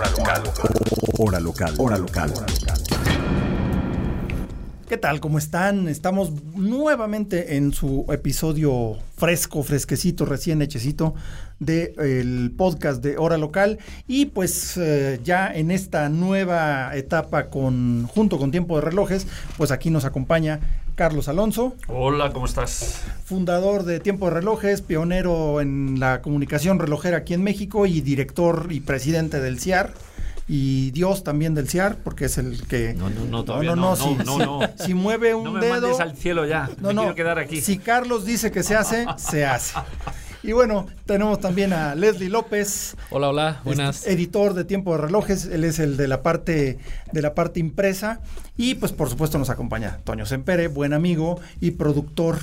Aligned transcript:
Hora 0.00 0.10
local. 0.16 0.42
Hora 1.18 1.40
local. 1.40 1.74
Hora 1.76 1.98
local. 1.98 2.32
¿Qué 4.88 4.96
tal? 4.96 5.20
¿Cómo 5.20 5.36
están? 5.36 5.88
Estamos 5.88 6.32
nuevamente 6.54 7.56
en 7.56 7.74
su 7.74 8.06
episodio 8.08 8.96
fresco, 9.18 9.62
fresquecito, 9.62 10.24
recién 10.24 10.62
hechecito 10.62 11.14
del 11.58 12.50
podcast 12.56 13.02
de 13.02 13.18
Hora 13.18 13.36
Local 13.36 13.78
y 14.08 14.26
pues 14.26 14.78
eh, 14.78 15.20
ya 15.22 15.52
en 15.52 15.70
esta 15.70 16.08
nueva 16.08 16.96
etapa 16.96 17.50
con 17.50 18.06
junto 18.06 18.38
con 18.38 18.50
Tiempo 18.50 18.76
de 18.76 18.80
Relojes, 18.86 19.26
pues 19.58 19.70
aquí 19.70 19.90
nos 19.90 20.06
acompaña 20.06 20.60
Carlos 21.00 21.28
Alonso. 21.28 21.74
Hola, 21.86 22.30
¿cómo 22.30 22.44
estás? 22.44 23.00
Fundador 23.24 23.84
de 23.84 24.00
Tiempo 24.00 24.26
de 24.26 24.32
Relojes, 24.32 24.82
pionero 24.82 25.62
en 25.62 25.98
la 25.98 26.20
comunicación 26.20 26.78
relojera 26.78 27.16
aquí 27.16 27.32
en 27.32 27.42
México 27.42 27.86
y 27.86 28.02
director 28.02 28.66
y 28.68 28.80
presidente 28.80 29.40
del 29.40 29.58
CIAR 29.58 29.94
y 30.46 30.90
Dios 30.90 31.24
también 31.24 31.54
del 31.54 31.70
CIAR, 31.70 31.96
porque 32.04 32.26
es 32.26 32.36
el 32.36 32.66
que... 32.66 32.92
No, 32.92 33.08
no, 33.08 33.24
no, 33.24 33.44
todavía 33.44 33.74
no, 33.74 33.76
no, 33.76 33.96
si, 33.96 34.14
no, 34.26 34.38
no, 34.38 34.60
si, 34.76 34.88
si 34.88 34.94
mueve 34.94 35.34
un 35.34 35.44
no 35.44 35.52
me 35.52 35.60
dedo... 35.60 35.80
mandes 35.80 36.00
al 36.00 36.14
cielo 36.18 36.44
ya, 36.44 36.68
No, 36.82 36.88
me 36.88 36.94
no, 36.94 37.00
quiero 37.00 37.14
quedar 37.14 37.38
aquí. 37.38 37.62
si 37.62 37.78
Carlos 37.78 38.26
dice 38.26 38.50
que 38.50 38.62
se 38.62 38.76
hace, 38.76 39.06
se 39.16 39.46
hace. 39.46 39.78
Y 40.42 40.52
bueno, 40.52 40.86
tenemos 41.04 41.38
también 41.40 41.74
a 41.74 41.94
Leslie 41.94 42.30
López, 42.30 42.96
Hola, 43.10 43.28
hola, 43.28 43.60
buenas. 43.62 44.06
editor 44.06 44.54
de 44.54 44.64
Tiempo 44.64 44.92
de 44.92 45.02
Relojes, 45.02 45.44
él 45.44 45.64
es 45.64 45.78
el 45.78 45.98
de 45.98 46.08
la 46.08 46.22
parte 46.22 46.78
de 47.12 47.22
la 47.22 47.34
parte 47.34 47.60
impresa 47.60 48.20
y 48.56 48.74
pues 48.76 48.92
por 48.92 49.10
supuesto 49.10 49.36
nos 49.38 49.50
acompaña 49.50 49.98
Toño 50.04 50.24
Sempere, 50.24 50.68
buen 50.68 50.94
amigo 50.94 51.38
y 51.60 51.72
productor 51.72 52.38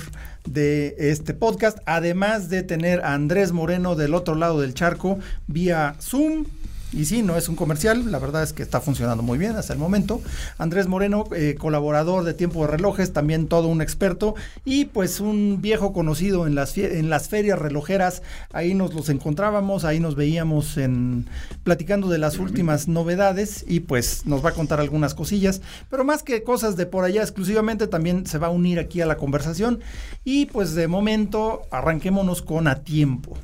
de 0.46 0.94
este 0.98 1.34
podcast, 1.34 1.78
además 1.86 2.48
de 2.48 2.62
tener 2.62 3.00
a 3.00 3.14
Andrés 3.14 3.50
Moreno 3.50 3.96
del 3.96 4.14
otro 4.14 4.36
lado 4.36 4.60
del 4.60 4.74
charco 4.74 5.18
vía 5.48 5.96
Zoom. 6.00 6.44
Y 6.90 7.04
sí, 7.04 7.22
no 7.22 7.36
es 7.36 7.50
un 7.50 7.56
comercial, 7.56 8.10
la 8.10 8.18
verdad 8.18 8.42
es 8.42 8.54
que 8.54 8.62
está 8.62 8.80
funcionando 8.80 9.22
muy 9.22 9.36
bien 9.36 9.56
hasta 9.56 9.74
el 9.74 9.78
momento. 9.78 10.22
Andrés 10.56 10.86
Moreno, 10.86 11.24
eh, 11.36 11.54
colaborador 11.58 12.24
de 12.24 12.32
Tiempo 12.32 12.62
de 12.62 12.68
Relojes, 12.68 13.12
también 13.12 13.46
todo 13.46 13.68
un 13.68 13.82
experto 13.82 14.34
y 14.64 14.86
pues 14.86 15.20
un 15.20 15.60
viejo 15.60 15.92
conocido 15.92 16.46
en 16.46 16.54
las, 16.54 16.78
en 16.78 17.10
las 17.10 17.28
ferias 17.28 17.58
relojeras. 17.58 18.22
Ahí 18.52 18.72
nos 18.72 18.94
los 18.94 19.10
encontrábamos, 19.10 19.84
ahí 19.84 20.00
nos 20.00 20.16
veíamos 20.16 20.78
en 20.78 21.26
platicando 21.62 22.08
de 22.08 22.18
las 22.18 22.38
últimas 22.38 22.88
novedades 22.88 23.66
y 23.68 23.80
pues 23.80 24.24
nos 24.24 24.42
va 24.42 24.50
a 24.50 24.54
contar 24.54 24.80
algunas 24.80 25.14
cosillas. 25.14 25.60
Pero 25.90 26.04
más 26.04 26.22
que 26.22 26.42
cosas 26.42 26.76
de 26.76 26.86
por 26.86 27.04
allá 27.04 27.20
exclusivamente, 27.20 27.86
también 27.86 28.26
se 28.26 28.38
va 28.38 28.46
a 28.46 28.50
unir 28.50 28.78
aquí 28.78 29.02
a 29.02 29.06
la 29.06 29.18
conversación. 29.18 29.80
Y 30.24 30.46
pues 30.46 30.74
de 30.74 30.88
momento 30.88 31.62
arranquémonos 31.70 32.40
con 32.40 32.66
a 32.66 32.82
tiempo. 32.82 33.36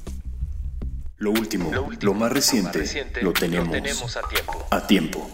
Lo 1.18 1.30
último, 1.30 1.70
lo, 2.00 2.14
más 2.14 2.32
reciente, 2.32 2.84
lo 3.22 3.32
tenemos, 3.32 4.16
a 4.16 4.22
tiempo. 4.28 4.66
a 4.70 4.86
tiempo. 4.86 5.30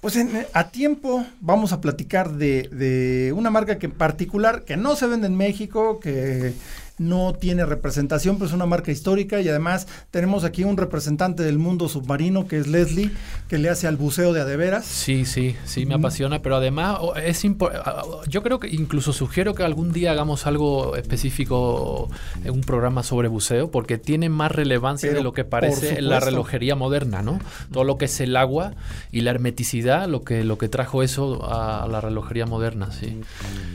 Pues 0.00 0.16
en- 0.16 0.46
a 0.54 0.68
tiempo 0.70 1.26
vamos 1.40 1.72
a 1.72 1.80
platicar 1.80 2.32
de, 2.32 2.68
de 2.72 3.32
una 3.34 3.50
marca 3.50 3.78
que 3.78 3.86
en 3.86 3.92
particular, 3.92 4.64
que 4.64 4.76
no 4.76 4.96
se 4.96 5.06
vende 5.06 5.26
en 5.26 5.36
México, 5.36 5.98
que 6.00 6.54
no 6.98 7.32
tiene 7.32 7.64
representación, 7.64 8.36
pero 8.36 8.46
es 8.48 8.52
una 8.52 8.66
marca 8.66 8.90
histórica 8.90 9.40
y 9.40 9.48
además 9.48 9.86
tenemos 10.10 10.44
aquí 10.44 10.64
un 10.64 10.76
representante 10.76 11.42
del 11.42 11.58
mundo 11.58 11.88
submarino 11.88 12.46
que 12.46 12.58
es 12.58 12.66
Leslie, 12.66 13.10
que 13.48 13.58
le 13.58 13.68
hace 13.68 13.86
al 13.86 13.96
buceo 13.96 14.32
de 14.32 14.40
adeveras. 14.40 14.84
Sí, 14.84 15.24
sí, 15.24 15.56
sí, 15.64 15.86
me 15.86 15.94
apasiona, 15.94 16.40
pero 16.42 16.56
además 16.56 16.98
o- 17.00 17.14
es 17.16 17.44
impo- 17.44 17.70
a- 17.72 17.90
a- 18.00 18.04
yo 18.28 18.42
creo 18.42 18.58
que 18.60 18.68
incluso 18.68 19.12
sugiero 19.12 19.54
que 19.54 19.62
algún 19.62 19.92
día 19.92 20.12
hagamos 20.12 20.46
algo 20.46 20.96
específico 20.96 22.08
en 22.44 22.50
un 22.52 22.60
programa 22.62 23.02
sobre 23.02 23.28
buceo, 23.28 23.70
porque 23.70 23.98
tiene 23.98 24.28
más 24.28 24.50
relevancia 24.52 25.08
Pero 25.08 25.20
de 25.20 25.24
lo 25.24 25.32
que 25.32 25.44
parece 25.44 25.98
en 25.98 26.08
la 26.08 26.20
relojería 26.20 26.74
moderna, 26.74 27.22
¿no? 27.22 27.38
Todo 27.72 27.84
lo 27.84 27.98
que 27.98 28.06
es 28.06 28.20
el 28.20 28.36
agua 28.36 28.72
y 29.12 29.20
la 29.20 29.30
hermeticidad, 29.30 30.08
lo 30.08 30.22
que, 30.24 30.44
lo 30.44 30.58
que 30.58 30.68
trajo 30.68 31.02
eso 31.02 31.44
a, 31.44 31.84
a 31.84 31.88
la 31.88 32.00
relojería 32.00 32.46
moderna, 32.46 32.90
sí. 32.92 33.20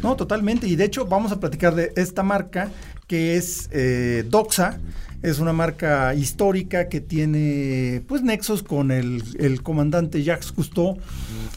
No, 0.02 0.16
totalmente. 0.16 0.68
Y 0.68 0.76
de 0.76 0.86
hecho 0.86 1.06
vamos 1.06 1.32
a 1.32 1.40
platicar 1.40 1.76
de 1.76 1.94
esta 1.96 2.24
marca 2.24 2.70
que 3.14 3.38
es 3.38 3.70
eh, 3.72 4.26
Doxa. 4.28 4.80
Es 5.22 5.38
una 5.38 5.54
marca 5.54 6.16
histórica 6.16 6.90
que 6.90 7.00
tiene 7.00 8.02
pues 8.08 8.24
nexos 8.24 8.64
con 8.64 8.90
el, 8.90 9.24
el 9.38 9.62
comandante 9.62 10.24
Jacques 10.24 10.52
Cousteau, 10.52 10.98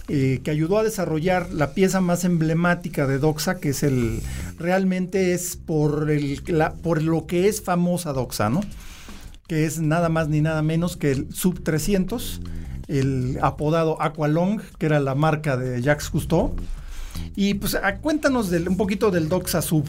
eh, 0.08 0.42
que 0.44 0.50
ayudó 0.50 0.76
a 0.76 0.82
desarrollar 0.82 1.50
la 1.54 1.72
pieza 1.72 2.02
más 2.02 2.24
emblemática 2.24 3.06
de 3.06 3.16
Doxa, 3.18 3.54
que 3.54 3.70
es 3.70 3.82
el 3.84 4.20
realmente 4.58 5.32
es 5.32 5.56
por 5.56 6.10
el 6.10 6.42
por 6.82 7.00
lo 7.00 7.26
que 7.26 7.48
es 7.48 7.62
famosa 7.62 8.12
Doxa, 8.12 8.50
¿no? 8.50 8.60
Que 9.48 9.64
es 9.64 9.80
nada 9.80 10.10
más 10.10 10.28
ni 10.28 10.42
nada 10.42 10.60
menos 10.60 10.98
que 10.98 11.10
el 11.10 11.32
Sub 11.32 11.62
300, 11.62 12.42
el 12.88 13.38
apodado 13.40 14.02
Aqualong, 14.02 14.60
que 14.78 14.84
era 14.84 15.00
la 15.00 15.14
marca 15.14 15.56
de 15.56 15.80
Jacques 15.80 16.10
Cousteau. 16.10 16.54
Y 17.34 17.54
pues 17.54 17.78
cuéntanos 18.02 18.50
un 18.50 18.76
poquito 18.76 19.10
del 19.10 19.30
Doxa 19.30 19.62
Sub. 19.62 19.86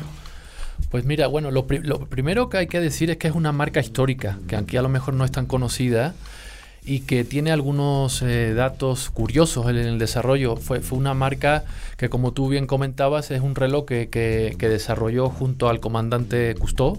Pues 0.90 1.04
mira, 1.06 1.28
bueno, 1.28 1.52
lo, 1.52 1.68
pri- 1.68 1.80
lo 1.84 2.00
primero 2.08 2.50
que 2.50 2.58
hay 2.58 2.68
que 2.68 2.80
decir 2.80 3.10
es 3.10 3.18
que 3.18 3.28
es 3.28 3.36
una 3.36 3.52
marca 3.52 3.80
histórica, 3.80 4.40
que 4.48 4.56
aquí 4.56 4.78
a 4.78 4.82
lo 4.82 4.90
mejor 4.90 5.14
no 5.14 5.26
es 5.26 5.32
tan 5.32 5.46
conocida 5.46 6.14
y 6.86 7.02
que 7.02 7.26
tiene 7.26 7.52
algunos 7.52 8.22
eh, 8.22 8.54
datos 8.54 9.10
curiosos 9.10 9.68
en 9.70 9.76
el 9.76 10.00
desarrollo. 10.00 10.56
Fue, 10.56 10.80
fue 10.80 10.98
una 10.98 11.14
marca 11.14 11.66
que, 11.98 12.08
como 12.10 12.32
tú 12.32 12.48
bien 12.48 12.68
comentabas, 12.68 13.32
es 13.32 13.42
un 13.42 13.56
reloj 13.56 13.86
que, 13.86 14.08
que- 14.08 14.56
que 14.58 14.70
desarrolló 14.70 15.30
junto 15.30 15.68
al 15.68 15.82
comandante 15.82 16.56
Cousteau. 16.56 16.98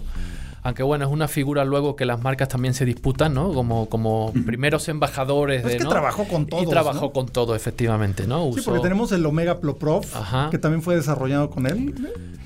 Aunque 0.61 0.83
bueno, 0.83 1.05
es 1.05 1.11
una 1.11 1.27
figura 1.29 1.63
luego 1.65 1.95
que 1.95 2.05
las 2.05 2.21
marcas 2.21 2.49
también 2.49 2.73
se 2.75 2.83
disputan, 2.85 3.33
¿no? 3.33 3.53
Como, 3.53 3.87
como 3.87 4.33
primeros 4.45 4.87
embajadores 4.89 5.61
Es 5.63 5.71
de... 5.71 5.77
que 5.77 5.83
¿no? 5.85 5.89
trabajó 5.89 6.25
con 6.27 6.45
todos, 6.47 6.63
Y 6.63 6.67
trabajó 6.67 7.05
¿no? 7.07 7.11
con 7.11 7.27
todo, 7.27 7.55
efectivamente, 7.55 8.27
¿no? 8.27 8.51
Sí, 8.53 8.61
porque 8.63 8.81
tenemos 8.81 9.11
el 9.13 9.25
Omega 9.25 9.59
Ploprov, 9.61 10.05
Ajá. 10.13 10.49
que 10.51 10.57
también 10.59 10.83
fue 10.83 10.95
desarrollado 10.97 11.49
con 11.49 11.65
él. 11.65 11.95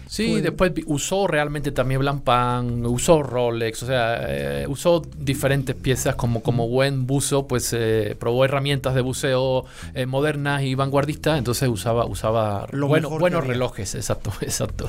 Sí, 0.07 0.31
Fue- 0.31 0.41
después 0.41 0.71
usó 0.85 1.27
realmente 1.27 1.71
también 1.71 1.99
Blancpain, 2.01 2.85
usó 2.85 3.23
Rolex, 3.23 3.83
o 3.83 3.85
sea, 3.87 4.17
eh, 4.27 4.65
usó 4.67 5.01
diferentes 5.17 5.75
piezas 5.75 6.15
como, 6.15 6.41
como 6.43 6.67
buen 6.67 7.07
buzo, 7.07 7.47
pues 7.47 7.73
eh, 7.73 8.15
probó 8.19 8.45
herramientas 8.45 8.93
de 8.95 9.01
buceo 9.01 9.65
eh, 9.95 10.05
modernas 10.05 10.63
y 10.63 10.75
vanguardistas, 10.75 11.37
entonces 11.37 11.67
usaba, 11.69 12.05
usaba 12.05 12.67
Lo 12.71 12.87
bueno- 12.87 13.09
buenos 13.09 13.45
relojes, 13.47 13.95
exacto, 13.95 14.31
exacto. 14.41 14.87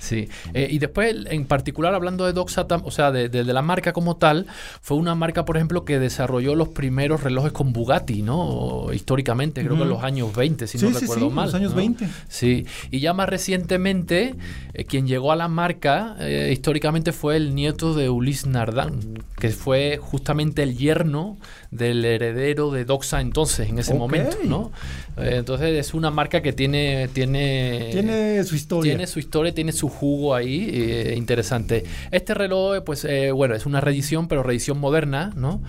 Sí. 0.00 0.28
Eh, 0.54 0.68
y 0.70 0.78
después, 0.78 1.14
en 1.30 1.46
particular, 1.46 1.94
hablando 1.94 2.26
de 2.26 2.32
Doxa, 2.32 2.66
o 2.84 2.90
sea, 2.90 3.12
de, 3.12 3.28
de- 3.28 3.44
de 3.44 3.52
la 3.52 3.62
marca 3.62 3.92
como 3.92 4.16
tal, 4.16 4.46
fue 4.82 4.96
una 4.96 5.14
marca, 5.14 5.44
por 5.44 5.56
ejemplo, 5.56 5.84
que 5.84 5.98
desarrolló 5.98 6.54
los 6.54 6.68
primeros 6.68 7.22
relojes 7.22 7.52
con 7.52 7.72
Bugatti, 7.72 8.22
¿no? 8.22 8.92
Históricamente, 8.92 9.62
creo 9.64 9.76
que 9.76 9.82
en 9.84 9.88
los 9.88 10.02
años 10.02 10.34
20, 10.34 10.66
si 10.66 10.78
Sí, 10.78 10.84
no 10.86 10.92
sí, 10.92 11.00
recuerdo 11.00 11.28
sí, 11.28 11.34
mal. 11.34 11.46
los 11.46 11.54
años 11.54 11.70
¿no? 11.72 11.76
20. 11.78 12.08
Sí, 12.28 12.66
y 12.90 13.00
ya 13.00 13.12
más 13.14 13.28
recientemente, 13.28 14.34
eh, 14.74 14.84
quien 14.84 15.06
llegó 15.06 15.32
a 15.32 15.36
la 15.36 15.48
marca 15.48 16.16
eh, 16.20 16.50
históricamente 16.52 17.12
fue 17.12 17.36
el 17.36 17.54
nieto 17.54 17.94
de 17.94 18.10
Ulysse 18.10 18.46
Nardin, 18.46 19.22
que 19.38 19.50
fue 19.50 19.98
justamente 20.00 20.62
el 20.62 20.76
yerno 20.76 21.38
del 21.70 22.04
heredero 22.04 22.70
de 22.70 22.84
Doxa 22.84 23.20
entonces, 23.20 23.68
en 23.68 23.78
ese 23.78 23.94
momento, 23.94 24.36
¿no? 24.44 24.70
Eh, 25.16 25.36
entonces 25.36 25.78
es 25.78 25.94
una 25.94 26.10
marca 26.10 26.42
que 26.42 26.52
tiene... 26.52 27.08
Tiene, 27.12 27.88
Tiene 27.92 28.44
su 28.44 28.54
historia. 28.54 28.92
tiene 28.92 29.06
su 29.06 29.18
historia, 29.18 29.54
tiene 29.54 29.72
su 29.72 29.88
jugo 29.88 30.34
ahí, 30.34 31.12
interesante. 31.16 31.84
Este 32.10 32.34
reloj, 32.34 32.82
pues, 32.84 33.04
eh, 33.04 33.30
bueno, 33.32 33.54
es 33.54 33.66
una 33.66 33.80
reedición, 33.80 34.28
pero 34.28 34.42
reedición 34.42 34.78
moderna, 34.78 35.32
¿no? 35.36 35.60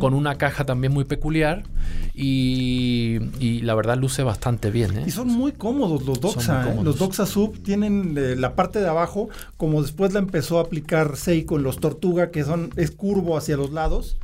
Con 0.00 0.14
una 0.14 0.36
caja 0.38 0.64
también 0.64 0.92
muy 0.92 1.04
peculiar 1.04 1.64
y, 2.14 3.18
y 3.40 3.60
la 3.62 3.74
verdad 3.74 3.96
luce 3.96 4.22
bastante 4.22 4.70
bien. 4.70 5.02
Y 5.06 5.10
son 5.10 5.28
muy 5.28 5.52
cómodos 5.52 6.04
los 6.04 6.20
Doxa. 6.20 6.74
Los 6.82 6.98
Doxa 6.98 7.26
Sub 7.26 7.62
tienen 7.62 8.35
la 8.36 8.54
parte 8.54 8.80
de 8.80 8.88
abajo, 8.88 9.28
como 9.56 9.82
después 9.82 10.12
la 10.12 10.20
empezó 10.20 10.58
a 10.58 10.62
aplicar 10.62 11.16
Seiko 11.16 11.56
en 11.56 11.62
los 11.62 11.78
Tortuga, 11.78 12.30
que 12.30 12.44
son 12.44 12.70
es 12.76 12.90
curvo 12.90 13.36
hacia 13.36 13.56
los 13.56 13.72
lados. 13.72 14.16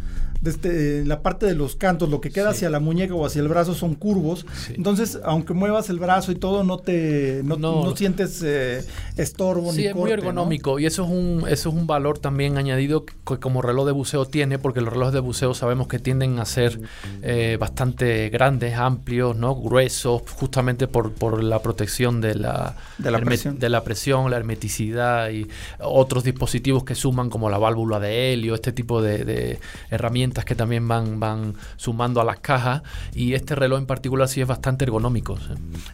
Este, 0.44 1.04
la 1.04 1.22
parte 1.22 1.46
de 1.46 1.54
los 1.54 1.76
cantos, 1.76 2.08
lo 2.08 2.20
que 2.20 2.30
queda 2.30 2.50
hacia 2.50 2.70
la 2.70 2.80
muñeca 2.80 3.14
o 3.14 3.24
hacia 3.24 3.40
el 3.40 3.48
brazo 3.48 3.74
son 3.74 3.94
curvos. 3.94 4.46
Entonces, 4.74 5.18
aunque 5.24 5.54
muevas 5.54 5.90
el 5.90 5.98
brazo 5.98 6.32
y 6.32 6.36
todo, 6.36 6.64
no 6.64 6.78
te 6.78 7.42
no, 7.44 7.96
sientes 7.96 8.42
eh, 8.44 8.84
estorbo 9.16 9.72
sí, 9.72 9.86
es 9.86 9.94
muy 9.94 10.10
ergonómico 10.10 10.78
y 10.78 10.86
eso 10.86 11.04
es 11.04 11.10
un 11.10 11.44
eso 11.48 11.68
es 11.68 11.74
un 11.74 11.86
valor 11.86 12.18
también 12.18 12.56
añadido 12.56 13.04
que 13.04 13.38
como 13.38 13.62
reloj 13.62 13.86
de 13.86 13.92
buceo 13.92 14.26
tiene, 14.26 14.58
porque 14.58 14.80
los 14.80 14.92
relojes 14.92 15.14
de 15.14 15.20
buceo 15.20 15.54
sabemos 15.54 15.88
que 15.88 15.98
tienden 15.98 16.38
a 16.38 16.44
ser 16.44 16.80
eh, 17.22 17.56
bastante 17.58 18.28
grandes, 18.30 18.76
amplios, 18.76 19.36
¿no? 19.36 19.54
gruesos, 19.54 20.22
justamente 20.32 20.88
por, 20.88 21.12
por 21.12 21.42
la 21.42 21.60
protección 21.60 22.20
de 22.20 22.34
la, 22.34 22.76
de 22.98 23.10
la, 23.10 23.20
presión. 23.20 23.58
de 23.58 23.68
la 23.68 23.84
presión, 23.84 24.30
la 24.30 24.36
hermeticidad 24.36 25.30
y 25.30 25.46
otros 25.80 26.24
dispositivos 26.24 26.84
que 26.84 26.94
suman 26.94 27.30
como 27.30 27.50
la 27.50 27.58
válvula 27.58 28.00
de 28.00 28.32
helio, 28.32 28.54
este 28.54 28.72
tipo 28.72 29.02
de, 29.02 29.58
herramientas 29.90 30.31
que 30.40 30.54
también 30.54 30.88
van, 30.88 31.20
van 31.20 31.54
sumando 31.76 32.20
a 32.20 32.24
las 32.24 32.40
cajas 32.40 32.82
y 33.14 33.34
este 33.34 33.54
reloj 33.54 33.78
en 33.78 33.86
particular 33.86 34.28
sí 34.28 34.40
es 34.40 34.46
bastante 34.46 34.84
ergonómico. 34.84 35.38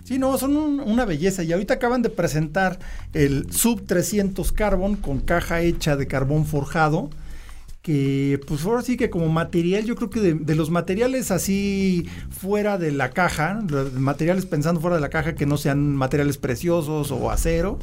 Sí, 0.04 0.18
no, 0.18 0.38
son 0.38 0.56
una 0.56 1.04
belleza 1.04 1.42
y 1.42 1.52
ahorita 1.52 1.74
acaban 1.74 2.02
de 2.02 2.10
presentar 2.10 2.78
el 3.12 3.52
Sub 3.52 3.84
300 3.86 4.52
Carbon 4.52 4.96
con 4.96 5.20
caja 5.20 5.60
hecha 5.60 5.96
de 5.96 6.06
carbón 6.06 6.46
forjado 6.46 7.10
que 7.88 8.38
pues 8.46 8.66
ahora 8.66 8.82
sí 8.82 8.98
que 8.98 9.08
como 9.08 9.28
material, 9.28 9.84
yo 9.84 9.94
creo 9.94 10.10
que 10.10 10.20
de, 10.20 10.54
los 10.54 10.68
materiales 10.68 11.30
así 11.30 12.06
fuera 12.28 12.76
de 12.76 12.92
la 12.92 13.12
caja, 13.12 13.62
materiales 13.94 14.44
pensando 14.44 14.78
fuera 14.80 14.96
de 14.96 15.00
la 15.00 15.08
caja 15.08 15.34
que 15.34 15.46
no 15.46 15.56
sean 15.56 15.96
materiales 15.96 16.36
preciosos 16.36 17.10
o 17.10 17.30
acero, 17.30 17.78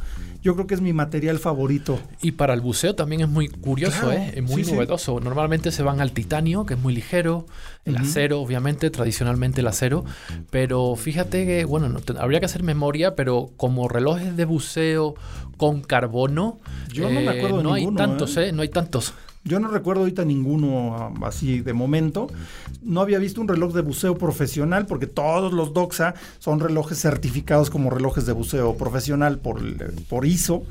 yo 0.45 0.53
creo 0.53 0.68
que 0.68 0.75
es 0.75 0.81
mi 0.81 0.94
material 0.94 1.39
favorito. 1.39 2.00
Y 2.21 2.33
para 2.33 2.53
el 2.53 2.62
buceo 2.62 2.94
también 2.94 3.21
es 3.21 3.27
muy 3.27 3.47
curioso, 3.47 4.12
¿eh? 4.12 4.31
es 4.36 4.44
muy 4.44 4.62
novedoso. 4.62 5.19
Normalmente 5.19 5.71
se 5.71 5.81
van 5.81 6.01
al 6.01 6.12
titanio, 6.12 6.68
que 6.68 6.75
es 6.75 6.80
muy 6.80 6.94
ligero, 6.94 7.47
el 7.83 7.97
acero, 7.97 8.42
obviamente, 8.42 8.92
tradicionalmente 8.92 9.62
el 9.62 9.68
acero, 9.68 10.06
pero 10.51 10.95
fíjate 10.95 11.47
que, 11.47 11.65
bueno, 11.65 12.00
habría 12.19 12.39
que 12.39 12.45
hacer 12.45 12.62
memoria, 12.62 13.15
pero 13.15 13.50
como 13.57 13.88
relojes 13.88 14.38
de 14.38 14.45
buceo 14.45 15.15
con 15.57 15.81
carbono, 15.81 16.59
yo 16.94 17.09
no 17.09 17.21
me 17.21 17.24
eh, 17.24 17.39
acuerdo 17.39 17.63
no 17.63 17.74
hay 17.74 17.88
tantos, 17.95 18.38
¿eh? 18.38 18.51
No 18.51 18.62
hay 18.62 18.69
tantos. 18.69 19.15
Yo 19.47 19.59
no 19.59 19.68
recuerdo 19.68 20.01
ahorita 20.01 20.25
ninguno 20.25 20.95
ah, 20.95 21.13
así 21.27 21.62
de 21.62 21.74
momento. 21.74 22.27
No 22.81 23.00
había 23.01 23.19
visto 23.19 23.39
un 23.42 23.47
reloj 23.47 23.74
de 23.74 23.81
buceo 23.81 24.18
profesional 24.18 24.88
porque 24.88 25.06
todos 25.06 25.53
los 25.53 25.71
Doxa 25.71 26.15
son 26.39 26.59
relojes 26.59 27.00
certificados 27.00 27.69
como 27.69 27.92
relojes 27.92 28.25
de 28.25 28.33
buceo 28.33 28.75
profesional 28.75 29.38
por, 29.38 29.62
por 30.09 30.25
ISO. 30.25 30.63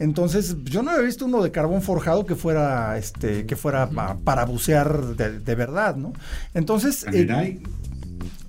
Entonces, 0.00 0.56
yo 0.64 0.82
no 0.82 0.90
había 0.90 1.04
visto 1.04 1.24
uno 1.26 1.40
de 1.40 1.52
carbón 1.52 1.82
forjado 1.82 2.26
que 2.26 2.34
fuera, 2.34 2.98
este, 2.98 3.46
que 3.46 3.54
fuera 3.54 3.88
para 4.24 4.44
bucear 4.44 5.14
de, 5.14 5.54
verdad, 5.54 5.94
¿no? 5.94 6.12
Entonces. 6.52 7.06
Eh, 7.12 7.62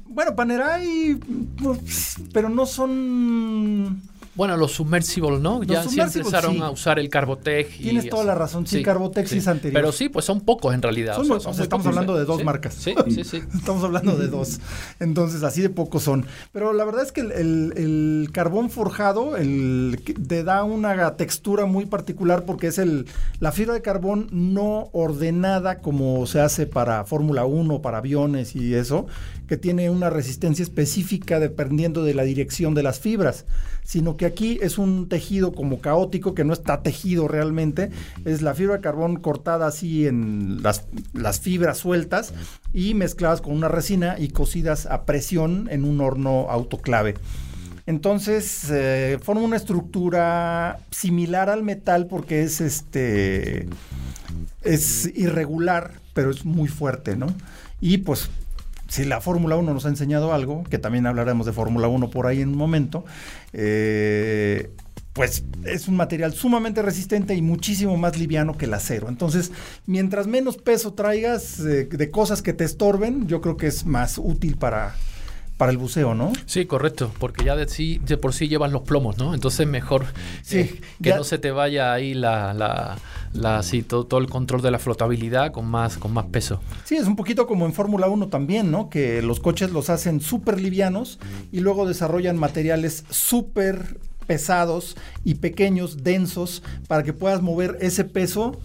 bueno, 0.07 0.36
Panerai, 0.36 1.19
pues, 1.62 2.15
pero 2.33 2.50
no 2.50 2.65
son 2.65 4.01
bueno, 4.35 4.57
los 4.57 4.73
submersibles, 4.73 5.39
¿no? 5.39 5.63
ya 5.63 5.83
sí 5.83 5.99
empezaron 5.99 6.61
a 6.61 6.69
usar 6.69 6.99
el 6.99 7.09
Carbotec. 7.09 7.69
Tienes 7.77 8.09
toda 8.09 8.25
la 8.25 8.35
razón, 8.35 8.67
sí, 8.67 8.83
Carbotec 8.83 9.27
sí, 9.27 9.37
es 9.37 9.47
anterior. 9.47 9.81
Pero 9.81 9.91
sí, 9.91 10.09
pues 10.09 10.25
son 10.25 10.41
pocos 10.41 10.73
en 10.73 10.81
realidad. 10.81 11.17
estamos 11.59 11.85
hablando 11.85 12.17
de 12.17 12.25
dos 12.25 12.43
marcas. 12.43 12.73
Sí, 12.73 12.93
sí, 13.09 13.23
sí. 13.23 13.41
estamos 13.55 13.83
hablando 13.83 14.17
de 14.17 14.27
dos. 14.27 14.59
Entonces, 14.99 15.43
así 15.43 15.61
de 15.61 15.69
pocos 15.69 16.03
son. 16.03 16.25
Pero 16.51 16.73
la 16.73 16.83
verdad 16.85 17.03
es 17.03 17.11
que 17.11 17.21
el, 17.21 18.29
carbón 18.31 18.69
forjado 18.69 19.37
el, 19.37 20.01
te 20.27 20.43
da 20.43 20.63
una 20.63 21.15
textura 21.15 21.65
muy 21.65 21.85
particular 21.85 22.43
porque 22.43 22.67
es 22.67 22.77
el 22.77 23.05
la 23.39 23.51
fibra 23.51 23.73
de 23.73 23.81
carbón 23.81 24.27
no 24.31 24.89
ordenada 24.91 25.79
como 25.79 26.25
se 26.25 26.39
hace 26.41 26.67
para 26.67 27.05
Fórmula 27.05 27.45
1, 27.45 27.81
para 27.81 27.99
aviones 27.99 28.55
y 28.55 28.73
eso, 28.73 29.07
que 29.47 29.57
tiene 29.57 29.89
una 29.89 30.09
resistencia 30.09 30.63
específica 30.63 31.39
dependiendo 31.39 32.03
de 32.03 32.13
la 32.13 32.24
dirección 32.24 32.74
de 32.74 32.83
las 32.83 33.00
fibras, 33.00 33.45
sino 33.83 34.18
que 34.18 34.25
aquí 34.25 34.57
es 34.62 34.77
un 34.77 35.07
tejido 35.07 35.53
como 35.53 35.80
caótico 35.80 36.33
que 36.33 36.44
no 36.44 36.53
está 36.53 36.81
tejido 36.81 37.27
realmente, 37.27 37.92
es 38.25 38.42
la 38.42 38.56
fibra 38.56 38.75
de 38.75 38.81
carbón 38.81 39.18
cortada 39.18 39.68
así 39.68 40.07
en 40.07 40.62
las, 40.63 40.88
fibras 41.39 41.77
sueltas 41.77 42.33
y 42.74 42.94
mezcladas 42.94 43.42
con 43.42 43.53
una 43.53 43.68
resina 43.68 44.15
y 44.18 44.30
cocidas 44.30 44.86
a 44.86 45.06
presión 45.06 45.68
en 45.69 45.86
un 45.86 46.01
horno 46.01 46.48
autoclave. 46.50 47.15
Entonces 47.86 48.68
eh, 48.71 49.19
forma 49.21 49.41
una 49.41 49.57
estructura 49.57 50.80
similar 50.89 51.50
al 51.50 51.62
metal 51.62 52.07
porque 52.07 52.41
es 52.41 52.62
este 52.62 53.68
es 54.63 55.12
irregular, 55.15 55.91
pero 56.13 56.31
es 56.31 56.45
muy 56.45 56.68
fuerte, 56.68 57.15
¿no? 57.15 57.27
Y 57.80 58.00
pues 58.00 58.30
si 58.87 59.05
la 59.05 59.21
Fórmula 59.21 59.55
1 59.57 59.73
nos 59.73 59.85
ha 59.85 59.89
enseñado 59.89 60.33
algo, 60.33 60.63
que 60.63 60.77
también 60.77 61.05
hablaremos 61.05 61.45
de 61.45 61.53
Fórmula 61.53 61.87
1 61.87 62.09
por 62.09 62.27
ahí 62.27 62.41
en 62.41 62.49
un 62.49 62.57
momento, 62.57 63.05
eh, 63.53 64.71
pues 65.13 65.45
es 65.63 65.87
un 65.87 65.95
material 65.95 66.33
sumamente 66.33 66.81
resistente 66.81 67.35
y 67.35 67.41
muchísimo 67.41 67.95
más 67.95 68.19
liviano 68.19 68.57
que 68.57 68.65
el 68.65 68.73
acero. 68.73 69.07
Entonces, 69.07 69.51
mientras 69.85 70.27
menos 70.27 70.57
peso 70.57 70.93
traigas 70.93 71.59
eh, 71.61 71.85
de 71.85 72.11
cosas 72.11 72.41
que 72.41 72.53
te 72.53 72.65
estorben, 72.65 73.27
yo 73.27 73.39
creo 73.39 73.55
que 73.55 73.67
es 73.67 73.85
más 73.85 74.17
útil 74.17 74.57
para, 74.57 74.95
para 75.57 75.71
el 75.71 75.77
buceo, 75.77 76.15
¿no? 76.15 76.33
Sí, 76.45 76.65
correcto, 76.65 77.11
porque 77.17 77.45
ya 77.45 77.55
de, 77.55 77.67
sí, 77.67 78.01
de 78.05 78.17
por 78.17 78.33
sí 78.33 78.49
llevan 78.49 78.73
los 78.73 78.81
plomos, 78.81 79.17
¿no? 79.17 79.33
Entonces 79.33 79.65
mejor 79.65 80.05
eh, 80.51 80.81
que 81.01 81.15
no 81.15 81.23
se 81.23 81.37
te 81.37 81.51
vaya 81.51 81.93
ahí 81.93 82.13
la, 82.13 82.53
la, 82.53 82.97
la 83.33 83.63
sí, 83.63 83.81
todo, 83.81 84.17
el 84.17 84.27
control 84.27 84.61
de 84.61 84.71
la 84.71 84.79
flotabilidad 84.79 85.51
con 85.51 85.65
más, 85.65 85.97
con 85.97 86.13
más 86.13 86.25
peso. 86.25 86.59
Sí, 86.83 86.95
es 86.95 87.07
un 87.07 87.15
poquito 87.15 87.47
como 87.47 87.65
en 87.65 87.73
Fórmula 87.73 88.07
1 88.07 88.27
también, 88.27 88.69
¿no? 88.69 88.89
Que 88.89 89.21
los 89.21 89.39
coches 89.39 89.71
los 89.71 89.89
hacen 89.89 90.19
súper 90.19 90.59
livianos 90.59 91.19
y 91.53 91.61
luego 91.61 91.87
desarrollan 91.87 92.37
materiales 92.37 93.05
súper 93.09 93.97
pesados 94.27 94.97
y 95.23 95.35
pequeños, 95.35 96.03
densos, 96.03 96.63
para 96.87 97.03
que 97.03 97.13
puedas 97.13 97.41
mover 97.41 97.77
ese 97.79 98.03
peso 98.03 98.59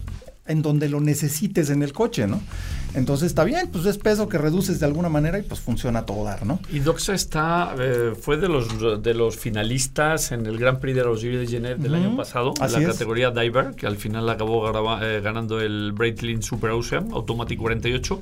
en 0.47 0.61
donde 0.61 0.89
lo 0.89 0.99
necesites 0.99 1.69
en 1.69 1.83
el 1.83 1.93
coche, 1.93 2.27
¿no? 2.27 2.41
Entonces 2.93 3.27
está 3.27 3.43
bien, 3.43 3.69
pues 3.71 3.85
es 3.85 3.97
peso 3.97 4.27
que 4.27 4.37
reduces 4.37 4.79
de 4.79 4.85
alguna 4.85 5.09
manera 5.09 5.39
y 5.39 5.43
pues 5.43 5.59
funciona 5.59 6.05
todo 6.05 6.23
dar, 6.23 6.45
¿no? 6.45 6.59
Y 6.71 6.79
Doxa 6.79 7.13
está, 7.13 7.75
eh, 7.79 8.13
fue 8.19 8.37
de 8.37 8.47
los, 8.47 9.01
de 9.01 9.13
los 9.13 9.37
finalistas 9.37 10.31
en 10.31 10.45
el 10.45 10.57
Grand 10.57 10.79
Prix 10.79 10.95
de 10.95 11.03
los 11.03 11.21
de 11.21 11.75
del 11.77 11.95
año 11.95 12.15
pasado, 12.15 12.53
en 12.59 12.71
la 12.71 12.91
categoría 12.91 13.31
Diver, 13.31 13.75
que 13.75 13.87
al 13.87 13.97
final 13.97 14.29
acabó 14.29 14.69
eh, 15.01 15.21
ganando 15.21 15.61
el 15.61 15.91
Breitling 15.93 16.41
Super 16.41 16.71
Ocean 16.71 17.09
Automatic 17.11 17.59
48, 17.59 18.19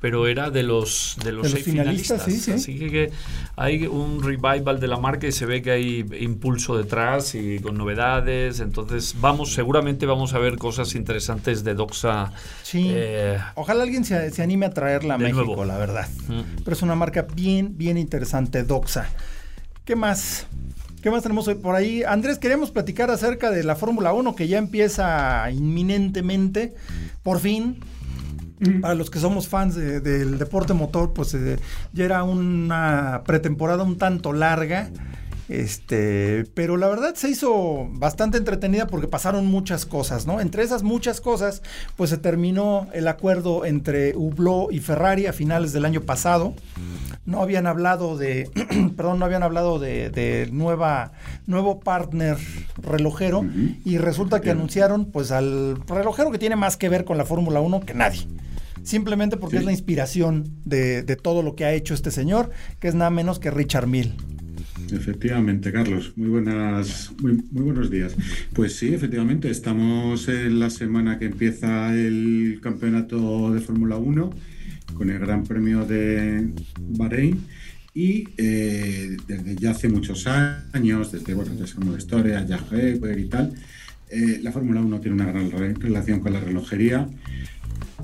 pero 0.00 0.26
era 0.26 0.50
de 0.50 0.62
los, 0.62 1.16
de 1.22 1.32
los, 1.32 1.50
seis 1.50 1.64
finalistas. 1.64 2.26
Así 2.26 2.78
que, 2.78 3.10
hay 3.56 3.86
un 3.86 4.22
revival 4.22 4.80
de 4.80 4.88
la 4.88 4.96
marca 4.96 5.26
y 5.26 5.32
se 5.32 5.44
ve 5.44 5.60
que 5.60 5.70
hay 5.70 6.06
impulso 6.20 6.76
detrás 6.76 7.34
y 7.34 7.58
con 7.58 7.76
novedades. 7.76 8.60
Entonces, 8.60 9.14
vamos, 9.20 9.52
seguramente 9.52 10.06
vamos 10.06 10.32
a 10.32 10.38
ver 10.38 10.56
cosas 10.56 10.94
interesantes 10.94 11.64
de 11.64 11.74
Doxa. 11.74 12.32
Sí. 12.62 12.90
Eh, 12.90 13.38
Ojalá 13.56 13.82
alguien 13.82 14.04
se, 14.10 14.42
anime 14.42 14.66
a 14.66 14.70
traerla 14.70 15.14
a 15.14 15.18
México, 15.18 15.64
la 15.64 15.78
verdad. 15.78 16.08
Pero 16.64 16.76
es 16.76 16.82
una 16.82 16.94
marca 16.94 17.26
bien, 17.34 17.76
bien 17.76 17.96
interesante, 17.96 18.62
Doxa. 18.62 19.08
¿Qué 19.84 19.96
más? 19.96 20.46
¿Qué 21.02 21.10
más 21.10 21.22
tenemos 21.22 21.48
hoy 21.48 21.54
por 21.54 21.74
ahí? 21.74 22.02
Andrés, 22.02 22.38
queremos 22.38 22.70
platicar 22.70 23.10
acerca 23.10 23.50
de 23.50 23.64
la 23.64 23.74
Fórmula 23.74 24.12
1 24.12 24.34
que 24.34 24.48
ya 24.48 24.58
empieza 24.58 25.50
inminentemente, 25.50 26.74
por 27.22 27.40
fin. 27.40 27.80
Para 28.82 28.94
los 28.94 29.08
que 29.08 29.18
somos 29.18 29.48
fans 29.48 29.74
del 29.74 30.38
deporte 30.38 30.74
motor, 30.74 31.14
pues 31.14 31.32
eh, 31.32 31.58
ya 31.94 32.04
era 32.04 32.22
una 32.24 33.22
pretemporada 33.24 33.82
un 33.82 33.96
tanto 33.96 34.34
larga. 34.34 34.90
Este, 35.50 36.44
pero 36.54 36.76
la 36.76 36.86
verdad 36.86 37.16
se 37.16 37.28
hizo 37.28 37.88
bastante 37.90 38.38
entretenida 38.38 38.86
porque 38.86 39.08
pasaron 39.08 39.46
muchas 39.46 39.84
cosas, 39.84 40.24
¿no? 40.24 40.40
Entre 40.40 40.62
esas 40.62 40.84
muchas 40.84 41.20
cosas, 41.20 41.62
pues 41.96 42.10
se 42.10 42.18
terminó 42.18 42.86
el 42.92 43.08
acuerdo 43.08 43.64
entre 43.64 44.14
Hublot 44.14 44.72
y 44.72 44.78
Ferrari 44.78 45.26
a 45.26 45.32
finales 45.32 45.72
del 45.72 45.86
año 45.86 46.02
pasado. 46.02 46.54
No 47.26 47.42
habían 47.42 47.66
hablado 47.66 48.16
de, 48.16 48.48
perdón, 48.96 49.18
no 49.18 49.24
habían 49.24 49.42
hablado 49.42 49.80
de, 49.80 50.48
nueva, 50.52 51.14
nuevo 51.48 51.80
partner 51.80 52.36
relojero 52.76 53.44
y 53.84 53.98
resulta 53.98 54.40
que 54.40 54.52
anunciaron 54.52 55.06
pues 55.06 55.32
al 55.32 55.84
relojero 55.88 56.30
que 56.30 56.38
tiene 56.38 56.54
más 56.54 56.76
que 56.76 56.88
ver 56.88 57.04
con 57.04 57.18
la 57.18 57.24
Fórmula 57.24 57.60
1 57.60 57.80
que 57.80 57.94
nadie 57.94 58.28
simplemente 58.84 59.36
porque 59.36 59.56
es 59.56 59.64
la 59.64 59.72
inspiración 59.72 60.60
de, 60.64 61.02
de, 61.02 61.16
todo 61.16 61.42
lo 61.42 61.54
que 61.54 61.66
ha 61.66 61.72
hecho 61.72 61.92
este 61.92 62.10
señor, 62.10 62.50
que 62.78 62.88
es 62.88 62.94
nada 62.94 63.10
menos 63.10 63.38
que 63.38 63.50
Richard 63.50 63.86
Mill. 63.86 64.14
Efectivamente, 64.92 65.72
Carlos. 65.72 66.12
Muy 66.16 66.28
buenas, 66.28 67.12
muy, 67.20 67.38
buenos 67.50 67.90
días. 67.90 68.14
Pues 68.52 68.76
sí, 68.76 68.94
efectivamente, 68.94 69.50
estamos 69.50 70.28
en 70.28 70.58
la 70.58 70.70
semana 70.70 71.18
que 71.18 71.26
empieza 71.26 71.94
el 71.94 72.60
campeonato 72.62 73.52
de 73.52 73.60
Fórmula 73.60 73.96
1 73.96 74.30
con 74.94 75.10
el 75.10 75.18
Gran 75.18 75.44
Premio 75.44 75.84
de 75.84 76.50
Bahrein. 76.80 77.40
Y 77.94 78.28
eh, 78.36 79.16
desde 79.26 79.56
ya 79.56 79.72
hace 79.72 79.88
muchos 79.88 80.26
años, 80.26 81.12
desde 81.12 81.34
bueno, 81.34 81.52
desde 81.54 81.98
historia, 81.98 82.44
ya 82.46 82.64
y 83.16 83.24
tal, 83.24 83.52
eh, 84.10 84.40
la 84.42 84.52
Fórmula 84.52 84.80
1 84.80 85.00
tiene 85.00 85.14
una 85.22 85.32
gran 85.32 85.50
relación 85.50 86.20
con 86.20 86.32
la 86.32 86.40
relojería. 86.40 87.08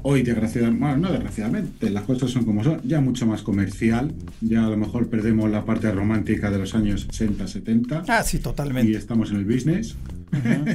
Hoy, 0.02 0.22
desgraciadamente, 0.22 0.84
bueno, 0.84 0.96
no 0.98 1.10
desgraciadamente, 1.10 1.90
las 1.90 2.04
cosas 2.04 2.30
son 2.30 2.44
como 2.44 2.62
son, 2.62 2.80
ya 2.84 3.00
mucho 3.00 3.26
más 3.26 3.42
comercial, 3.42 4.14
ya 4.40 4.64
a 4.66 4.70
lo 4.70 4.76
mejor 4.76 5.08
perdemos 5.08 5.50
la 5.50 5.64
parte 5.64 5.90
romántica 5.90 6.50
de 6.50 6.58
los 6.58 6.74
años 6.74 7.08
60, 7.10 7.46
70. 7.46 8.04
Ah, 8.06 8.22
sí, 8.22 8.38
totalmente. 8.38 8.92
Y 8.92 8.94
estamos 8.94 9.30
en 9.30 9.38
el 9.38 9.44
business. 9.44 9.96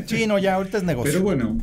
Sí, 0.07 0.27
no, 0.27 0.39
ya 0.39 0.55
ahorita 0.55 0.79
es 0.79 0.83
negocio. 0.83 1.11
Pero 1.11 1.23
bueno, 1.23 1.57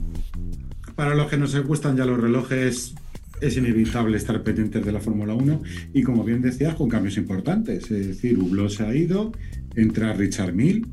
para 0.95 1.15
los 1.15 1.29
que 1.29 1.37
nos 1.37 1.55
gustan 1.67 1.97
ya 1.97 2.05
los 2.05 2.21
relojes, 2.21 2.95
es 3.41 3.57
inevitable 3.57 4.17
estar 4.17 4.43
pendientes 4.43 4.85
de 4.85 4.93
la 4.93 5.01
Fórmula 5.01 5.35
1 5.35 5.63
y 5.95 6.03
como 6.03 6.25
bien 6.25 6.43
decías, 6.43 6.75
con 6.75 6.89
cambios 6.89 7.17
importantes. 7.17 7.91
Es 7.91 8.07
decir, 8.09 8.39
Hublot 8.39 8.71
se 8.71 8.85
ha 8.85 8.95
ido, 8.95 9.33
entra 9.75 10.13
Richard 10.13 10.53
Mill 10.53 10.87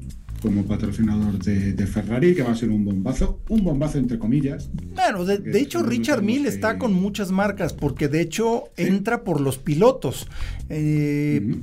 como 0.46 0.64
patrocinador 0.64 1.40
de, 1.40 1.88
Ferrari, 1.88 2.36
que 2.36 2.44
va 2.44 2.52
a 2.52 2.56
ser 2.56 2.70
un 2.70 2.86
bombazo, 2.86 3.40
un 3.50 3.64
bombazo 3.64 3.98
entre 3.98 4.20
comillas. 4.20 4.70
Bueno, 4.94 5.26
de, 5.26 5.60
hecho 5.60 5.82
Richard 5.82 6.22
Mill 6.22 6.46
está 6.46 6.78
con 6.78 6.94
muchas 6.94 7.32
marcas, 7.32 7.74
porque 7.74 8.08
de 8.08 8.22
hecho 8.22 8.66
entra 8.78 9.24
por 9.24 9.42
los 9.42 9.58
pilotos. 9.58 10.28
Eh, 10.70 11.56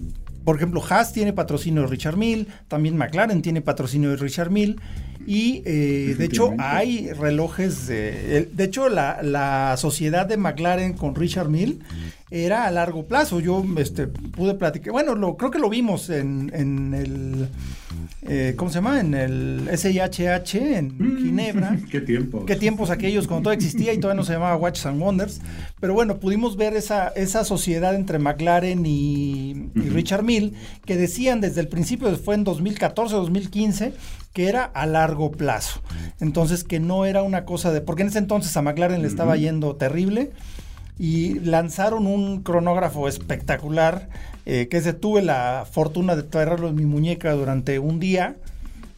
por 0.44 0.56
ejemplo, 0.56 0.82
Haas 0.88 1.12
tiene 1.12 1.32
patrocinio 1.32 1.82
de 1.82 1.86
Richard 1.86 2.16
Mill, 2.16 2.48
también 2.66 2.96
McLaren 2.96 3.40
tiene 3.40 3.62
patrocinio 3.62 4.10
de 4.10 4.16
Richard 4.16 4.50
Mill. 4.50 4.80
Y 5.26 5.62
eh, 5.64 6.14
de 6.18 6.24
hecho 6.24 6.54
hay 6.58 7.12
relojes, 7.12 7.86
de, 7.86 8.48
de 8.52 8.64
hecho 8.64 8.88
la, 8.88 9.22
la, 9.22 9.76
sociedad 9.76 10.26
de 10.26 10.36
McLaren 10.36 10.94
con 10.94 11.14
Richard 11.14 11.48
Mill 11.48 11.80
era 12.30 12.66
a 12.66 12.70
largo 12.70 13.06
plazo. 13.06 13.40
Yo 13.40 13.64
este, 13.76 14.06
pude 14.06 14.54
platicar, 14.54 14.92
bueno, 14.92 15.14
lo, 15.14 15.36
creo 15.36 15.50
que 15.50 15.58
lo 15.58 15.68
vimos 15.68 16.08
en, 16.10 16.50
en 16.54 16.94
el, 16.94 17.48
eh, 18.22 18.54
¿cómo 18.56 18.70
se 18.70 18.76
llama? 18.76 19.00
En 19.00 19.14
el 19.14 19.68
SIHH 19.76 20.54
en 20.54 20.94
mm. 20.98 21.16
Ginebra. 21.18 21.78
¿Qué 21.90 22.00
tiempos? 22.00 22.44
¿Qué 22.46 22.56
tiempos 22.56 22.90
aquellos 22.90 23.26
cuando 23.26 23.44
todo 23.44 23.52
existía 23.52 23.92
y 23.92 23.98
todavía 23.98 24.20
no 24.20 24.24
se 24.24 24.32
llamaba 24.32 24.56
Watches 24.56 24.86
and 24.86 25.00
Wonders? 25.00 25.40
Pero 25.80 25.92
bueno, 25.94 26.18
pudimos 26.18 26.56
ver 26.56 26.74
esa, 26.74 27.08
esa 27.08 27.44
sociedad 27.44 27.94
entre 27.94 28.18
McLaren 28.18 28.86
y, 28.86 29.70
y 29.74 29.88
Richard 29.90 30.22
Mill 30.22 30.54
que 30.86 30.96
decían 30.96 31.40
desde 31.40 31.60
el 31.60 31.68
principio, 31.68 32.16
fue 32.16 32.34
en 32.34 32.44
2014, 32.44 33.14
2015, 33.14 33.92
que 34.32 34.48
era 34.48 34.64
a 34.64 34.86
largo 34.86 35.30
plazo. 35.30 35.80
Entonces, 36.20 36.64
que 36.64 36.80
no 36.80 37.04
era 37.04 37.22
una 37.22 37.44
cosa 37.44 37.72
de. 37.72 37.80
Porque 37.80 38.02
en 38.02 38.08
ese 38.08 38.18
entonces 38.18 38.56
a 38.56 38.62
McLaren 38.62 39.02
le 39.02 39.08
estaba 39.08 39.36
yendo 39.36 39.76
terrible 39.76 40.30
y 40.98 41.40
lanzaron 41.40 42.06
un 42.06 42.42
cronógrafo 42.42 43.08
espectacular 43.08 44.08
eh, 44.46 44.68
que 44.70 44.80
se 44.80 44.92
tuve 44.92 45.22
la 45.22 45.66
fortuna 45.70 46.16
de 46.16 46.22
traerlo 46.22 46.68
en 46.68 46.76
mi 46.76 46.86
muñeca 46.86 47.32
durante 47.32 47.78
un 47.78 48.00
día. 48.00 48.36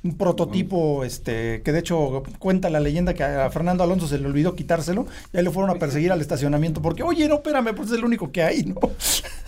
Un 0.03 0.19
prototipo, 0.19 1.03
este, 1.03 1.63
que 1.63 1.73
de 1.73 1.79
hecho 1.79 2.25
cuenta 2.39 2.69
la 2.69 2.79
leyenda 2.79 3.15
que 3.15 3.25
a 3.25 3.49
Fernando 3.49 3.85
Alonso 3.85 4.07
se 4.07 4.19
le 4.19 4.27
olvidó 4.27 4.55
quitárselo, 4.55 5.07
y 5.33 5.39
ahí 5.39 5.43
le 5.43 5.51
fueron 5.51 5.75
a 5.75 5.79
perseguir 5.79 6.13
al 6.13 6.21
estacionamiento 6.21 6.83
porque, 6.83 7.03
oye, 7.03 7.27
no, 7.27 7.37
espérame, 7.37 7.75
pues 7.75 7.91
es 7.91 7.97
el 7.97 8.05
único 8.05 8.31
que 8.31 8.43
hay, 8.43 8.65
¿no? 8.65 8.79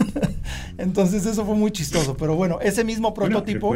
Entonces 0.79 1.27
eso 1.27 1.45
fue 1.45 1.57
muy 1.57 1.73
chistoso, 1.73 2.17
pero 2.17 2.37
bueno, 2.37 2.59
ese 2.63 2.85
mismo 2.85 3.13
prototipo... 3.13 3.75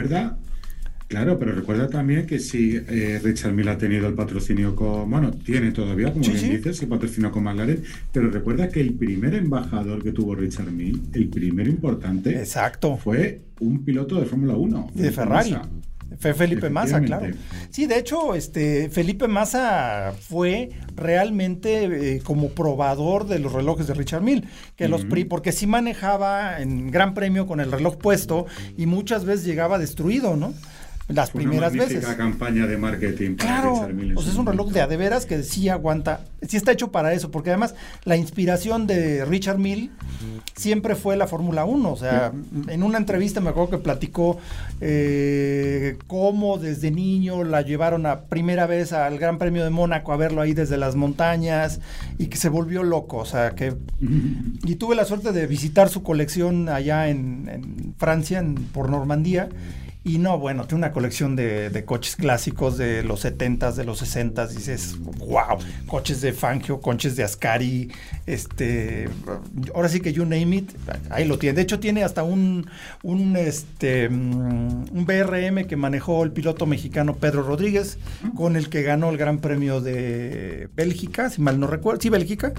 Claro, 1.11 1.41
pero 1.41 1.51
recuerda 1.51 1.89
también 1.89 2.25
que 2.25 2.39
si 2.39 2.77
eh, 2.77 3.21
Richard 3.21 3.53
Mille 3.53 3.71
ha 3.71 3.77
tenido 3.77 4.07
el 4.07 4.15
patrocinio 4.15 4.77
con, 4.77 5.11
bueno, 5.11 5.33
tiene 5.33 5.73
todavía, 5.73 6.13
como 6.13 6.25
bien 6.25 6.51
dices, 6.51 6.81
el 6.83 6.89
patrocinio 6.89 7.33
con 7.33 7.43
McLaren, 7.43 7.83
pero 8.13 8.31
recuerda 8.31 8.69
que 8.69 8.81
el 8.81 8.95
primer 8.95 9.35
embajador 9.35 10.05
que 10.05 10.13
tuvo 10.13 10.37
Richard 10.37 10.71
Mille, 10.71 11.01
el 11.13 11.29
primer 11.29 11.67
importante, 11.67 12.39
Exacto. 12.39 12.97
fue 12.97 13.41
un 13.59 13.85
piloto 13.85 14.21
de 14.21 14.27
Fórmula 14.27 14.55
1. 14.55 14.91
De 14.95 15.11
Ferrari. 15.11 15.57
Fue 16.17 16.33
Felipe 16.33 16.71
Massa, 16.71 17.01
claro. 17.01 17.35
Sí, 17.71 17.87
de 17.87 17.99
hecho, 17.99 18.37
este 18.37 18.89
Felipe 18.89 19.27
Massa 19.27 20.13
fue 20.17 20.71
realmente 20.95 22.17
eh, 22.17 22.21
como 22.23 22.51
probador 22.51 23.27
de 23.27 23.41
los 23.41 23.53
relojes 23.53 23.89
de 23.89 23.95
Richard 23.95 24.23
Mille, 24.23 24.45
que 24.77 24.87
los 24.87 25.05
porque 25.29 25.51
sí 25.51 25.67
manejaba 25.67 26.61
en 26.61 26.93
Gran 26.93 27.15
Premio 27.15 27.49
con 27.49 27.59
el 27.59 27.73
reloj 27.73 27.97
puesto 27.97 28.47
y 28.77 28.87
muchas 28.87 29.25
veces 29.25 29.45
llegaba 29.45 29.79
destruido, 29.79 30.37
¿no? 30.37 30.55
Las 31.13 31.31
primeras 31.31 31.73
una 31.73 31.85
veces. 31.85 32.05
campaña 32.17 32.67
de 32.67 32.77
marketing. 32.77 33.37
claro, 33.37 33.89
pues 34.15 34.27
es 34.27 34.37
un 34.37 34.47
reloj 34.47 34.71
de 34.71 34.81
adeveras 34.81 35.27
que 35.27 35.43
sí 35.43 35.69
aguanta, 35.69 36.21
sí 36.47 36.57
está 36.57 36.73
hecho 36.73 36.91
para 36.91 37.13
eso, 37.13 37.31
porque 37.31 37.51
además 37.51 37.75
la 38.05 38.17
inspiración 38.17 38.87
de 38.87 39.25
Richard 39.25 39.59
Mill 39.59 39.91
siempre 40.55 40.95
fue 40.95 41.17
la 41.17 41.27
Fórmula 41.27 41.65
1. 41.65 41.93
O 41.93 41.97
sea, 41.97 42.33
en 42.69 42.83
una 42.83 42.99
entrevista 42.99 43.41
me 43.41 43.51
acuerdo 43.51 43.71
que 43.71 43.79
platicó 43.79 44.39
eh, 44.81 45.97
cómo 46.07 46.59
desde 46.59 46.91
niño 46.91 47.45
la 47.45 47.63
llevaron 47.63 48.07
a 48.07 48.23
primera 48.23 48.67
vez 48.67 48.93
al 48.93 49.19
Gran 49.19 49.39
Premio 49.39 49.65
de 49.65 49.71
Mónaco 49.71 50.13
a 50.13 50.17
verlo 50.17 50.41
ahí 50.41 50.53
desde 50.53 50.77
las 50.77 50.97
montañas 50.97 51.81
y 52.19 52.27
que 52.27 52.37
se 52.37 52.49
volvió 52.49 52.83
loco. 52.83 53.19
O 53.19 53.27
sea, 53.27 53.51
que. 53.55 53.75
Y 54.63 54.77
tuve 54.77 54.95
la 54.95 55.05
suerte 55.05 55.33
de 55.33 55.47
visitar 55.47 55.89
su 55.89 56.03
colección 56.03 56.69
allá 56.69 57.09
en, 57.09 57.95
Francia, 57.99 58.45
por 58.73 58.89
Normandía. 58.89 59.49
Y 60.03 60.17
no, 60.17 60.39
bueno, 60.39 60.65
tiene 60.67 60.79
una 60.79 60.93
colección 60.93 61.37
de, 61.37 61.85
coches 61.85 62.17
clásicos 62.17 62.79
de 62.79 63.03
los 63.03 63.23
70s, 63.23 63.75
de 63.75 63.85
los 63.85 64.03
60s. 64.03 64.49
Dices, 64.49 64.97
wow, 64.99 65.59
coches 65.87 66.23
de 66.23 66.33
Fangio, 66.33 66.81
coches 66.81 67.17
de 67.17 67.25
Ascari. 67.25 67.93
Este, 68.25 69.11
ahora 69.75 69.91
sí 69.91 70.01
que 70.01 70.15
you 70.15 70.25
name 70.25 70.57
it, 70.57 70.71
ahí 71.11 71.27
lo 71.27 71.39
tiene. 71.39 71.55
De 71.55 71.63
hecho, 71.63 71.81
tiene 71.81 72.03
hasta 72.03 72.23
un, 72.23 72.67
un, 73.03 73.37
este, 73.37 74.09
mm, 74.09 74.87
un 74.91 75.05
BRM 75.05 75.67
que 75.67 75.77
manejó 75.77 76.25
el 76.25 76.33
piloto 76.33 76.65
mexicano 76.65 77.17
Pedro 77.17 77.43
Rodríguez, 77.43 77.99
con 78.35 78.57
el 78.57 78.71
que 78.71 78.83
ganó 78.83 79.11
el 79.11 79.19
Gran 79.19 79.39
Premio 79.39 79.83
de 79.83 80.71
Bélgica, 80.75 81.29
si 81.29 81.43
mal 81.43 81.61
no 81.61 81.67
recuerdo. 81.67 82.01
Sí, 82.01 82.09
Bélgica. 82.09 82.55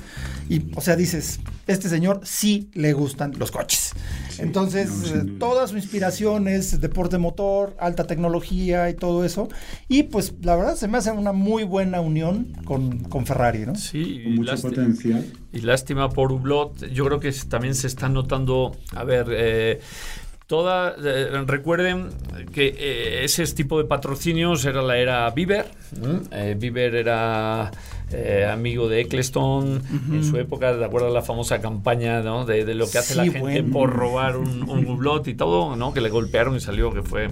Y, 0.47 0.71
o 0.75 0.81
sea, 0.81 0.95
dices, 0.95 1.39
este 1.65 1.89
señor 1.89 2.21
sí 2.23 2.69
le 2.73 2.93
gustan 2.93 3.33
los 3.39 3.49
coches. 3.49 3.93
Entonces, 4.37 4.89
eh, 5.13 5.23
toda 5.39 5.67
su 5.67 5.77
inspiración 5.77 6.47
es 6.47 6.79
deporte 6.81 7.17
motor, 7.17 7.30
alta 7.79 8.07
tecnología 8.07 8.89
y 8.89 8.93
todo 8.93 9.25
eso. 9.25 9.49
Y 9.87 10.03
pues 10.03 10.33
la 10.41 10.55
verdad 10.55 10.75
se 10.75 10.87
me 10.87 10.97
hace 10.97 11.11
una 11.11 11.31
muy 11.31 11.63
buena 11.63 12.01
unión 12.01 12.47
con, 12.65 13.25
Ferrari, 13.25 13.65
¿no? 13.65 13.75
Sí, 13.75 14.21
con 14.23 14.35
mucho 14.35 14.55
potencial. 14.61 15.25
Y 15.51 15.61
lástima 15.61 16.09
por 16.09 16.31
Hublot. 16.31 16.87
Yo 16.91 17.05
creo 17.05 17.19
que 17.19 17.31
también 17.49 17.75
se 17.75 17.87
está 17.87 18.09
notando, 18.09 18.75
a 18.95 19.03
ver, 19.03 19.27
eh, 19.31 19.79
Toda, 20.47 20.95
eh, 21.01 21.29
recuerden 21.47 22.09
que 22.51 23.23
ese 23.23 23.45
tipo 23.45 23.77
de 23.77 23.85
patrocinios 23.85 24.65
era 24.65 24.81
la 24.81 24.97
era 24.97 25.29
Bieber. 25.29 25.65
Bieber 26.57 26.93
era 26.95 27.71
eh, 28.13 28.47
amigo 28.51 28.89
de 28.89 29.01
Eccleston 29.01 29.81
en 30.11 30.23
su 30.23 30.37
época, 30.37 30.73
¿de 30.73 30.83
acuerdo 30.83 31.07
a 31.07 31.11
la 31.11 31.21
famosa 31.21 31.61
campaña 31.61 32.21
¿no? 32.21 32.45
de, 32.45 32.73
lo 32.75 32.89
que 32.89 32.97
hace 32.97 33.15
la 33.15 33.25
gente 33.25 33.63
por 33.63 33.91
robar 33.91 34.37
un, 34.37 34.69
un 34.69 35.01
y 35.25 35.33
todo, 35.33 35.75
¿no? 35.75 35.93
que 35.93 36.01
le 36.01 36.09
golpearon 36.09 36.55
y 36.55 36.59
salió 36.59 36.93
que 36.93 37.01
fue. 37.01 37.29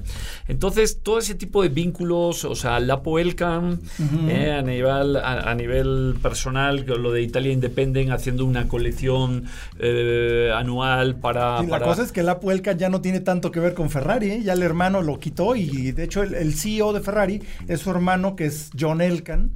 Entonces, 0.48 1.02
todo 1.02 1.20
ese 1.20 1.36
tipo 1.36 1.62
de 1.62 1.70
vínculos, 1.70 2.46
o 2.46 2.56
sea, 2.56 2.80
Lapo 2.80 3.20
Elkan, 3.20 3.80
eh, 4.28 4.52
a, 4.52 4.62
nivel, 4.62 5.16
a, 5.18 5.54
nivel 5.56 6.16
personal, 6.22 6.86
lo 6.86 7.12
de 7.12 7.22
Italia 7.22 7.52
Independent 7.52 8.12
haciendo 8.12 8.46
una 8.46 8.68
colección 8.68 9.46
eh, 9.80 10.52
anual 10.56 11.16
para, 11.16 11.62
La 11.64 11.80
cosa 11.80 12.04
es 12.04 12.12
que 12.12 12.24
Lapo 12.24 12.52
Elkan 12.52 12.78
ya 12.78 12.90
no 12.90 13.02
tiene 13.02 13.20
tanto 13.20 13.52
que 13.52 13.60
ver 13.60 13.74
con 13.74 13.90
Ferrari, 13.90 14.44
ya 14.44 14.54
el 14.54 14.64
hermano 14.64 15.02
lo 15.02 15.20
quitó 15.20 15.56
y 15.56 15.92
de 15.92 16.04
hecho 16.04 16.24
el, 16.24 16.34
el 16.34 16.54
CEO 16.56 16.94
de 16.94 17.02
Ferrari 17.02 17.42
es 17.68 17.82
su 17.82 17.92
hermano 17.92 18.36
que 18.36 18.46
es 18.46 18.72
John 18.78 19.02
Elkan. 19.02 19.52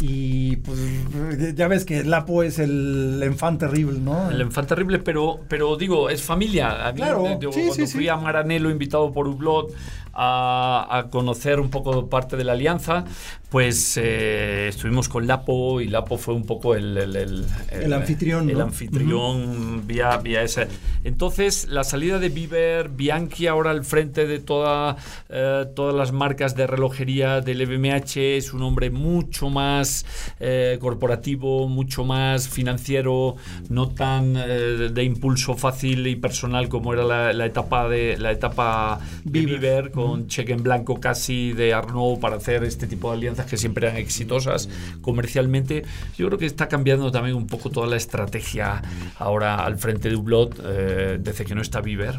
Y 0.00 0.56
pues 0.56 1.54
ya 1.54 1.68
ves 1.68 1.84
que 1.84 2.04
Lapo 2.04 2.42
es 2.42 2.58
el 2.58 3.20
enfant 3.22 3.60
terrible, 3.60 3.98
¿no? 3.98 4.30
El 4.30 4.40
enfant 4.40 4.66
terrible, 4.66 4.98
pero, 4.98 5.40
pero 5.48 5.76
digo, 5.76 6.08
es 6.08 6.22
familia. 6.22 6.92
claro, 6.96 7.20
cuando 7.20 7.52
fui 7.86 8.08
a 8.08 8.16
Maranelo 8.16 8.70
invitado 8.70 9.12
por 9.12 9.28
Ublot 9.28 9.74
a, 10.12 11.06
conocer 11.10 11.60
un 11.60 11.70
poco 11.70 12.08
parte 12.08 12.36
de 12.36 12.44
la 12.44 12.52
alianza, 12.52 13.04
pues 13.48 13.96
eh, 13.96 14.68
estuvimos 14.68 15.08
con 15.08 15.26
Lapo 15.26 15.80
y 15.80 15.88
Lapo 15.88 16.16
fue 16.18 16.34
un 16.34 16.44
poco 16.44 16.74
el, 16.74 16.96
el, 16.96 17.92
anfitrión. 17.92 18.48
El 18.48 18.60
anfitrión 18.60 19.86
vía, 19.86 20.16
vía 20.18 20.42
ese. 20.42 20.68
Entonces, 21.02 21.66
la 21.68 21.82
salida 21.82 22.18
de 22.18 22.28
Bieber, 22.28 22.88
Bianchi 22.88 23.48
ahora 23.48 23.70
al 23.70 23.84
frente 23.84 24.26
de 24.26 24.38
toda, 24.38 24.96
eh, 25.28 25.66
todas 25.74 25.94
las 25.94 26.12
marcas 26.12 26.54
de 26.54 26.66
relojería 26.66 27.40
del 27.40 27.62
LVMH, 27.64 28.36
es 28.36 28.52
un 28.52 28.62
hombre 28.62 28.90
mucho 28.90 29.50
más 29.50 30.06
eh, 30.38 30.78
corporativo, 30.80 31.68
mucho 31.68 32.04
más 32.04 32.48
financiero, 32.48 33.36
no 33.68 33.88
tan 33.88 34.34
de 34.34 35.04
impulso 35.04 35.56
fácil 35.56 36.06
y 36.06 36.16
personal 36.16 36.68
como 36.68 36.92
era 36.92 37.32
la, 37.32 37.46
etapa 37.46 37.88
de 37.88 38.16
la 38.16 38.30
etapa 38.30 39.00
de 39.24 39.40
Bieber 39.40 39.90
con 40.00 40.28
cheque 40.28 40.52
en 40.52 40.62
blanco 40.62 40.98
casi 40.98 41.52
de 41.52 41.74
Arnaud 41.74 42.20
para 42.20 42.36
hacer 42.36 42.64
este 42.64 42.86
tipo 42.86 43.10
de 43.10 43.18
alianzas 43.18 43.44
que 43.44 43.58
siempre 43.58 43.86
eran 43.86 43.98
exitosas 43.98 44.68
comercialmente. 45.02 45.84
Yo 46.16 46.26
creo 46.28 46.38
que 46.38 46.46
está 46.46 46.68
cambiando 46.68 47.10
también 47.10 47.36
un 47.36 47.46
poco 47.46 47.68
toda 47.68 47.86
la 47.86 47.96
estrategia 47.96 48.80
ahora 49.18 49.62
al 49.62 49.76
frente 49.76 50.08
de 50.08 50.16
Hublot, 50.16 50.58
eh, 50.64 51.18
desde 51.20 51.44
que 51.44 51.54
no 51.54 51.60
está 51.60 51.82
Bieber. 51.82 52.18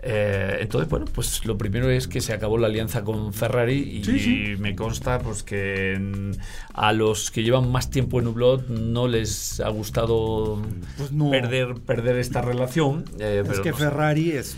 Eh, 0.00 0.58
entonces, 0.60 0.88
bueno, 0.88 1.06
pues 1.12 1.44
lo 1.44 1.58
primero 1.58 1.90
es 1.90 2.06
que 2.06 2.20
se 2.20 2.32
acabó 2.32 2.56
la 2.56 2.68
alianza 2.68 3.02
con 3.02 3.32
Ferrari 3.32 4.02
y, 4.04 4.56
me 4.58 4.76
consta 4.76 5.18
pues 5.18 5.42
que 5.42 6.00
a 6.72 6.92
los 6.92 7.32
que 7.32 7.42
llevan 7.42 7.72
más 7.72 7.90
tiempo 7.90 8.20
en 8.20 8.28
Hublot 8.28 8.68
no 8.68 9.08
les 9.08 9.60
ha 9.60 9.68
gustado 9.70 10.62
pues 10.96 11.10
perder, 11.30 11.74
perder 11.74 12.16
esta 12.16 12.42
relación. 12.42 13.04
Eh, 13.18 13.42
es 13.50 13.58
que 13.58 13.72
Ferrari 13.72 14.32
es, 14.32 14.56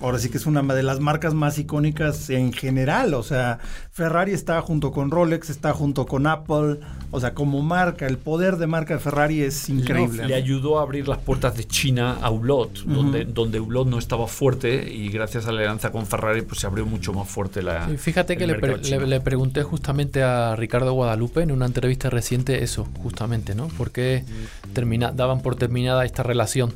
ahora 0.00 0.18
sí 0.18 0.28
que 0.28 0.36
es 0.36 0.44
una 0.44 0.62
de 0.62 0.82
las 0.82 1.00
marcas 1.00 1.32
más 1.32 1.58
icónicas 1.58 2.28
en 2.28 2.52
general, 2.52 3.14
o 3.14 3.22
sea, 3.22 3.60
Ferrari 3.92 4.32
está 4.32 4.60
junto 4.60 4.92
con 4.92 5.10
Rolex, 5.10 5.48
está 5.48 5.72
junto 5.72 6.04
con 6.06 6.26
Apple, 6.26 6.80
o 7.10 7.20
sea, 7.20 7.32
como 7.32 7.62
marca, 7.62 8.06
el 8.06 8.18
poder 8.18 8.56
de 8.56 8.66
marca 8.66 8.94
de 8.94 9.00
Ferrari 9.00 9.40
es 9.40 9.70
increíble. 9.70 10.26
Le, 10.26 10.34
ayudó 10.34 10.78
a 10.78 10.82
abrir 10.82 11.08
las 11.08 11.18
puertas 11.18 11.56
de 11.56 11.64
China 11.64 12.18
a 12.20 12.30
Hublot, 12.30 12.84
donde, 12.84 13.24
donde 13.24 13.58
Hublot 13.58 13.86
no 13.86 13.98
estaba 13.98 14.26
fuerte 14.26 14.81
y 14.88 15.08
gracias 15.08 15.46
a 15.46 15.52
la 15.52 15.60
alianza 15.60 15.92
con 15.92 16.06
Ferrari 16.06 16.42
pues 16.42 16.60
se 16.60 16.66
abrió 16.66 16.86
mucho 16.86 17.12
más 17.12 17.28
fuerte 17.28 17.62
la... 17.62 17.88
fíjate 17.96 18.36
que 18.36 18.46
le, 18.46 19.20
pregunté 19.20 19.62
justamente 19.62 20.22
a 20.22 20.56
Ricardo 20.56 20.92
Guadalupe 20.92 21.42
en 21.42 21.52
una 21.52 21.66
entrevista 21.66 22.10
reciente 22.10 22.62
eso, 22.62 22.86
justamente, 23.02 23.54
¿no? 23.54 23.68
Porque 23.76 24.24
termina, 24.72 25.12
daban 25.12 25.40
por 25.40 25.56
terminada 25.56 26.04
esta 26.04 26.22
relación. 26.22 26.74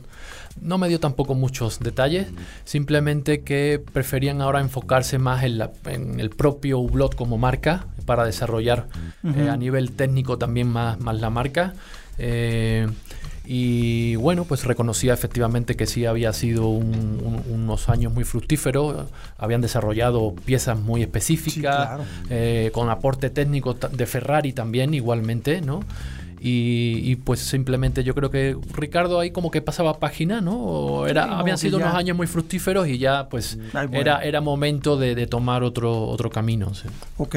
No 0.60 0.78
me 0.78 0.88
dio 0.88 0.98
tampoco 1.00 1.34
muchos 1.34 1.80
detalles, 1.80 2.28
simplemente 2.64 3.42
que 3.42 3.82
preferían 3.92 4.40
ahora 4.40 4.60
enfocarse 4.60 5.18
más 5.18 5.44
en, 5.44 5.58
la, 5.58 5.70
en 5.84 6.18
el 6.18 6.30
propio 6.30 6.78
Hublot 6.78 7.14
como 7.14 7.36
marca 7.36 7.86
para 8.06 8.24
desarrollar 8.24 8.86
eh, 9.22 9.48
a 9.50 9.56
nivel 9.56 9.92
técnico 9.92 10.38
también 10.38 10.68
más, 10.68 10.98
más 11.00 11.20
la 11.20 11.28
marca. 11.28 11.74
Eh, 12.18 12.86
y 13.46 14.16
bueno, 14.16 14.44
pues 14.44 14.64
reconocía 14.64 15.14
efectivamente 15.14 15.76
que 15.76 15.86
sí 15.86 16.04
había 16.04 16.32
sido 16.32 16.66
unos 16.68 17.88
años 17.88 18.12
muy 18.12 18.24
fructíferos, 18.24 19.06
habían 19.38 19.60
desarrollado 19.60 20.34
piezas 20.44 20.78
muy 20.78 21.02
específicas, 21.02 22.00
eh, 22.28 22.70
con 22.72 22.90
aporte 22.90 23.30
técnico 23.30 23.74
de 23.74 24.06
Ferrari 24.06 24.52
también 24.52 24.94
igualmente, 24.94 25.60
¿no? 25.60 25.80
Y, 26.38 27.16
pues 27.16 27.40
simplemente 27.40 28.04
yo 28.04 28.14
creo 28.14 28.30
que 28.30 28.56
Ricardo 28.74 29.18
ahí 29.18 29.30
como 29.30 29.50
que 29.50 29.62
pasaba 29.62 29.98
página, 29.98 30.40
¿no? 30.40 31.06
era, 31.06 31.38
habían 31.38 31.58
sido 31.58 31.78
unos 31.78 31.94
años 31.94 32.16
muy 32.16 32.26
fructíferos 32.26 32.86
y 32.88 32.98
ya 32.98 33.28
pues 33.28 33.58
era, 33.90 34.22
era 34.22 34.40
momento 34.40 34.96
de, 34.96 35.26
tomar 35.26 35.62
otro, 35.62 36.06
otro 36.06 36.30
camino. 36.30 36.70
Ok. 37.16 37.36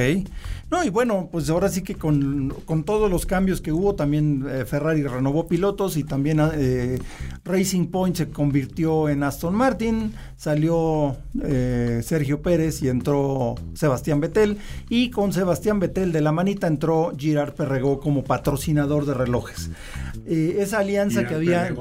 No, 0.71 0.83
y 0.83 0.89
bueno, 0.89 1.29
pues 1.31 1.49
ahora 1.49 1.67
sí 1.67 1.81
que 1.81 1.95
con, 1.95 2.53
todos 2.85 3.09
los 3.09 3.25
cambios 3.25 3.59
que 3.59 3.71
hubo, 3.71 3.95
también 3.95 4.45
eh, 4.47 4.65
Ferrari 4.65 5.01
renovó 5.01 5.47
pilotos 5.47 5.97
y 5.97 6.03
también 6.03 6.39
eh, 6.53 6.99
Racing 7.43 7.87
Point 7.87 8.15
se 8.15 8.29
convirtió 8.29 9.09
en 9.09 9.23
Aston 9.23 9.55
Martin, 9.55 10.13
salió 10.37 11.17
eh, 11.43 12.01
Sergio 12.03 12.43
Pérez 12.43 12.83
y 12.83 12.89
entró 12.89 13.55
Sebastián 13.73 14.19
Vettel 14.19 14.57
y 14.89 15.09
con 15.09 15.33
Sebastián 15.33 15.79
Vettel 15.79 16.11
de 16.11 16.21
la 16.21 16.31
manita 16.31 16.67
entró 16.67 17.13
Girard 17.17 17.55
Perregó 17.55 17.99
como 17.99 18.23
patrocinador 18.23 19.07
de 19.07 19.15
relojes. 19.15 19.71
esa 20.27 20.79
alianza 20.79 21.25
que 21.25 21.33
había... 21.33 21.73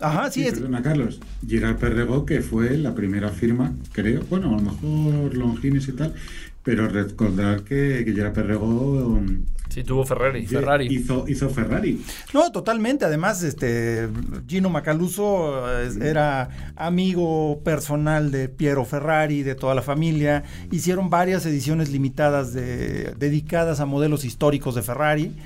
Ajá, 0.00 0.30
sí, 0.30 0.46
es... 0.46 0.54
Perdona, 0.54 0.82
Carlos. 0.82 1.20
Girard 1.46 1.76
Perregó, 1.76 2.24
que 2.24 2.40
fue 2.40 2.78
la 2.78 2.94
primera 2.94 3.28
firma, 3.28 3.74
creo, 3.92 4.22
bueno, 4.30 4.54
a 4.54 4.60
lo 4.60 4.62
mejor 4.62 5.36
Longines 5.36 5.88
y 5.88 5.92
tal, 5.92 6.14
pero 6.62 6.88
recordar 6.88 7.62
que, 7.62 8.02
que 8.04 8.12
Gerard 8.12 8.34
Perregó 8.34 8.66
um, 8.66 9.44
Sí, 9.70 9.84
tuvo 9.84 10.04
Ferrari. 10.04 10.46
Ferrari. 10.46 10.86
Hizo, 10.92 11.26
hizo 11.28 11.48
Ferrari. 11.48 12.02
No, 12.34 12.50
totalmente. 12.50 13.04
Además, 13.04 13.44
este 13.44 14.08
Gino 14.48 14.68
Macaluso 14.68 15.64
era 16.02 16.72
amigo 16.74 17.62
personal 17.62 18.32
de 18.32 18.48
Piero 18.48 18.84
Ferrari, 18.84 19.44
de 19.44 19.54
toda 19.54 19.76
la 19.76 19.82
familia. 19.82 20.42
Hicieron 20.72 21.08
varias 21.08 21.46
ediciones 21.46 21.90
limitadas 21.90 22.52
de, 22.52 23.14
dedicadas 23.16 23.78
a 23.78 23.86
modelos 23.86 24.24
históricos 24.24 24.74
de 24.74 24.82
Ferrari. 24.82 25.36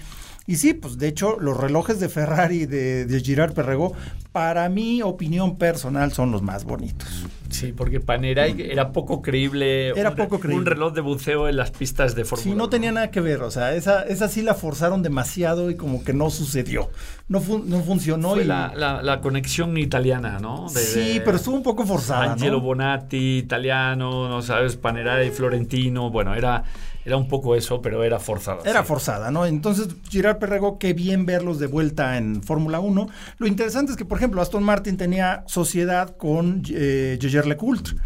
Y 0.46 0.56
sí, 0.56 0.74
pues 0.74 0.98
de 0.98 1.08
hecho 1.08 1.38
los 1.40 1.56
relojes 1.56 2.00
de 2.00 2.08
Ferrari 2.08 2.66
de, 2.66 3.06
de 3.06 3.20
Girard 3.20 3.54
Perregó, 3.54 3.94
para 4.32 4.68
mi 4.68 5.00
opinión 5.00 5.56
personal, 5.56 6.12
son 6.12 6.32
los 6.32 6.42
más 6.42 6.64
bonitos. 6.64 7.08
Sí, 7.50 7.72
porque 7.72 8.00
Panerai 8.00 8.60
era 8.60 8.90
poco 8.90 9.22
creíble. 9.22 9.90
Era 9.90 10.10
un, 10.10 10.16
poco 10.16 10.40
creíble. 10.40 10.58
Un 10.58 10.66
reloj 10.66 10.92
de 10.92 11.00
buceo 11.00 11.48
en 11.48 11.56
las 11.56 11.70
pistas 11.70 12.16
de 12.16 12.24
Fórmula 12.24 12.50
Sí, 12.50 12.56
no 12.56 12.68
tenía 12.68 12.90
nada 12.90 13.12
que 13.12 13.20
ver. 13.20 13.42
O 13.42 13.50
sea, 13.52 13.74
esa, 13.74 14.02
esa 14.02 14.28
sí 14.28 14.42
la 14.42 14.54
forzaron 14.54 15.04
demasiado 15.04 15.70
y 15.70 15.76
como 15.76 16.02
que 16.02 16.12
no 16.12 16.30
sucedió. 16.30 16.90
No, 17.28 17.40
no 17.64 17.80
funcionó. 17.82 18.32
Fue 18.32 18.44
la, 18.44 18.72
la, 18.74 19.20
conexión 19.20 19.76
italiana, 19.78 20.40
¿no? 20.40 20.68
sí, 20.68 21.22
pero 21.24 21.36
estuvo 21.36 21.54
un 21.54 21.62
poco 21.62 21.86
forzada. 21.86 22.32
Angelo 22.32 22.60
Bonatti, 22.60 23.38
italiano, 23.38 24.28
no 24.28 24.42
sabes, 24.42 24.74
Panerai, 24.76 25.30
Florentino. 25.30 26.10
Bueno, 26.10 26.34
era 26.34 26.64
era 27.04 27.16
un 27.16 27.28
poco 27.28 27.54
eso, 27.54 27.82
pero 27.82 28.02
era 28.02 28.18
forzada. 28.18 28.62
Era 28.64 28.82
forzada, 28.82 29.30
¿no? 29.30 29.44
Entonces, 29.44 29.88
Girard 30.08 30.38
Perrego, 30.38 30.78
qué 30.78 30.94
bien 30.94 31.26
verlos 31.26 31.58
de 31.58 31.66
vuelta 31.66 32.16
en 32.16 32.42
Fórmula 32.42 32.80
1. 32.80 33.08
Lo 33.38 33.46
interesante 33.46 33.92
es 33.92 33.98
que, 33.98 34.04
por 34.04 34.18
ejemplo, 34.18 34.40
Aston 34.40 34.62
Martin 34.62 34.96
tenía 34.96 35.44
sociedad 35.46 36.16
con 36.16 36.62
eh, 36.70 37.18
Lecoultre. 37.46 37.96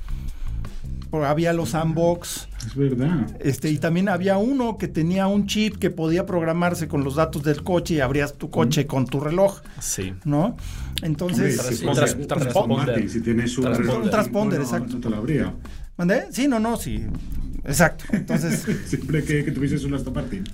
Había 1.13 1.53
los 1.55 1.73
Unbox. 1.73 2.49
Es 2.67 2.75
verdad. 2.75 3.35
Este, 3.41 3.71
y 3.71 3.79
también 3.79 4.09
había 4.11 4.37
uno 4.37 4.77
que 4.77 4.89
tenía 4.89 5.27
un 5.27 5.47
chip 5.47 5.77
que 5.79 5.91
podía 5.91 6.27
programarse 6.27 6.87
con 6.87 7.03
los 7.03 7.15
datos 7.15 7.43
del 7.45 7.63
coche 7.63 7.95
y 7.95 8.01
abrías 8.01 8.35
tu 8.35 8.51
coche 8.51 8.87
con 8.87 9.07
tu 9.07 9.21
reloj. 9.21 9.61
Sí. 9.81 10.13
¿no? 10.25 10.57
Entonces, 11.03 11.57
si, 11.63 11.87
transponder. 12.27 13.09
si 13.09 13.23
tienes 13.23 13.57
un, 13.57 13.69
un 13.69 14.11
transponder, 14.11 14.61
exacto. 14.61 14.95
No 14.95 15.01
te 15.01 15.09
lo 15.09 15.17
abría. 15.17 15.55
¿Mandé? 15.97 16.27
Sí, 16.31 16.47
no, 16.47 16.59
no, 16.59 16.77
sí. 16.77 17.07
Exacto. 17.69 18.05
Entonces. 18.13 18.65
Siempre 18.87 19.23
que, 19.23 19.45
que 19.45 19.53
tuvieses 19.53 19.85
un 19.85 19.95
Aston 19.95 20.15
Martin. 20.15 20.45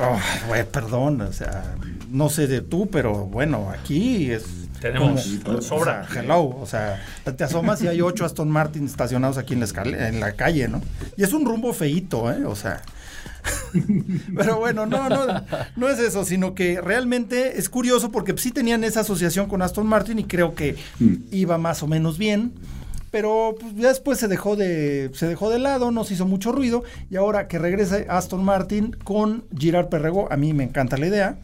Oh, 0.00 0.54
perdón, 0.72 1.20
o 1.20 1.32
sea, 1.32 1.74
no 2.10 2.30
sé 2.30 2.46
de 2.46 2.60
tú, 2.60 2.88
pero 2.88 3.26
bueno, 3.26 3.70
aquí 3.70 4.30
es. 4.30 4.44
Tenemos 4.80 5.22
sobra. 5.60 6.06
hello, 6.14 6.42
o 6.44 6.66
sea, 6.66 7.02
te 7.24 7.44
asomas 7.44 7.82
y 7.82 7.88
hay 7.88 8.02
ocho 8.02 8.26
Aston 8.26 8.50
Martin 8.50 8.84
estacionados 8.84 9.38
aquí 9.38 9.54
en 9.54 9.60
la, 9.60 10.08
en 10.08 10.20
la 10.20 10.32
calle, 10.32 10.68
¿no? 10.68 10.82
Y 11.16 11.22
es 11.22 11.32
un 11.32 11.46
rumbo 11.46 11.72
feíto, 11.72 12.30
¿eh? 12.30 12.44
O 12.44 12.54
sea. 12.54 12.82
Pero 14.36 14.58
bueno, 14.58 14.86
no, 14.86 15.08
no, 15.08 15.26
no 15.76 15.88
es 15.88 15.98
eso, 15.98 16.24
sino 16.24 16.54
que 16.54 16.80
realmente 16.80 17.58
es 17.58 17.68
curioso 17.68 18.10
porque 18.10 18.34
sí 18.36 18.52
tenían 18.52 18.84
esa 18.84 19.00
asociación 19.00 19.48
con 19.48 19.62
Aston 19.62 19.86
Martin 19.86 20.18
y 20.18 20.24
creo 20.24 20.54
que 20.54 20.76
mm. 20.98 21.14
iba 21.30 21.58
más 21.58 21.82
o 21.82 21.86
menos 21.86 22.16
bien 22.16 22.52
pero 23.14 23.54
pues, 23.60 23.76
ya 23.76 23.90
después 23.90 24.18
se 24.18 24.26
dejó 24.26 24.56
de 24.56 25.08
se 25.14 25.28
dejó 25.28 25.48
de 25.48 25.60
lado, 25.60 25.92
no 25.92 26.02
se 26.02 26.14
hizo 26.14 26.26
mucho 26.26 26.50
ruido 26.50 26.82
y 27.10 27.14
ahora 27.14 27.46
que 27.46 27.60
regrese 27.60 28.06
Aston 28.08 28.42
Martin 28.42 28.96
con 29.04 29.44
Girard 29.56 29.88
Perrego, 29.88 30.26
a 30.32 30.36
mí 30.36 30.52
me 30.52 30.64
encanta 30.64 30.96
la 30.96 31.06
idea. 31.06 31.38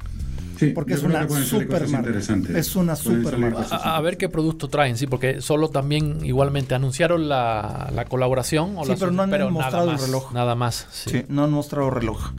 Sí, 0.60 0.66
porque 0.72 0.94
es 0.94 1.02
una 1.02 1.26
super 1.28 1.88
marca. 1.88 2.18
Es 2.54 2.76
una 2.76 2.96
super 2.96 3.38
marca. 3.38 3.62
A, 3.76 4.00
ver 4.00 4.16
qué 4.16 4.28
producto 4.28 4.68
traen, 4.68 4.96
sí, 4.98 5.06
porque 5.06 5.40
solo 5.40 5.70
también 5.70 6.24
igualmente 6.24 6.74
anunciaron 6.74 7.28
la, 7.28 7.90
la 7.94 8.04
colaboración. 8.04 8.74
O 8.76 8.84
sí, 8.84 8.92
pero 8.98 9.10
no 9.10 9.22
han 9.22 9.52
mostrado 9.52 9.90
el 9.90 9.98
reloj. 9.98 10.32
Nada 10.32 10.54
más. 10.54 10.86
Sí. 10.90 11.24
no 11.28 11.44
han 11.44 11.50
mostrado 11.50 11.90
reloj. 11.90 12.32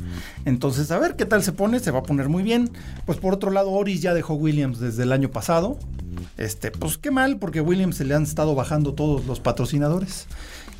Entonces, 0.46 0.92
a 0.92 1.00
ver 1.00 1.16
qué 1.16 1.26
tal 1.26 1.44
se 1.44 1.52
pone, 1.52 1.80
se 1.80 1.90
va 1.92 2.00
a 2.00 2.04
poner 2.04 2.30
muy 2.30 2.44
bien. 2.44 2.72
Pues 3.06 3.18
por 3.18 3.34
otro 3.34 3.50
lado, 3.50 3.72
Oris 3.72 4.02
ya 4.02 4.14
dejó 4.14 4.36
Williams 4.36 4.80
desde 4.80 5.04
el 5.04 5.12
año 5.12 5.30
pasado. 5.30 5.78
Este, 6.38 6.72
pues 6.72 6.98
qué 6.98 7.10
mal, 7.12 7.38
porque 7.38 7.62
Williams 7.62 7.98
se 7.98 8.06
le 8.06 8.14
han 8.14 8.24
estado 8.24 8.54
bajando 8.54 8.94
todos 8.94 9.26
los 9.26 9.40
patrocinadores. 9.40 10.28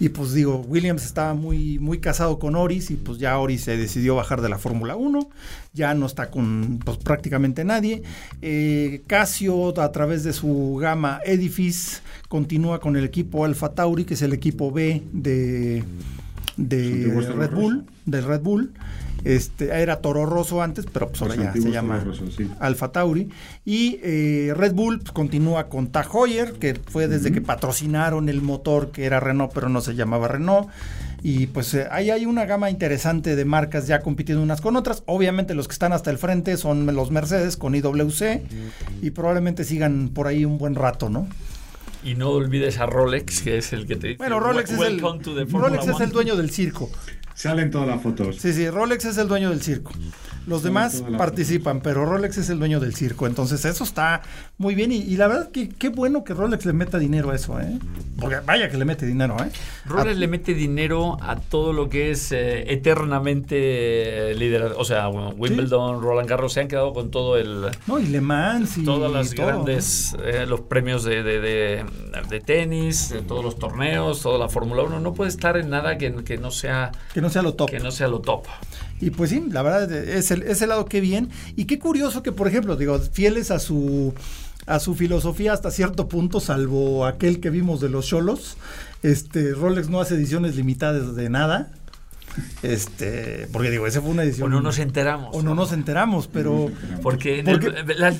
Y 0.02 0.10
pues 0.10 0.34
digo, 0.34 0.66
Williams 0.68 1.06
estaba 1.06 1.36
muy, 1.36 1.78
muy 1.78 2.00
casado 2.00 2.40
con 2.40 2.56
Oris 2.56 2.90
y 2.90 2.96
pues 2.96 3.20
ya 3.20 3.38
Oris 3.38 3.62
se 3.62 3.78
decidió 3.78 4.16
bajar 4.16 4.42
de 4.42 4.50
la 4.50 4.58
Fórmula 4.58 4.96
1. 4.96 5.30
Ya 5.74 5.94
no 5.94 6.08
está 6.08 6.32
con 6.32 6.80
pues, 6.84 6.98
prácticamente 6.98 7.64
nadie. 7.64 8.02
Eh, 8.42 9.04
Casio, 9.06 9.80
a 9.80 9.92
través 9.92 10.24
de 10.24 10.34
su 10.34 10.76
gama 10.82 11.20
Edifice, 11.24 12.02
continúa 12.30 12.80
con 12.80 12.98
el 12.98 13.04
equipo 13.04 13.46
Alfa 13.46 13.76
Tauri, 13.76 14.04
que 14.04 14.16
es 14.16 14.24
el 14.24 14.34
equipo 14.34 14.72
B 14.72 15.04
de, 15.14 15.84
de 16.58 17.34
Red 17.38 17.52
Bull. 17.52 17.86
De 18.08 18.22
Red 18.22 18.42
Bull. 18.42 18.74
Este, 19.24 19.82
era 19.82 20.02
Toro 20.02 20.26
Rosso 20.26 20.62
antes, 20.62 20.86
pero 20.92 21.10
pues 21.10 21.22
ahora 21.22 21.36
ya 21.36 21.54
se 21.54 21.72
llama 21.72 22.04
Alfa 22.60 22.92
Tauri. 22.92 23.30
Y 23.66 24.00
eh, 24.04 24.54
Red 24.56 24.74
Bull 24.74 25.00
pues, 25.00 25.12
continúa 25.12 25.70
con 25.70 25.88
Tag 25.88 26.08
Heuer, 26.14 26.54
que 26.54 26.76
fue 26.76 27.08
desde 27.08 27.32
que 27.32 27.42
patrocinaron 27.42 28.30
el 28.30 28.42
motor 28.42 28.92
que 28.92 29.06
era 29.06 29.20
Renault, 29.20 29.54
pero 29.54 29.70
no 29.70 29.82
se 29.82 29.96
llamaba 29.96 30.28
Renault. 30.28 30.70
Y 31.24 31.48
pues 31.48 31.74
eh, 31.76 31.88
ahí 31.92 32.10
hay 32.10 32.26
una 32.26 32.46
gama 32.46 32.72
interesante 32.72 33.36
de 33.36 33.46
marcas 33.46 33.86
ya 33.86 34.02
compitiendo 34.02 34.42
unas 34.42 34.60
con 34.60 34.76
otras. 34.76 35.04
Obviamente 35.06 35.54
los 35.54 35.68
que 35.68 35.74
están 35.74 35.94
hasta 35.94 36.10
el 36.10 36.18
frente 36.18 36.58
son 36.58 36.88
los 36.88 37.12
Mercedes 37.12 37.58
con 37.58 37.76
IWC 37.76 38.42
y 39.04 39.12
probablemente 39.12 39.64
sigan 39.64 40.10
por 40.10 40.26
ahí 40.26 40.46
un 40.46 40.58
buen 40.58 40.74
rato, 40.74 41.10
¿no? 41.10 41.28
Y 42.04 42.16
no 42.16 42.32
olvides 42.32 42.80
a 42.80 42.88
Rolex, 42.88 43.42
que 43.42 43.58
es 43.60 43.74
el 43.74 43.86
que 43.86 43.96
te 43.96 44.08
dice. 44.08 44.18
Bueno, 44.18 44.40
Rolex, 44.40 44.72
es 44.72 44.80
el, 44.80 45.00
Rolex 45.00 45.88
es 45.88 46.00
el 46.00 46.10
dueño 46.10 46.36
del 46.36 46.50
circo. 46.50 46.90
Salen 47.42 47.72
todas 47.72 47.88
las 47.88 48.04
fotos. 48.04 48.36
Sí, 48.38 48.54
sí, 48.54 48.70
Rolex 48.70 49.04
es 49.04 49.18
el 49.18 49.28
dueño 49.28 49.50
del 49.50 49.64
circo. 49.64 49.92
Los 50.48 50.64
demás 50.64 51.04
participan, 51.18 51.82
pero 51.82 52.06
Rolex 52.06 52.38
es 52.38 52.50
el 52.50 52.60
dueño 52.60 52.80
del 52.80 52.96
circo. 52.96 53.28
Entonces, 53.28 53.64
eso 53.66 53.84
está 53.84 54.22
muy 54.58 54.76
bien. 54.76 54.92
Y, 54.92 55.16
la 55.16 55.28
verdad 55.28 55.52
que 55.52 55.70
qué 55.70 55.90
bueno 55.90 56.24
que 56.24 56.34
Rolex 56.34 56.66
le 56.66 56.74
meta 56.74 56.98
dinero 56.98 57.32
a 57.32 57.36
eso, 57.36 57.60
¿eh? 57.60 57.78
Porque 58.20 58.38
vaya 58.46 58.70
que 58.70 58.78
le 58.78 58.86
mete 58.86 59.06
dinero, 59.06 59.38
¿eh? 59.40 59.50
Rolex 59.86 60.18
le 60.18 60.28
mete 60.28 60.54
dinero 60.54 61.18
a 61.22 61.36
todo 61.36 61.74
lo 61.74 61.90
que 61.90 62.12
es 62.12 62.32
eh, 62.32 62.72
eternamente 62.72 64.34
líder. 64.36 64.74
O 64.78 64.86
sea, 64.86 65.10
Wimbledon, 65.10 66.02
Roland 66.02 66.28
Garros 66.28 66.54
se 66.54 66.62
han 66.62 66.68
quedado 66.68 66.94
con 66.94 67.12
todo 67.12 67.38
el. 67.38 67.68
No, 67.86 68.00
y 68.00 68.08
Le 68.08 68.22
Mans 68.22 68.78
y. 68.78 68.84
Todas 68.84 69.12
las 69.12 69.34
grandes. 69.34 70.16
Eh, 70.24 70.46
los 70.48 70.62
premios 70.62 71.04
de, 71.04 71.24
de, 71.24 71.86
de, 72.30 72.40
tenis, 72.40 73.14
todos 73.28 73.44
los 73.44 73.58
torneos, 73.58 74.22
toda 74.22 74.40
la 74.40 74.50
Fórmula 74.50 74.84
1. 74.84 75.00
No 75.00 75.14
puede 75.14 75.30
estar 75.30 75.58
en 75.58 75.70
nada 75.70 75.98
que, 75.98 76.24
que 76.24 76.38
no 76.38 76.52
sea. 76.52 76.92
Que 77.14 77.22
no 77.22 77.30
sea 77.30 77.42
lo 77.42 77.54
top. 77.54 77.70
Que 77.70 77.80
no 77.80 77.92
sea 77.92 78.08
lo 78.08 78.22
top. 78.22 78.46
Y 79.02 79.10
pues 79.10 79.32
sí, 79.32 79.44
la 79.50 79.64
verdad, 79.64 79.92
es 79.92 80.32
el, 80.32 80.70
lado 80.70 80.86
qué 80.86 81.02
bien. 81.02 81.30
Y 81.56 81.66
qué 81.66 81.80
curioso 81.80 82.24
que, 82.24 82.32
por 82.32 82.48
ejemplo, 82.48 82.78
digo, 82.78 82.98
fieles 83.00 83.52
a 83.52 83.60
su 83.60 84.14
a 84.68 84.80
su 84.80 84.94
filosofía 84.94 85.54
hasta 85.54 85.72
cierto 85.72 86.08
punto, 86.08 86.40
salvo 86.40 87.08
aquel 87.08 87.40
que 87.40 87.50
vimos 87.50 87.82
de 87.82 87.90
los 87.90 88.06
cholos. 88.06 88.58
Este, 89.02 89.54
Rolex 89.54 89.90
no 89.90 90.00
hace 90.00 90.14
ediciones 90.14 90.56
limitadas 90.56 91.16
de 91.16 91.30
nada. 91.30 91.72
Este, 92.64 93.48
porque 93.52 93.70
digo, 93.70 93.88
esa 93.88 94.02
fue 94.02 94.12
una 94.12 94.24
edición. 94.24 94.48
O 94.48 94.50
no 94.50 94.62
nos 94.62 94.80
enteramos. 94.80 95.36
O 95.36 95.42
no, 95.42 95.56
nos 95.56 95.72
enteramos, 95.74 96.28
pero. 96.28 96.70
Porque, 97.02 97.44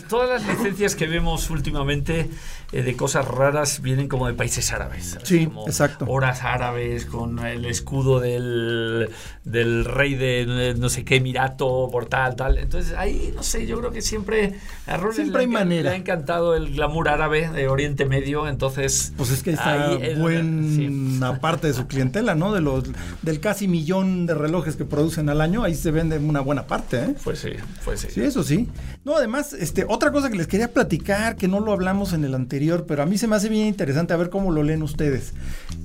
todas 0.10 0.30
las 0.30 0.48
licencias 0.48 0.96
que 0.96 1.08
vemos 1.08 1.50
últimamente 1.50 2.30
eh, 2.72 2.84
de 2.84 2.96
cosas 2.96 3.28
raras 3.28 3.82
vienen 3.82 4.08
como 4.08 4.28
de 4.28 4.34
países 4.34 4.72
árabes. 4.72 5.18
Sí, 5.24 5.50
exacto. 5.68 6.06
Horas 6.08 6.44
árabes 6.44 7.06
con 7.06 7.40
el 7.46 7.66
escudo 7.66 8.20
del, 8.20 9.10
del 9.44 9.86
rey 9.86 10.16
de 10.16 10.76
no 10.78 10.90
sé 10.90 11.06
qué 11.06 11.18
Emirato 11.18 11.90
por 11.92 12.08
tal, 12.08 12.36
tal. 12.36 12.58
Entonces 12.58 12.94
ahí, 12.98 13.32
no 13.36 13.44
sé, 13.44 13.68
yo 13.68 13.78
creo 13.80 13.92
que 13.92 14.02
siempre 14.02 14.56
a 14.88 15.00
siempre 15.12 15.42
hay 15.42 15.48
manera. 15.48 15.90
le 15.90 15.90
ha 15.90 15.96
encantado 15.96 16.56
el 16.56 16.74
glamour 16.74 17.10
árabe 17.10 17.50
de 17.50 17.68
Oriente 17.68 18.06
Medio, 18.06 18.48
entonces. 18.48 19.14
Pues 19.18 19.32
es 19.32 19.44
que 19.44 19.52
está 19.52 19.98
buena 20.18 21.40
parte 21.42 21.68
de 21.68 21.74
su 21.74 21.88
clientela, 21.88 22.36
¿no? 22.36 22.54
De 22.54 22.62
los 22.62 22.86
del 23.22 23.40
casi 23.40 23.68
millón 23.68 24.01
de 24.02 24.34
relojes 24.34 24.76
que 24.76 24.86
producen 24.86 25.30
al 25.30 25.42
año, 25.42 25.64
ahí 25.64 25.76
se 25.76 25.92
vende 25.92 26.18
una 26.18 26.42
buena 26.42 26.68
parte, 26.68 26.98
¿eh? 26.98 27.16
Pues 27.24 27.40
sí, 27.40 27.52
pues 27.84 28.02
sí. 28.02 28.08
Sí, 28.10 28.22
eso 28.22 28.44
sí. 28.44 28.68
No, 29.04 29.16
además, 29.16 29.54
este, 29.54 29.86
otra 29.88 30.12
cosa 30.12 30.30
que 30.30 30.38
les 30.38 30.48
quería 30.48 30.72
platicar, 30.72 31.36
que 31.36 31.48
no 31.48 31.60
lo 31.60 31.72
hablamos 31.72 32.14
en 32.14 32.24
el 32.24 32.36
anterior 32.36 32.62
pero 32.88 33.04
a 33.04 33.06
mí 33.06 33.18
se 33.18 33.28
me 33.28 33.36
hace 33.36 33.50
bien 33.50 33.68
interesante 33.68 34.14
a 34.14 34.18
ver 34.18 34.30
cómo 34.30 34.52
lo 34.52 34.64
leen 34.64 34.84
ustedes. 34.84 35.34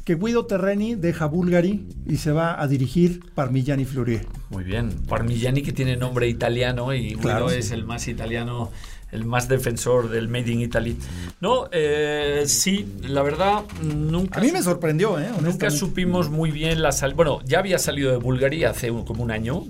Que 0.04 0.14
Guido 0.14 0.46
Terreni 0.46 0.94
deja 0.94 1.26
Bulgari 1.26 1.86
y 2.06 2.16
se 2.18 2.32
va 2.32 2.60
a 2.60 2.66
dirigir 2.68 3.20
Parmigiani 3.34 3.84
Fleurier. 3.84 4.26
Muy 4.50 4.64
bien, 4.64 4.90
Parmigiani 5.08 5.62
que 5.62 5.72
tiene 5.72 5.96
nombre 5.96 6.28
italiano 6.28 6.92
y 6.94 7.14
Guido 7.14 7.50
es 7.50 7.70
el 7.70 7.84
más 7.84 8.08
italiano 8.08 8.70
el 9.12 9.24
más 9.24 9.48
defensor 9.48 10.10
del 10.10 10.28
Made 10.28 10.50
in 10.50 10.60
Italy. 10.60 10.96
No, 11.40 11.68
eh, 11.72 12.44
sí, 12.46 12.86
la 13.02 13.22
verdad, 13.22 13.62
nunca. 13.82 14.38
A 14.38 14.42
mí 14.42 14.50
me 14.52 14.62
sorprendió, 14.62 15.18
¿eh? 15.18 15.28
Nunca 15.40 15.70
supimos 15.70 16.30
muy 16.30 16.50
bien 16.50 16.82
la 16.82 16.92
sal. 16.92 17.14
Bueno, 17.14 17.40
ya 17.44 17.60
había 17.60 17.78
salido 17.78 18.10
de 18.10 18.18
Bulgaria 18.18 18.70
hace 18.70 18.88
como 18.88 19.22
un 19.22 19.30
año. 19.30 19.64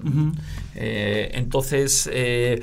Eh, 0.74 1.30
entonces. 1.34 2.08
Eh, 2.12 2.62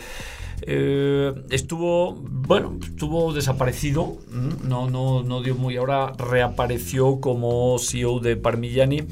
estuvo, 0.66 2.14
bueno, 2.14 2.78
estuvo 2.82 3.34
desaparecido, 3.34 4.18
no, 4.64 4.90
no, 4.90 5.24
no 5.24 5.42
dio 5.42 5.56
muy, 5.56 5.78
ahora 5.78 6.14
reapareció 6.18 7.20
como 7.20 7.78
CEO 7.80 8.20
de 8.20 8.36
Parmigiani. 8.36 9.04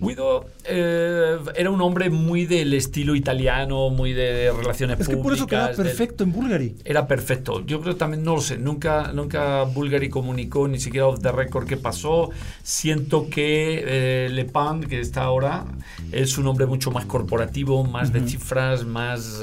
Guido 0.00 0.46
eh, 0.64 1.38
era 1.56 1.70
un 1.70 1.80
hombre 1.80 2.10
muy 2.10 2.46
del 2.46 2.74
estilo 2.74 3.14
italiano, 3.14 3.90
muy 3.90 4.12
de 4.12 4.52
relaciones 4.52 5.00
es 5.00 5.06
públicas. 5.06 5.16
que 5.16 5.22
por 5.22 5.32
eso 5.34 5.46
queda 5.46 5.72
perfecto 5.72 6.24
en 6.24 6.32
Bulgari. 6.32 6.76
Era 6.84 7.06
perfecto. 7.06 7.64
Yo 7.66 7.80
creo 7.80 7.96
también, 7.96 8.22
no 8.22 8.36
lo 8.36 8.40
sé, 8.40 8.58
nunca, 8.58 9.12
nunca 9.12 9.64
Bulgari 9.64 10.08
comunicó 10.08 10.68
ni 10.68 10.78
siquiera 10.78 11.06
off 11.06 11.20
the 11.20 11.32
record 11.32 11.66
qué 11.66 11.76
pasó. 11.76 12.30
Siento 12.62 13.28
que 13.28 13.82
eh, 13.86 14.28
Le 14.30 14.44
Pen, 14.44 14.80
que 14.88 15.00
está 15.00 15.22
ahora, 15.22 15.64
es 16.12 16.38
un 16.38 16.46
hombre 16.46 16.66
mucho 16.66 16.90
más 16.90 17.04
corporativo, 17.06 17.84
más 17.84 18.12
de 18.12 18.26
cifras, 18.28 18.84
más 18.84 19.42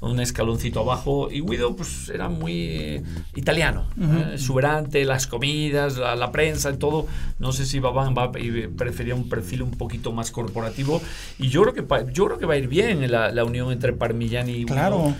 un 0.00 0.20
escaloncito 0.20 0.80
abajo. 0.80 1.30
Y 1.30 1.40
Guido, 1.40 1.76
pues 1.76 2.08
era 2.08 2.28
muy 2.28 3.02
italiano, 3.34 3.86
uh 3.96 4.32
exuberante, 4.34 5.04
las 5.04 5.26
comidas, 5.26 5.96
la, 5.96 6.32
prensa, 6.32 6.72
todo. 6.78 7.06
No 7.38 7.52
sé 7.52 7.66
si 7.66 7.80
Babán 7.80 8.14
va, 8.16 8.32
prefería 8.32 9.14
un 9.14 9.28
perfil 9.28 9.62
un 9.62 9.72
poquito 9.72 10.12
más 10.12 10.30
corporativo. 10.30 11.00
Y 11.38 11.48
yo 11.48 11.62
creo 11.62 11.74
que, 11.74 12.12
yo 12.12 12.26
creo 12.26 12.38
que 12.38 12.46
va 12.46 12.54
a 12.54 12.58
ir 12.58 12.68
bien 12.68 13.10
la, 13.10 13.30
la 13.30 13.44
unión 13.44 13.72
entre 13.72 13.92
Parmigiani 13.92 14.52
y 14.52 14.64
Guido. 14.64 14.74
Claro. 14.74 15.14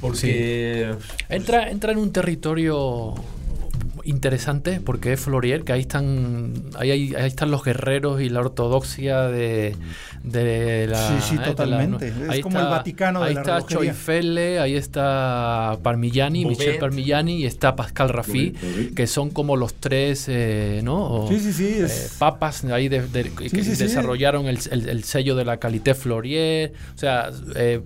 Porque. 0.00 0.94
Entra, 1.28 1.70
entra 1.70 1.92
en 1.92 1.98
un 1.98 2.12
territorio 2.12 3.14
interesante 4.06 4.80
porque 4.82 5.12
es 5.12 5.20
Florier, 5.20 5.64
que 5.64 5.72
ahí 5.72 5.80
están, 5.80 6.52
ahí, 6.78 6.90
ahí, 6.90 7.26
están 7.26 7.50
los 7.50 7.64
guerreros 7.64 8.20
y 8.20 8.28
la 8.28 8.40
ortodoxia 8.40 9.22
de, 9.22 9.76
de 10.22 10.86
la. 10.86 11.08
Sí, 11.08 11.14
sí, 11.30 11.36
eh, 11.36 11.44
totalmente. 11.44 12.12
es 12.32 12.40
como 12.40 12.58
el 12.58 12.66
Vaticano 12.66 13.20
de 13.20 13.28
ahí 13.28 13.34
la 13.34 13.40
está 13.40 13.62
Choifele, 13.66 14.58
ahí 14.58 14.74
está 14.74 15.78
Parmigiani, 15.82 16.44
Michel 16.44 16.78
Parmigiani 16.78 17.42
y 17.42 17.46
está 17.46 17.76
Pascal 17.76 18.08
Raffi, 18.08 18.52
que 18.94 19.06
son 19.06 19.30
como 19.30 19.56
los 19.56 19.74
tres, 19.74 20.26
eh, 20.28 20.80
¿no? 20.82 21.26
sí, 21.28 21.40
sí, 21.40 21.52
sí. 21.52 21.76
Eh, 21.80 21.88
papas 22.18 22.64
ahí 22.64 22.88
de, 22.88 23.02
que 23.02 23.62
desarrollaron 23.62 24.46
el, 24.46 24.58
el, 24.70 25.04
sello 25.04 25.36
de 25.36 25.44
la 25.44 25.58
Calité 25.58 25.94
Florier. 25.94 26.72
O 26.94 26.98
sea, 26.98 27.30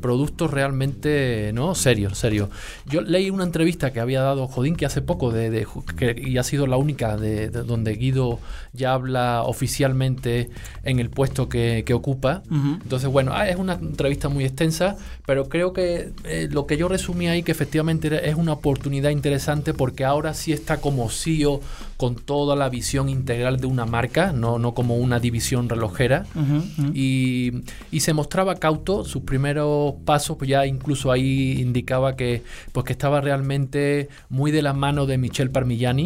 productos 0.01 0.51
realmente, 0.51 1.51
¿no? 1.55 1.75
Serios, 1.75 2.19
serios. 2.19 2.51
Yo 2.87 3.01
leí 3.01 3.31
una 3.31 3.45
entrevista 3.45 3.93
que 3.93 4.01
había 4.01 4.23
dado 4.23 4.47
Jodín 4.47 4.77
que 4.77 4.87
hace 4.87 5.03
poco 5.03 5.31
de, 5.31 5.51
de 5.51 5.67
que 5.97 6.10
y 6.19 6.39
ha 6.39 6.43
sido 6.43 6.67
la 6.67 6.77
única 6.77 7.17
de, 7.17 7.49
donde 7.49 7.95
Guido 7.95 8.39
ya 8.73 8.93
habla 8.93 9.43
oficialmente 9.45 10.51
en 10.85 11.01
el 11.01 11.11
puesto 11.11 11.49
que, 11.49 11.85
ocupa. 11.91 12.43
Entonces, 12.51 13.11
bueno, 13.11 13.33
ah, 13.35 13.49
es 13.49 13.57
una 13.57 13.75
entrevista 13.75 14.29
muy 14.29 14.45
extensa, 14.45 14.97
pero 15.27 15.49
creo 15.49 15.73
que 15.73 16.13
eh, 16.25 16.49
lo 16.51 16.67
que 16.67 16.77
yo 16.77 16.89
resumí 16.89 17.27
ahí, 17.27 17.43
que 17.43 17.51
efectivamente 17.51 18.29
es 18.29 18.37
una 18.37 18.53
oportunidad 18.53 19.11
interesante 19.11 19.75
porque 19.75 20.05
ahora 20.05 20.35
sí 20.35 20.53
está 20.53 20.81
como 20.81 21.11
CEO 21.11 21.61
con 21.97 22.15
toda 22.15 22.57
la 22.57 22.69
visión 22.69 23.09
integral 23.09 23.61
de 23.61 23.67
una 23.67 23.87
marca, 23.87 24.33
no, 24.33 24.59
no 24.59 24.73
como 24.73 24.97
una 24.97 25.21
división 25.21 25.69
relojera. 25.69 26.25
Y, 26.95 27.53
y, 27.91 28.01
se 28.01 28.15
mostraba 28.15 28.55
cauto, 28.55 29.05
sus 29.05 29.23
primeros 29.23 29.95
pasos, 30.05 30.39
pues 30.39 30.49
ya 30.49 30.65
incluso 30.65 31.13
ahí 31.13 31.61
indicaba 31.61 32.17
que, 32.17 32.43
pues 32.73 32.87
que 32.87 32.93
estaba 32.93 33.21
realmente 33.21 34.09
muy 34.31 34.51
de 34.51 34.63
la 34.63 34.73
mano 34.73 35.07
de 35.07 35.19
Michel 35.19 35.51
Parmigiani 35.51 36.00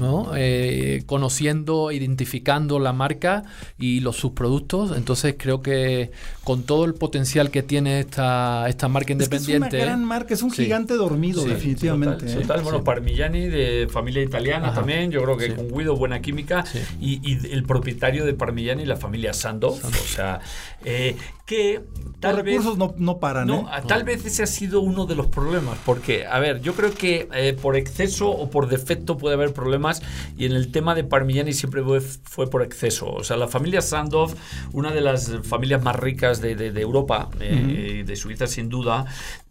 ¿no? 0.00 0.32
Eh, 0.36 1.02
conociendo, 1.06 1.92
identificando 1.92 2.78
la 2.78 2.92
marca 2.92 3.44
y 3.78 4.00
los 4.00 4.16
subproductos. 4.16 4.96
Entonces 4.96 5.34
creo 5.38 5.62
que 5.62 6.10
con 6.44 6.62
todo 6.62 6.84
el 6.84 6.94
potencial 6.94 7.50
que 7.50 7.62
tiene 7.62 8.00
esta, 8.00 8.68
esta 8.68 8.88
marca 8.88 9.12
independiente. 9.12 9.68
Es, 9.68 9.82
una 9.82 9.84
gran 9.84 10.04
marca, 10.04 10.34
es 10.34 10.42
un 10.42 10.50
gigante 10.50 10.94
dormido, 10.94 11.44
definitivamente. 11.44 12.26
¿eh? 12.30 12.44
bueno, 12.62 12.84
Parmigiani 12.84 13.48
de 13.48 13.88
familia 13.90 14.22
italiana 14.22 14.74
también, 14.74 15.10
yo 15.10 15.22
creo 15.22 15.36
que 15.36 15.54
con 15.54 15.68
Guido 15.68 15.96
buena 15.96 16.20
química 16.20 16.64
y, 17.00 17.36
el 17.52 17.64
propietario 17.64 18.24
de 18.24 18.34
Parmigiani, 18.34 18.84
la 18.84 18.96
familia 18.96 19.32
Sandoz, 19.32 19.82
o 19.84 19.90
sea, 19.90 20.40
eh, 20.84 21.16
que 21.46 21.80
tal 22.18 22.36
los 22.36 22.44
recursos 22.44 22.76
no, 22.76 22.94
no 22.98 23.18
paran. 23.18 23.46
No, 23.46 23.70
tal 23.86 24.02
vez 24.02 24.24
ese 24.26 24.42
ha 24.42 24.46
sido 24.46 24.80
uno 24.80 25.06
de 25.06 25.14
los 25.14 25.28
problemas, 25.28 25.78
porque, 25.86 26.26
a 26.26 26.40
ver, 26.40 26.60
yo 26.60 26.74
creo 26.74 26.92
que 26.92 27.56
por 27.62 27.76
exceso 27.76 28.28
o 28.28 28.50
por 28.50 28.68
defecto 28.68 29.16
puede 29.16 29.34
haber 29.34 29.52
problemas 29.52 30.02
y 30.36 30.46
en 30.46 30.52
el 30.52 30.72
tema 30.72 30.94
de 30.94 31.04
Parmigiani 31.04 31.52
siempre 31.52 31.82
fue, 32.24 32.50
por 32.50 32.62
exceso. 32.62 33.08
O 33.10 33.22
sea, 33.22 33.36
la 33.36 33.48
familia 33.48 33.80
Sandoff, 33.80 34.34
una 34.72 34.90
de 34.90 35.00
las 35.00 35.32
familias 35.44 35.82
más 35.82 35.96
ricas 35.96 36.40
de, 36.40 36.52
Europa, 36.80 37.30
eh, 37.40 38.02
de 38.04 38.16
Suiza 38.16 38.46
sin 38.48 38.68
duda, 38.68 39.06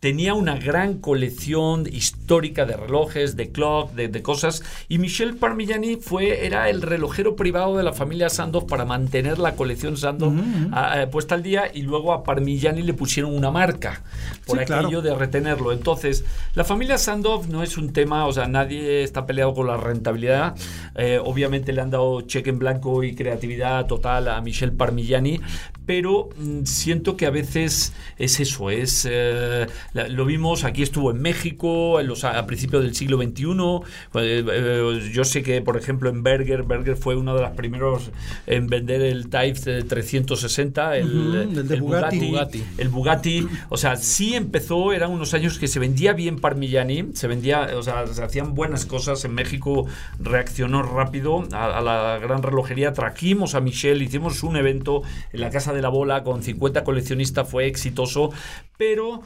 tenía 0.05 0.35
una 0.35 0.53
gran 0.53 0.99
colección 0.99 1.87
histórica 1.91 2.67
de 2.67 2.77
relojes, 2.77 3.35
de 3.35 3.49
clock, 3.49 3.91
de, 3.93 4.21
cosas 4.21 4.61
y 4.87 4.99
Michel 4.99 5.35
Parmigiani 5.35 5.95
fue, 5.95 6.45
era 6.45 6.69
el 6.69 6.83
relojero 6.83 7.35
privado 7.35 7.75
de 7.75 7.81
la 7.81 7.91
familia 7.91 8.29
Sandoff 8.29 8.65
para 8.65 8.85
mantener 8.85 9.39
la 9.39 9.55
colección 9.55 9.97
Sandoff 9.97 10.35
puesta 11.11 11.33
al 11.33 11.41
día 11.41 11.71
y 11.73 11.81
luego 11.81 12.13
a 12.13 12.23
Parmigiani 12.23 12.83
le 12.83 12.93
pusieron 12.93 13.33
una 13.33 13.49
marca 13.49 14.03
por 14.45 14.59
aquello 14.59 15.01
de 15.01 15.15
retenerlo. 15.15 15.71
Entonces, 15.71 16.23
la 16.53 16.63
familia 16.63 16.99
Sandoff 16.99 17.47
no 17.47 17.63
es 17.63 17.75
un 17.75 17.91
tema, 17.91 18.27
o 18.27 18.31
sea, 18.31 18.47
nadie 18.47 19.01
está 19.01 19.25
peleado 19.25 19.55
con 19.55 19.65
la 19.65 19.77
rentabilidad. 19.77 20.55
Eh, 20.93 21.19
obviamente 21.23 21.73
le 21.73 21.81
han 21.81 21.89
dado 21.89 22.21
cheque 22.21 22.51
en 22.51 22.59
blanco 22.59 23.03
y 23.03 23.15
creatividad 23.15 23.87
total 23.87 24.27
a 24.27 24.39
Michel 24.41 24.71
Parmigiani, 24.71 25.41
pero 25.85 26.29
mm, 26.37 26.63
siento 26.63 27.15
que 27.17 27.25
a 27.25 27.29
veces 27.29 27.93
es 28.17 28.39
eso, 28.39 28.69
es 28.69 29.07
eh, 29.09 29.67
lo 29.93 30.25
vimos, 30.25 30.63
aquí 30.63 30.83
estuvo 30.83 31.11
en 31.11 31.21
México 31.21 31.99
en 31.99 32.07
los, 32.07 32.23
a, 32.23 32.45
principios 32.45 32.83
del 32.83 32.95
siglo 32.95 33.17
XXI, 33.17 33.43
eh, 34.15 34.43
eh, 34.47 35.11
yo 35.13 35.23
sé 35.23 35.43
que 35.43 35.61
por 35.61 35.77
ejemplo 35.77 36.09
en 36.09 36.23
Berger, 36.23 36.63
Berger 36.63 36.95
fue 36.95 37.15
uno 37.15 37.35
de 37.35 37.41
los 37.41 37.51
primeros 37.51 38.11
en 38.47 38.67
vender 38.67 39.01
el 39.01 39.29
Type 39.29 39.83
360, 39.83 40.97
el, 40.97 41.65
el, 41.69 41.81
Bugatti, 41.81 42.63
el 42.77 42.89
Bugatti, 42.89 43.47
o 43.69 43.77
sea, 43.77 43.95
sí 43.95 44.35
empezó, 44.35 44.93
eran 44.93 45.11
unos 45.11 45.33
años 45.33 45.59
que 45.59 45.67
se 45.67 45.79
vendía 45.79 46.13
bien 46.13 46.39
Parmigiani, 46.39 47.09
se 47.13 47.27
vendía, 47.27 47.69
o 47.75 47.83
sea, 47.83 48.07
se 48.07 48.23
hacían 48.23 48.55
buenas 48.55 48.85
cosas, 48.85 49.23
en 49.25 49.33
México 49.33 49.85
reaccionó 50.19 50.81
rápido 50.81 51.47
a, 51.51 51.77
a 51.77 51.81
la 51.81 52.19
gran 52.19 52.41
relojería, 52.41 52.93
trajimos 52.93 53.55
a 53.55 53.61
Michelle, 53.61 54.03
hicimos 54.03 54.43
un 54.43 54.55
evento 54.55 55.03
en 55.31 55.41
la 55.41 55.49
Casa 55.49 55.74
de 55.75 55.81
la 55.81 55.89
Bola 55.89 56.23
con 56.23 56.41
50 56.41 56.83
coleccionistas, 56.83 57.47
fue 57.47 57.67
exitoso, 57.67 58.31
pero 58.77 59.21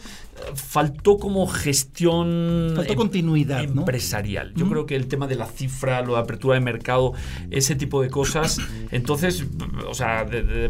faltó 0.55 1.17
como 1.17 1.47
gestión 1.47 2.73
faltó 2.75 2.95
continuidad 2.95 3.63
empresarial. 3.63 4.53
Yo 4.55 4.67
creo 4.69 4.85
que 4.85 4.95
el 4.95 5.07
tema 5.07 5.27
de 5.27 5.35
la 5.35 5.45
cifra, 5.45 6.01
la 6.05 6.19
apertura 6.19 6.55
de 6.55 6.61
mercado, 6.61 7.13
ese 7.51 7.75
tipo 7.75 8.01
de 8.01 8.09
cosas, 8.09 8.59
entonces, 8.91 9.45
o 9.87 9.93
sea, 9.93 10.25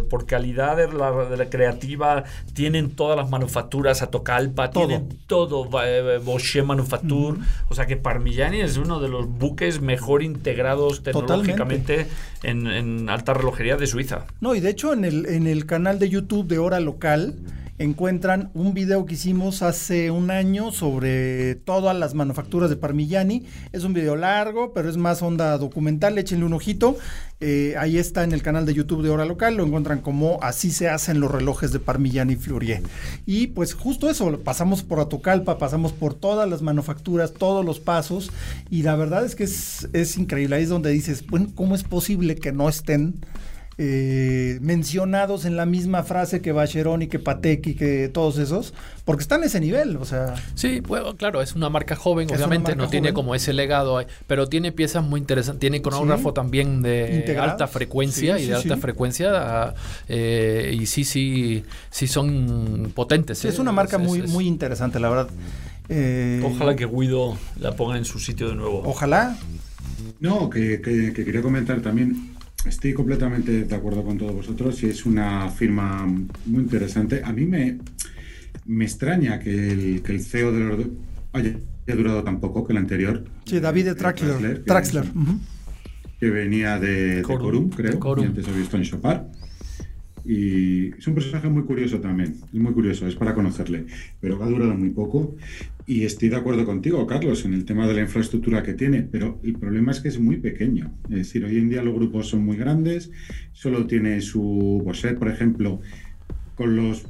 por 0.10 0.26
calidad 0.26 0.78
de 0.78 0.88
la, 0.88 1.50
creativa, 1.50 2.24
tienen 2.54 2.92
todas 2.92 3.18
las 3.18 3.30
manufacturas, 3.30 4.02
a 4.02 4.08
Tocalpa, 4.08 4.72
tienen 4.72 5.10
todo, 5.28 5.70
eh, 5.84 6.20
Bosch 6.24 6.62
Manufacture, 6.64 7.40
o 7.70 7.76
sea 7.76 7.86
que 7.86 7.98
Parmigiani 7.98 8.62
es 8.62 8.78
uno 8.78 9.00
de 9.00 9.10
los 9.10 9.28
buques 9.28 9.82
mejor 9.82 10.24
integrados 10.24 11.04
tecnológicamente 11.04 12.08
en, 12.44 12.68
en, 12.68 13.10
alta 13.10 13.34
relojería 13.34 13.78
de 13.78 13.88
Suiza. 13.88 14.26
No, 14.42 14.56
y 14.56 14.60
de 14.60 14.70
hecho 14.70 14.94
en 14.94 15.06
el, 15.06 15.26
en 15.26 15.48
el 15.48 15.66
canal 15.66 16.00
de 16.00 16.10
YouTube 16.10 16.48
de 16.48 16.58
Hora 16.60 16.80
Local, 16.80 17.36
encuentran 17.80 18.52
un 18.54 18.74
video 18.74 19.06
que 19.06 19.14
hicimos 19.14 19.62
hace 19.62 20.12
un 20.12 20.32
año 20.32 20.72
sobre 20.72 21.56
todas 21.56 21.98
las 21.98 22.14
manufacturas 22.14 22.70
de 22.70 22.76
Parmigiani. 22.76 23.46
Es 23.72 23.86
un 23.86 23.94
video 23.94 24.18
largo, 24.18 24.74
pero 24.74 24.90
es 24.90 24.98
más 24.98 25.22
onda 25.22 25.58
documental. 25.58 26.18
Échenle 26.18 26.46
un 26.46 26.54
ojito. 26.54 26.98
Eh, 27.40 27.76
ahí 27.80 27.98
está 27.98 28.26
en 28.26 28.34
el 28.34 28.42
canal 28.42 28.66
de 28.66 28.74
YouTube 28.74 29.02
de 29.02 29.10
Hora 29.10 29.24
Local. 29.24 29.56
Lo 29.56 29.66
encuentran 29.66 30.02
como 30.02 30.40
así 30.44 30.72
se 30.72 30.90
hacen 30.90 31.22
los 31.22 31.32
relojes 31.32 31.72
de 31.72 31.80
Parmigiani 31.80 32.36
Fleurier. 32.36 32.84
Y 33.26 33.48
pues 33.48 33.74
justo 33.74 34.10
eso, 34.10 34.38
pasamos 34.44 34.84
por 34.84 35.00
Atocalpa, 35.00 35.58
pasamos 35.58 35.94
por 35.94 36.14
todas 36.14 36.50
las 36.50 36.62
manufacturas, 36.62 37.34
todos 37.34 37.66
los 37.66 37.80
pasos. 37.80 38.30
Y 38.70 38.84
la 38.84 38.98
verdad 38.98 39.26
es 39.26 39.36
que 39.36 39.46
es, 39.46 39.88
es 39.94 40.18
increíble. 40.18 40.58
Ahí 40.58 40.64
es 40.64 40.70
donde 40.70 40.92
dices, 40.92 41.26
bueno, 41.26 41.48
¿cómo 41.56 41.76
es 41.76 41.84
posible 41.84 42.36
que 42.36 42.52
no 42.52 42.68
estén 42.68 43.16
eh, 43.82 44.60
mencionados 44.60 45.46
en 45.46 45.56
la 45.56 45.66
misma 45.66 46.04
frase 46.04 46.42
que 46.42 46.52
Bacheron 46.52 47.02
y 47.02 47.08
que 47.08 47.18
Patek 47.18 47.66
y 47.66 47.76
que 47.76 48.10
todos 48.10 48.38
esos, 48.38 48.74
porque 49.06 49.22
están 49.22 49.40
en 49.40 49.46
ese 49.46 49.62
nivel, 49.62 49.96
o 49.96 50.04
sea. 50.04 50.36
Sí, 50.54 50.82
bueno, 50.82 51.16
claro, 51.16 51.42
es 51.42 51.56
una 51.56 51.70
marca 51.70 51.96
joven, 51.96 52.30
obviamente, 52.30 52.76
no 52.76 52.90
tiene 52.90 53.14
como 53.14 53.36
ese 53.36 53.54
legado, 53.54 54.06
pero 54.28 54.50
tiene 54.50 54.74
piezas 54.74 55.06
muy 55.06 55.22
interesantes, 55.22 55.62
tiene 55.62 55.82
cronógrafo 55.82 56.34
también 56.34 56.82
de 56.82 57.38
alta 57.40 57.68
frecuencia 57.68 58.38
y 58.38 58.48
de 58.48 58.56
alta 58.56 58.76
frecuencia, 58.76 59.32
ah, 59.34 59.76
eh, 60.10 60.76
y 60.78 60.86
sí, 60.86 61.06
sí, 61.06 61.64
sí 61.90 62.08
son 62.08 62.92
potentes. 62.94 63.46
es 63.46 63.60
una 63.60 63.72
marca 63.72 63.98
muy, 63.98 64.24
muy 64.24 64.46
interesante, 64.46 65.00
la 65.00 65.08
verdad. 65.08 65.30
Eh, 65.88 66.44
ojalá 66.44 66.76
que 66.76 66.86
Guido 66.86 67.38
la 67.58 67.78
ponga 67.78 67.98
en 67.98 68.04
su 68.04 68.20
sitio 68.20 68.50
de 68.50 68.56
nuevo. 68.56 68.84
Ojalá. 68.86 69.38
No, 70.20 70.50
que 70.50 70.82
quería 70.82 71.42
comentar 71.42 71.80
también 71.80 72.30
Estoy 72.70 72.94
completamente 72.94 73.66
de 73.66 73.76
acuerdo 73.76 74.04
con 74.04 74.20
todos 74.20 74.32
vosotros 74.32 74.84
y 74.84 74.90
es 74.90 75.04
una 75.08 75.50
firma 75.50 76.06
muy 76.46 76.62
interesante. 76.62 77.20
A 77.26 77.34
mí 77.34 77.48
me, 77.48 77.80
me 78.68 78.86
extraña 78.86 79.40
que 79.40 79.72
el, 79.72 80.04
que 80.04 80.12
el 80.12 80.22
CEO 80.22 80.52
de 80.52 80.60
los 80.60 80.86
haya, 81.34 81.56
durado 81.88 82.24
tan 82.24 82.40
poco 82.40 82.64
que 82.68 82.74
el 82.74 82.78
anterior. 82.78 83.24
Sí, 83.46 83.60
David 83.60 83.94
Traxler. 83.94 84.64
Traxler. 84.64 85.06
Que, 86.20 86.30
venía 86.30 86.80
de 86.80 87.24
Corum, 87.24 87.72
creo, 87.72 88.00
y 88.18 88.24
antes 88.24 88.48
había 88.48 88.60
visto 88.60 88.78
en 88.78 88.84
Chopard. 88.84 89.24
Y 90.32 90.94
es 90.96 91.08
un 91.08 91.16
personaje 91.16 91.50
muy 91.50 91.64
curioso 91.64 92.00
también, 92.00 92.36
es 92.54 92.60
muy 92.60 92.72
curioso, 92.72 93.08
es 93.08 93.16
para 93.16 93.34
conocerle, 93.34 93.86
pero 94.22 94.44
ha 94.44 94.48
durado 94.48 94.76
muy 94.76 94.92
poco. 94.92 95.36
Y 95.88 96.04
estoy 96.04 96.30
de 96.30 96.36
acuerdo 96.36 96.68
contigo, 96.68 97.08
Carlos, 97.08 97.46
en 97.46 97.56
el 97.56 97.66
tema 97.66 97.88
de 97.88 97.96
la 97.96 98.02
infraestructura 98.02 98.62
que 98.62 98.76
tiene, 98.76 99.02
pero 99.02 99.40
el 99.44 99.54
problema 99.54 99.92
es 99.92 100.02
que 100.02 100.10
es 100.10 100.20
muy 100.20 100.38
pequeño. 100.38 100.94
Es 101.06 101.16
decir, 101.16 101.44
hoy 101.46 101.58
en 101.58 101.70
día 101.70 101.82
los 101.82 101.96
grupos 101.96 102.30
son 102.30 102.46
muy 102.46 102.58
grandes, 102.58 103.10
solo 103.54 103.88
tiene 103.88 104.22
su 104.22 104.84
Bosset, 104.86 105.18
por 105.18 105.30
ejemplo, 105.30 105.82
con 106.54 106.76
las 106.78 107.08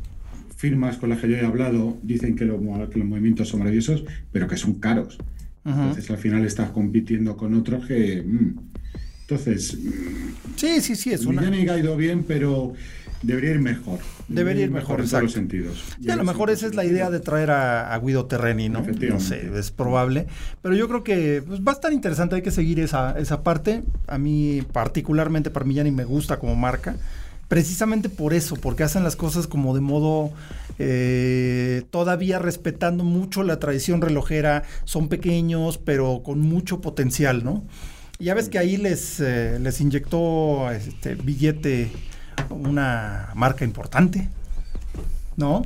firmas 0.56 0.96
con 0.96 1.10
las 1.10 1.20
que 1.20 1.28
yo 1.28 1.36
he 1.36 1.46
hablado, 1.46 1.98
dicen 2.02 2.38
que, 2.38 2.46
los 2.46 2.62
movimientos 2.62 3.50
son 3.50 3.60
maravillosos, 3.60 4.06
pero 4.32 4.48
que 4.48 4.56
son 4.56 4.76
caros. 4.76 5.18
Entonces 5.66 6.10
al 6.10 6.20
final 6.20 6.46
estás 6.46 6.70
compitiendo 6.70 7.36
con 7.36 7.54
otros 7.54 7.86
que... 7.86 8.24
Mm. 8.26 8.60
Entonces... 9.24 9.78
Sí, 10.56 10.80
sí, 10.80 10.96
sí, 10.96 11.12
es 11.12 11.26
una... 11.26 11.42
ha 11.42 11.78
ido 11.78 11.98
bien, 11.98 12.24
pero 12.24 12.74
Debería 13.22 13.52
ir 13.52 13.60
mejor. 13.60 14.00
Debería 14.28 14.64
ir 14.64 14.72
mejor, 14.72 15.02
en 15.02 15.10
todos 15.10 15.24
los 15.24 15.32
sentidos. 15.34 15.84
Y 16.00 16.10
a 16.10 16.16
lo 16.16 16.24
mejor 16.24 16.50
esa 16.50 16.68
es 16.68 16.76
la 16.76 16.86
idea 16.86 17.10
de 17.10 17.20
traer 17.20 17.52
a, 17.52 18.00
Guido 18.00 18.26
Terreni, 18.26 18.70
¿no? 18.70 18.82
No 18.82 19.20
sé, 19.20 19.52
es 19.56 19.72
probable. 19.72 20.28
Pero 20.62 20.76
yo 20.76 20.88
creo 20.88 21.04
que 21.04 21.44
pues, 21.46 21.60
va 21.62 21.74
a 21.74 21.76
estar 21.76 21.92
interesante, 21.92 22.36
hay 22.36 22.42
que 22.42 22.52
seguir 22.52 22.80
esa, 22.80 23.20
esa 23.20 23.44
parte. 23.44 23.84
A 24.08 24.18
mí 24.18 24.64
particularmente 24.72 25.50
Parmigiani 25.50 25.92
me 25.92 26.06
gusta 26.06 26.40
como 26.40 26.56
marca. 26.56 26.96
Precisamente 27.50 28.10
por 28.10 28.34
eso, 28.34 28.56
porque 28.56 28.84
hacen 28.84 29.04
las 29.04 29.16
cosas 29.16 29.48
como 29.48 29.74
de 29.74 29.82
modo 29.82 30.32
eh, 30.78 31.84
todavía 31.90 32.38
respetando 32.38 33.04
mucho 33.04 33.44
la 33.44 33.60
tradición 33.60 34.02
relojera. 34.02 34.64
Son 34.86 35.10
pequeños, 35.10 35.78
pero 35.78 36.22
con 36.24 36.40
mucho 36.40 36.80
potencial, 36.80 37.44
¿no? 37.44 37.64
Ya 38.20 38.34
ves 38.34 38.50
que 38.50 38.60
ahí 38.60 38.78
les, 38.78 39.20
eh, 39.20 39.58
les 39.60 39.82
inyectó 39.82 40.70
este 40.72 41.16
billete 41.16 41.90
una 42.50 43.30
marca 43.36 43.66
importante, 43.66 44.30
¿no? 45.36 45.64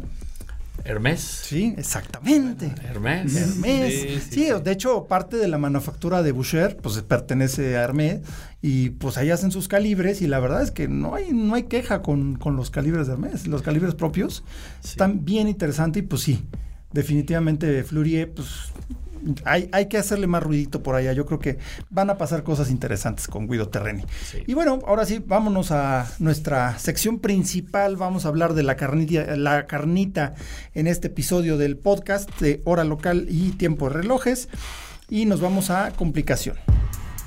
Hermes. 0.86 1.22
Sí, 1.22 1.74
exactamente. 1.78 2.74
Hermes. 2.84 3.36
Hermes. 3.36 4.28
Sí, 4.30 4.50
de 4.64 4.72
hecho, 4.72 5.06
parte 5.06 5.38
de 5.38 5.48
la 5.48 5.58
manufactura 5.58 6.24
de 6.24 6.32
Boucher, 6.34 6.78
pues 6.78 7.02
pertenece 7.02 7.78
a 7.78 7.84
Hermes 7.84 8.22
y 8.62 8.90
pues 8.92 9.18
ahí 9.18 9.30
hacen 9.30 9.52
sus 9.52 9.68
calibres 9.68 10.22
y 10.22 10.28
la 10.28 10.40
verdad 10.40 10.62
es 10.62 10.72
que 10.72 10.88
no 10.88 11.16
hay, 11.16 11.32
no 11.32 11.56
hay 11.56 11.64
queja 11.64 12.02
con, 12.02 12.38
los 12.44 12.70
calibres 12.70 13.08
de 13.08 13.14
Hermes. 13.14 13.48
Los 13.48 13.62
calibres 13.62 13.96
propios 13.96 14.44
están 14.84 15.24
bien 15.24 15.48
interesantes 15.48 16.04
y 16.04 16.06
pues 16.06 16.22
sí, 16.22 16.44
definitivamente 16.92 17.84
Fleurier, 17.84 18.34
pues 18.34 18.74
hay, 19.46 19.70
hay, 19.72 19.88
que 19.88 19.98
hacerle 19.98 20.28
más 20.28 20.44
ruidito 20.44 20.84
por 20.84 20.96
allá. 20.96 21.14
Yo 21.14 21.26
creo 21.26 21.40
que 21.40 21.58
van 21.90 22.10
a 22.10 22.18
pasar 22.18 22.44
cosas 22.44 22.70
interesantes 22.70 23.28
con 23.28 23.48
Guido 23.48 23.70
Terreni. 23.70 24.04
Y 24.48 24.54
bueno, 24.54 24.80
ahora 24.88 25.06
sí, 25.06 25.24
vámonos 25.26 25.72
a 25.72 26.12
nuestra 26.20 26.78
sección 26.80 27.20
principal. 27.20 27.96
Vamos 27.96 28.26
a 28.26 28.30
hablar 28.30 28.54
de 28.54 28.64
la 28.64 28.76
carnita, 28.76 29.36
la 29.36 29.66
carnita 29.68 30.36
en 30.74 30.88
este 30.88 31.08
episodio 31.08 31.58
del 31.58 31.78
podcast 31.78 32.30
de 32.40 32.62
hora 32.66 32.84
local 32.84 33.28
y 33.30 33.52
tiempo 33.52 33.90
de 33.90 33.96
relojes. 33.96 34.50
Y 35.10 35.26
nos 35.26 35.42
vamos 35.42 35.70
a 35.70 35.92
complicación. 35.92 36.58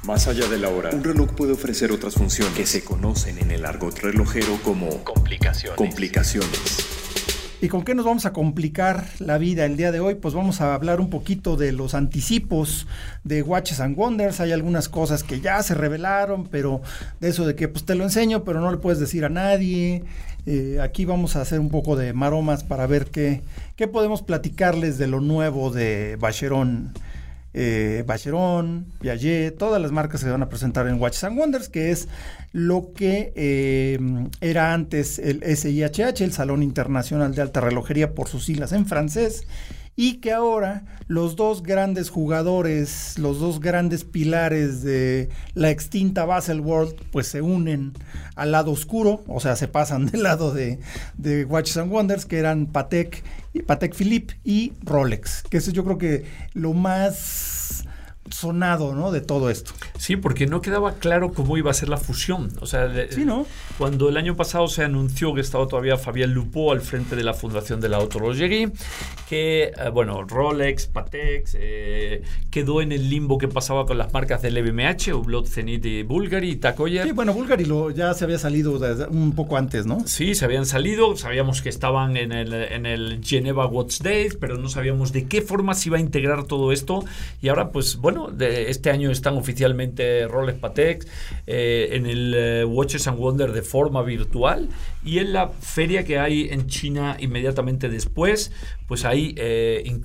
Más 0.07 0.29
allá 0.29 0.47
de 0.47 0.59
la 0.59 0.69
hora, 0.69 0.91
un 0.91 1.03
reloj 1.03 1.35
puede 1.35 1.53
ofrecer 1.53 1.91
otras 1.91 2.15
funciones 2.15 2.55
que 2.55 2.65
se 2.65 2.85
conocen 2.85 3.39
en 3.39 3.51
el 3.51 3.67
argot 3.67 3.99
relojero 3.99 4.57
como 4.63 5.03
complicaciones. 5.03 5.77
complicaciones. 5.77 6.96
¿Y 7.63 7.69
con 7.69 7.85
qué 7.85 7.95
nos 7.95 8.05
vamos 8.05 8.27
a 8.27 8.35
complicar 8.35 9.07
la 9.19 9.39
vida 9.39 9.65
el 9.65 9.79
día 9.79 9.91
de 9.91 9.99
hoy? 9.99 10.17
Pues 10.17 10.35
vamos 10.35 10.61
a 10.61 10.75
hablar 10.75 11.01
un 11.01 11.09
poquito 11.09 11.57
de 11.57 11.73
los 11.73 11.95
anticipos 11.95 12.87
de 13.25 13.41
Watches 13.41 13.81
and 13.81 13.97
Wonders. 13.97 14.41
Hay 14.41 14.53
algunas 14.53 14.91
cosas 14.91 15.23
que 15.23 15.41
ya 15.41 15.63
se 15.63 15.75
revelaron, 15.75 16.47
pero 16.49 16.83
de 17.19 17.31
eso 17.31 17.47
de 17.47 17.55
que 17.55 17.69
pues 17.69 17.87
te 17.87 17.95
lo 17.95 18.05
enseño, 18.05 18.45
pero 18.45 18.61
no 18.61 18.71
le 18.71 18.77
puedes 18.77 19.01
decir 19.01 19.25
a 19.25 19.31
nadie. 19.31 20.05
Eh, 20.45 20.79
aquí 20.83 21.07
vamos 21.07 21.35
a 21.35 21.41
hacer 21.41 21.59
un 21.59 21.71
poco 21.71 21.97
de 21.97 22.13
maromas 22.13 22.63
para 22.63 22.87
ver 22.87 23.07
qué, 23.07 23.41
qué 23.75 23.89
podemos 23.89 24.21
platicarles 24.21 24.99
de 24.99 25.07
lo 25.07 25.21
nuevo 25.21 25.71
de 25.71 26.19
Bacheron 26.21 26.93
eh, 27.59 28.05
Bacheron, 28.07 28.85
Piaget, 29.01 29.57
todas 29.57 29.81
las 29.81 29.91
marcas 29.91 30.21
se 30.21 30.31
van 30.31 30.43
a 30.43 30.49
presentar 30.51 30.87
en 30.87 31.01
Watches 31.01 31.25
and 31.25 31.39
Wonders, 31.39 31.71
que 31.71 31.91
es 31.91 32.07
lo 32.53 32.93
que 32.93 33.33
eh, 33.35 33.99
era 34.43 34.75
antes 34.75 35.19
el 35.19 35.43
SIHH, 35.43 36.21
el 36.21 36.33
Salón 36.33 36.63
Internacional 36.63 37.35
de 37.35 37.41
Alta 37.41 37.61
Relojería 37.61 38.15
por 38.15 38.29
sus 38.29 38.45
siglas 38.45 38.73
en 38.73 38.85
francés, 38.85 39.47
y 39.97 40.19
que 40.19 40.33
ahora 40.33 40.85
los 41.09 41.37
dos 41.37 41.63
grandes 41.63 42.11
jugadores, 42.11 43.19
los 43.19 43.41
dos 43.41 43.61
grandes 43.61 44.05
pilares 44.05 44.83
de 44.83 45.31
la 45.55 45.71
extinta 45.71 46.27
Basel 46.27 46.61
World, 46.61 46.95
pues 47.11 47.27
se 47.29 47.41
unen 47.41 47.95
al 48.35 48.53
lado 48.53 48.71
oscuro, 48.71 49.25
o 49.27 49.41
sea, 49.41 49.57
se 49.57 49.69
pasan 49.69 50.07
del 50.07 50.23
lado 50.23 50.53
de, 50.53 50.79
de 51.17 51.47
Watches 51.47 51.79
and 51.79 51.91
Wonders, 51.91 52.27
que 52.27 52.39
eran 52.39 52.67
Patek, 52.67 53.25
Patek 53.67 53.95
Philippe 53.95 54.39
y 54.45 54.75
Rolex, 54.83 55.43
que 55.45 55.57
eso 55.57 55.71
yo 55.71 55.85
creo 55.85 55.99
que 55.99 56.25
lo 56.53 56.75
más 56.75 57.85
sonado, 58.37 58.95
¿no? 58.95 59.13
De 59.13 59.21
todo 59.21 59.51
esto. 59.51 59.73
Sí, 59.99 60.17
porque 60.17 60.47
no 60.47 60.61
quedaba 60.61 60.95
claro 60.95 61.33
cómo 61.33 61.57
iba 61.57 61.71
a 61.71 61.75
ser 61.75 61.89
la 61.89 61.97
fusión. 61.97 62.53
O 62.61 62.67
sea, 62.67 62.93
cuando 63.79 64.09
el 64.09 64.17
año 64.17 64.37
pasado 64.37 64.69
se 64.69 64.85
anunció 64.85 65.35
que 65.35 65.41
estaba 65.41 65.67
todavía 65.67 65.97
Fabián 65.97 66.33
Lupo 66.33 66.73
al 66.73 66.81
frente 66.81 67.17
de 67.17 67.25
la 67.25 67.35
fundación 67.35 67.81
de 67.81 67.89
la 67.89 67.97
Autologerie, 67.97 68.71
que, 69.29 69.65
eh, 69.65 69.89
bueno, 69.93 70.23
Rolex, 70.23 70.87
Patex, 70.87 71.57
eh, 71.59 72.23
quedó 72.51 72.83
en 72.83 72.93
el 72.93 73.09
limbo 73.09 73.39
que 73.39 73.49
pasaba 73.49 73.87
con 73.87 73.97
las 73.97 74.13
marcas 74.13 74.43
del 74.43 74.55
LVMH, 74.55 75.15
Hublot, 75.15 75.49
Zenit 75.49 75.85
y 75.87 76.03
Bulgari 76.03 76.51
y. 76.51 76.61
Sí, 77.03 77.13
bueno, 77.13 77.33
Bulgari 77.33 77.65
lo, 77.65 77.91
ya 77.91 78.13
se 78.15 78.25
había 78.25 78.39
salido 78.39 78.79
un 79.09 79.33
poco 79.35 79.57
antes, 79.57 79.87
¿no? 79.87 80.07
Sí, 80.07 80.35
se 80.35 80.45
habían 80.45 80.67
salido, 80.67 81.17
sabíamos 81.17 81.63
que 81.63 81.69
estaban 81.69 82.17
en 82.17 82.33
el, 82.33 82.53
en 82.53 82.87
el 82.87 83.21
Geneva 83.25 83.67
Watch 83.67 84.01
Days, 84.01 84.37
pero 84.37 84.59
no 84.59 84.69
sabíamos 84.69 85.13
de 85.13 85.27
qué 85.27 85.43
forma 85.43 85.75
se 85.75 85.89
iba 85.89 85.97
a 85.97 86.01
integrar 86.01 86.45
todo 86.45 86.73
esto. 86.73 87.05
Y 87.41 87.49
ahora, 87.49 87.71
pues 87.71 87.97
bueno, 87.97 88.26
de 88.33 88.71
este 88.71 88.91
año 88.91 89.11
están 89.11 89.37
oficialmente 89.37 90.27
Rolex 90.29 90.59
Patek 90.59 91.07
eh, 91.47 91.89
en 91.93 92.07
el 92.07 92.35
eh, 92.35 92.65
Watches 92.65 93.07
and 93.07 93.19
Wonder 93.19 93.53
de 93.53 93.63
forma 93.63 94.03
virtual 94.03 94.69
y 95.05 95.19
en 95.19 95.33
la 95.33 95.49
feria 95.49 96.05
que 96.05 96.19
hay 96.19 96.49
en 96.51 96.67
China 96.67 97.17
inmediatamente 97.21 97.89
después, 97.89 98.53
pues 98.87 99.05
ahí 99.05 99.35
eh, 99.37 100.01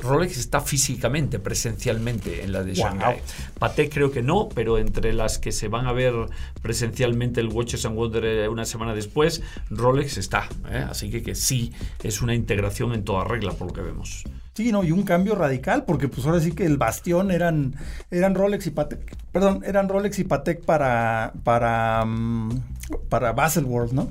Rolex 0.00 0.38
está 0.38 0.60
físicamente, 0.60 1.38
presencialmente 1.38 2.42
en 2.42 2.52
la 2.52 2.62
de 2.62 2.74
Shanghai. 2.74 3.20
Patek 3.58 3.92
creo 3.92 4.10
que 4.10 4.22
no, 4.22 4.48
pero 4.54 4.78
entre 4.78 5.12
las 5.12 5.38
que 5.38 5.52
se 5.52 5.68
van 5.68 5.86
a 5.86 5.92
ver 5.92 6.14
presencialmente 6.62 7.40
el 7.40 7.48
Watches 7.48 7.84
and 7.84 7.96
Wonder 7.96 8.48
una 8.48 8.64
semana 8.64 8.94
después, 8.94 9.42
Rolex 9.70 10.16
está. 10.16 10.48
Así 10.88 11.10
que, 11.10 11.22
que 11.22 11.34
sí, 11.34 11.72
es 12.02 12.22
una 12.22 12.34
integración 12.34 12.94
en 12.94 13.04
toda 13.04 13.24
regla 13.24 13.52
por 13.52 13.68
lo 13.68 13.72
que 13.74 13.82
vemos. 13.82 14.24
Sí, 14.56 14.72
no, 14.72 14.82
y 14.82 14.90
un 14.90 15.02
cambio 15.02 15.34
radical, 15.34 15.84
porque 15.84 16.08
pues 16.08 16.26
ahora 16.26 16.40
sí 16.40 16.52
que 16.52 16.64
el 16.64 16.78
bastión 16.78 17.30
eran, 17.30 17.74
eran 18.10 18.34
Rolex 18.34 18.66
y 18.66 18.70
Patek, 18.70 19.14
perdón, 19.30 19.62
eran 19.66 19.86
Rolex 19.86 20.18
y 20.18 20.24
Patek 20.24 20.64
para, 20.64 21.34
para, 21.44 22.02
mm, 22.06 22.62
para 23.10 23.32
Baselworld, 23.32 23.92
¿no? 23.92 24.08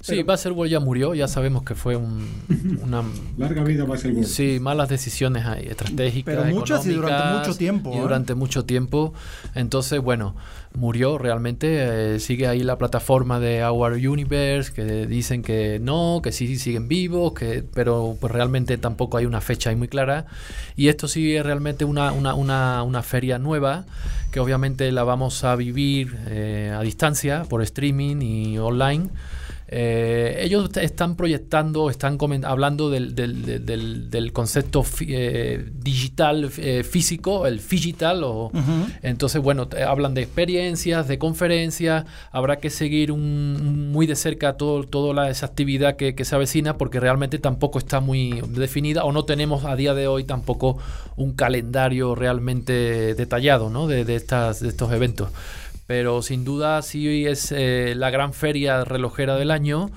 Sí, 0.00 0.22
Baselworld 0.22 0.70
ya 0.70 0.80
murió, 0.80 1.14
ya 1.14 1.28
sabemos 1.28 1.62
que 1.62 1.74
fue 1.74 1.96
un, 1.96 2.26
una... 2.82 3.02
Larga 3.36 3.64
vida 3.64 3.84
Baselworld. 3.84 4.26
Sí, 4.26 4.60
malas 4.60 4.88
decisiones 4.88 5.44
estratégicas, 5.62 6.36
Pero 6.36 6.54
muchas 6.54 6.86
y 6.86 6.92
durante 6.92 7.38
mucho 7.38 7.54
tiempo. 7.54 7.92
Y 7.92 7.96
¿eh? 7.96 8.00
durante 8.00 8.34
mucho 8.34 8.64
tiempo. 8.64 9.12
Entonces, 9.54 10.00
bueno, 10.00 10.36
murió 10.74 11.18
realmente. 11.18 12.14
Eh, 12.14 12.20
sigue 12.20 12.46
ahí 12.46 12.62
la 12.62 12.76
plataforma 12.76 13.40
de 13.40 13.64
Our 13.64 13.92
Universe, 13.92 14.72
que 14.72 15.06
dicen 15.06 15.42
que 15.42 15.78
no, 15.80 16.20
que 16.22 16.32
sí 16.32 16.58
siguen 16.58 16.88
vivos, 16.88 17.32
que, 17.32 17.64
pero 17.72 18.16
pues 18.20 18.32
realmente 18.32 18.76
tampoco 18.78 19.16
hay 19.16 19.26
una 19.26 19.40
fecha 19.40 19.70
ahí 19.70 19.76
muy 19.76 19.88
clara. 19.88 20.26
Y 20.76 20.88
esto 20.88 21.08
sí 21.08 21.34
es 21.34 21.44
realmente 21.44 21.84
una, 21.84 22.12
una, 22.12 22.34
una, 22.34 22.82
una 22.82 23.02
feria 23.02 23.38
nueva, 23.38 23.84
que 24.30 24.40
obviamente 24.40 24.90
la 24.92 25.04
vamos 25.04 25.44
a 25.44 25.56
vivir 25.56 26.18
eh, 26.28 26.74
a 26.76 26.80
distancia, 26.82 27.44
por 27.48 27.62
streaming 27.62 28.20
y 28.20 28.58
online. 28.58 29.08
Eh, 29.76 30.36
ellos 30.44 30.70
están 30.76 31.16
proyectando, 31.16 31.90
están 31.90 32.16
hablando 32.44 32.90
del, 32.90 33.16
del, 33.16 34.32
concepto 34.32 34.84
eh, 35.00 35.68
digital 35.72 36.48
eh, 36.58 36.84
físico, 36.84 37.44
el 37.48 37.58
digital. 37.58 38.22
O, 38.22 38.52
Entonces, 39.02 39.42
bueno, 39.42 39.68
hablan 39.84 40.14
de 40.14 40.22
experiencias, 40.22 41.08
de 41.08 41.18
conferencias. 41.18 42.04
Habrá 42.30 42.60
que 42.60 42.70
seguir 42.70 43.10
un, 43.10 43.90
muy 43.90 44.06
de 44.06 44.14
cerca 44.14 44.56
todo, 44.56 44.84
toda 44.84 45.28
esa 45.28 45.46
actividad 45.46 45.96
que, 45.96 46.24
se 46.24 46.34
avecina 46.36 46.78
porque 46.78 47.00
realmente 47.00 47.40
tampoco 47.40 47.80
está 47.80 47.98
muy 47.98 48.40
definida 48.50 49.04
o 49.04 49.10
no 49.10 49.24
tenemos 49.24 49.64
a 49.64 49.74
día 49.74 49.92
de 49.92 50.06
hoy 50.06 50.22
tampoco 50.22 50.78
un 51.16 51.32
calendario 51.32 52.14
realmente 52.14 53.14
detallado 53.16 53.70
¿no? 53.70 53.88
de, 53.88 54.04
de, 54.04 54.14
estas, 54.14 54.60
de 54.60 54.68
estos 54.68 54.92
eventos 54.92 55.30
pero 55.86 56.22
sin 56.22 56.44
duda 56.44 56.80
sí 56.82 57.26
es 57.26 57.52
eh, 57.52 57.94
la 57.96 58.10
gran 58.10 58.32
feria 58.32 58.84
relojera 58.84 59.36
del 59.36 59.50
año. 59.50 59.90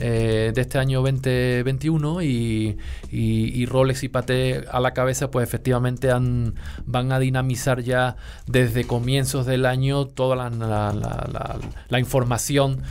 Eh, 0.00 0.52
de 0.54 0.60
este 0.60 0.78
año 0.78 1.02
2021 1.02 2.22
y, 2.22 2.78
y, 3.10 3.66
Rolex 3.66 4.04
y 4.04 4.08
Patek 4.08 4.68
a 4.70 4.78
la 4.78 4.94
cabeza 4.94 5.28
pues 5.32 5.42
efectivamente 5.48 6.12
han, 6.12 6.54
van 6.86 7.10
a 7.10 7.18
dinamizar 7.18 7.82
ya 7.82 8.14
desde 8.46 8.84
comienzos 8.84 9.44
del 9.44 9.66
año 9.66 10.06
toda 10.06 10.36
la, 10.36 10.50
la, 10.50 11.58
la 11.88 11.98
información 11.98 12.84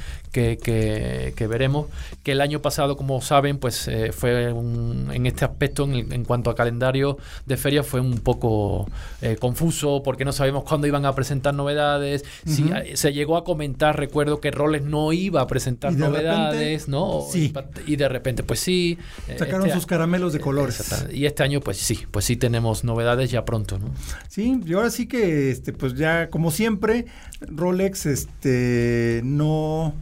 que, 0.57 1.47
veremos, 1.49 1.87
que 2.23 2.33
el 2.33 2.41
año 2.41 2.61
pasado, 2.61 2.95
como 2.95 3.21
saben, 3.21 3.57
pues 3.57 3.87
eh, 3.87 4.11
fue 4.11 4.49
en 4.49 5.25
este 5.25 5.45
aspecto, 5.45 5.85
en, 5.85 6.25
cuanto 6.25 6.49
a 6.49 6.55
calendario 6.55 7.17
de 7.45 7.57
ferias, 7.57 7.87
fue 7.87 7.99
un 7.99 8.19
poco 8.19 8.89
eh, 9.21 9.37
confuso 9.39 10.01
porque 10.03 10.25
no 10.25 10.31
sabemos 10.31 10.63
cuándo 10.63 10.87
iban 10.87 11.05
a 11.05 11.15
presentar 11.15 11.53
novedades. 11.53 12.23
si, 12.45 12.63
eh, 12.63 12.95
se 12.95 13.13
llegó 13.13 13.37
a 13.37 13.43
comentar, 13.43 13.97
recuerdo 13.97 14.39
que 14.39 14.51
Roles 14.51 14.83
no 14.83 15.11
iba 15.13 15.41
a 15.41 15.47
presentar 15.47 15.93
novedades, 15.93 16.87
¿no? 16.87 17.21
Sí. 17.31 17.53
Y, 17.87 17.95
de 17.95 18.09
repente, 18.09 18.43
pues 18.43 18.59
sí. 18.59 18.97
Sacaron 19.37 19.63
este 19.63 19.75
sus 19.75 19.85
caramelos 19.85 20.33
de 20.33 20.39
colores. 20.39 21.07
Y 21.11 21.25
este 21.25 21.43
año, 21.43 21.61
pues 21.61 21.77
sí, 21.77 22.05
pues 22.11 22.25
sí 22.25 22.35
tenemos 22.35 22.83
novedades 22.83 23.31
ya 23.31 23.45
pronto, 23.45 23.79
¿no? 23.79 23.87
Sí, 24.29 24.61
y 24.65 24.73
ahora 24.73 24.91
sí 24.91 25.07
que, 25.07 25.49
este, 25.51 25.73
pues 25.73 25.95
ya, 25.95 26.29
como 26.29 26.51
siempre, 26.51 27.05
Rolex, 27.41 28.05
este, 28.05 29.21
no 29.23 29.93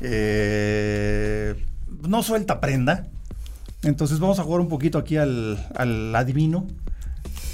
eh, 0.00 1.54
no 2.06 2.22
suelta 2.22 2.60
prenda. 2.60 3.06
Entonces 3.82 4.18
vamos 4.18 4.38
a 4.38 4.42
jugar 4.42 4.60
un 4.60 4.68
poquito 4.68 4.98
aquí 4.98 5.16
al, 5.16 5.58
adivino. 6.14 6.66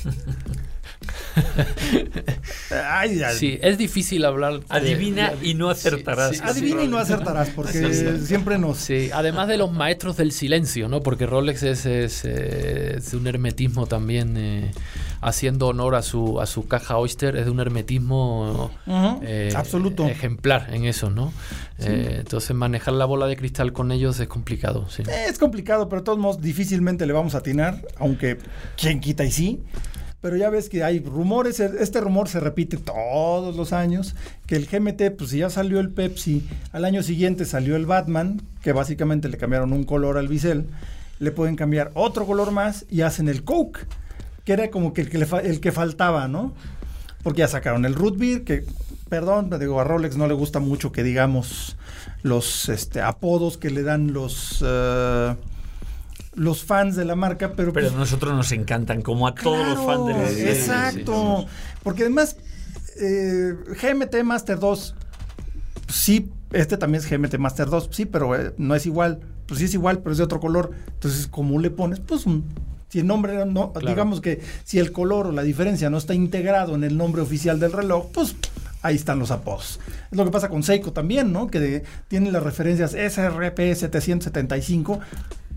Sí, 3.34 3.58
es 3.60 3.76
difícil 3.76 4.24
hablar. 4.24 4.60
Adivina 4.70 5.34
y 5.42 5.52
no 5.54 5.68
acertarás. 5.68 6.40
adivina 6.40 6.82
y 6.82 6.88
no 6.88 6.96
acertarás, 6.96 7.50
porque 7.50 8.18
siempre 8.24 8.58
nos. 8.58 8.78
Sí, 8.78 9.10
además 9.12 9.46
de 9.48 9.58
los 9.58 9.70
maestros 9.70 10.16
del 10.16 10.32
silencio, 10.32 10.88
¿no? 10.88 11.02
Porque 11.02 11.26
Rolex 11.26 11.62
es, 11.62 11.84
es, 11.86 13.14
un 13.14 13.26
hermetismo 13.26 13.86
también. 13.86 14.36
Eh, 14.38 14.70
haciendo 15.20 15.68
honor 15.68 15.94
a 15.94 16.02
su, 16.02 16.40
a 16.40 16.46
su 16.46 16.68
caja 16.68 16.98
Oyster, 16.98 17.36
es 17.36 17.46
de 17.46 17.50
un 17.50 17.60
hermetismo 17.60 18.70
eh, 19.22 19.52
absoluto 19.56 20.06
ejemplar 20.06 20.68
en 20.72 20.84
eso, 20.84 21.10
¿no? 21.10 21.32
Eh, 21.78 22.16
entonces 22.20 22.56
manejar 22.56 22.94
la 22.94 23.04
bola 23.04 23.26
de 23.26 23.36
cristal 23.36 23.72
con 23.72 23.92
ellos 23.92 24.18
es 24.20 24.28
complicado. 24.28 24.88
Sí. 24.88 25.02
Es 25.28 25.38
complicado, 25.38 25.88
pero 25.88 26.00
de 26.00 26.04
todos 26.04 26.18
modos 26.18 26.40
difícilmente 26.40 27.06
le 27.06 27.12
vamos 27.12 27.34
a 27.34 27.38
atinar, 27.38 27.82
aunque 27.96 28.38
quien 28.76 29.00
quita 29.00 29.24
y 29.24 29.30
sí. 29.30 29.62
Pero 30.22 30.36
ya 30.36 30.50
ves 30.50 30.68
que 30.68 30.82
hay 30.82 31.00
rumores, 31.00 31.60
este 31.60 32.00
rumor 32.00 32.28
se 32.28 32.40
repite 32.40 32.78
todos 32.78 33.54
los 33.54 33.72
años, 33.72 34.16
que 34.46 34.56
el 34.56 34.66
GMT, 34.66 35.16
pues 35.16 35.30
si 35.30 35.38
ya 35.38 35.50
salió 35.50 35.78
el 35.78 35.90
Pepsi, 35.90 36.48
al 36.72 36.84
año 36.84 37.02
siguiente 37.02 37.44
salió 37.44 37.76
el 37.76 37.86
Batman, 37.86 38.40
que 38.62 38.72
básicamente 38.72 39.28
le 39.28 39.36
cambiaron 39.36 39.72
un 39.72 39.84
color 39.84 40.16
al 40.16 40.26
bisel, 40.26 40.66
le 41.18 41.30
pueden 41.30 41.54
cambiar 41.54 41.92
otro 41.94 42.26
color 42.26 42.50
más 42.50 42.86
y 42.90 43.02
hacen 43.02 43.28
el 43.28 43.44
Coke 43.44 43.86
que 44.46 44.52
era 44.52 44.70
como 44.70 44.94
que 44.94 45.02
el 45.02 45.10
que, 45.10 45.18
el 45.18 45.60
que 45.60 45.72
faltaba, 45.72 46.28
¿no? 46.28 46.54
Porque 47.24 47.40
ya 47.40 47.48
sacaron 47.48 47.84
el 47.84 47.94
root 47.94 48.16
beer, 48.16 48.44
que, 48.44 48.64
perdón, 49.08 49.50
digo, 49.58 49.80
a 49.80 49.84
Rolex 49.84 50.16
no 50.16 50.26
le 50.26 50.34
gusta 50.34 50.60
mucho 50.60 50.92
que 50.92 51.02
digamos 51.02 51.76
los 52.22 52.68
este, 52.68 53.00
apodos 53.00 53.56
que 53.56 53.70
le 53.70 53.82
dan 53.82 54.12
los... 54.12 54.64
Eh, 54.66 55.36
los 56.34 56.64
fans 56.64 56.96
de 56.96 57.06
la 57.06 57.16
marca, 57.16 57.52
pero... 57.56 57.72
Pero 57.72 57.86
pues 57.88 57.96
a 57.96 57.98
nosotros 57.98 58.34
nos 58.34 58.52
encantan, 58.52 59.00
como 59.00 59.26
a 59.26 59.34
todos 59.34 59.66
los 59.66 59.86
fans 59.86 60.06
de 60.06 60.12
la 60.12 60.50
Exacto, 60.52 61.46
porque 61.82 62.02
además 62.02 62.36
eh, 63.00 63.54
GMT 63.82 64.22
Master 64.22 64.58
2, 64.58 64.94
sí, 65.88 66.30
este 66.52 66.76
también 66.76 67.02
es 67.02 67.10
GMT 67.10 67.38
Master 67.38 67.70
2, 67.70 67.88
sí, 67.90 68.04
pero 68.04 68.36
eh, 68.36 68.52
no 68.58 68.74
es 68.74 68.84
igual, 68.84 69.20
pues 69.46 69.60
sí 69.60 69.64
es 69.64 69.72
igual, 69.72 70.00
pero 70.00 70.12
es 70.12 70.18
de 70.18 70.24
otro 70.24 70.38
color, 70.38 70.72
entonces, 70.88 71.26
¿cómo 71.26 71.58
le 71.58 71.70
pones? 71.70 72.00
Pues 72.00 72.26
un 72.26 72.44
si 72.88 73.00
el 73.00 73.06
nombre 73.06 73.44
no, 73.46 73.72
digamos 73.84 74.20
que 74.20 74.40
si 74.64 74.78
el 74.78 74.92
color 74.92 75.26
o 75.26 75.32
la 75.32 75.42
diferencia 75.42 75.90
no 75.90 75.98
está 75.98 76.14
integrado 76.14 76.74
en 76.74 76.84
el 76.84 76.96
nombre 76.96 77.20
oficial 77.20 77.58
del 77.58 77.72
reloj, 77.72 78.06
pues 78.12 78.36
ahí 78.86 78.96
están 78.96 79.18
los 79.18 79.30
apodos. 79.30 79.80
Es 80.10 80.16
lo 80.16 80.24
que 80.24 80.30
pasa 80.30 80.48
con 80.48 80.62
Seiko 80.62 80.92
también, 80.92 81.32
¿no? 81.32 81.48
Que 81.48 81.84
tiene 82.08 82.30
las 82.30 82.42
referencias 82.42 82.92
SRP 82.92 83.74
775. 83.74 85.00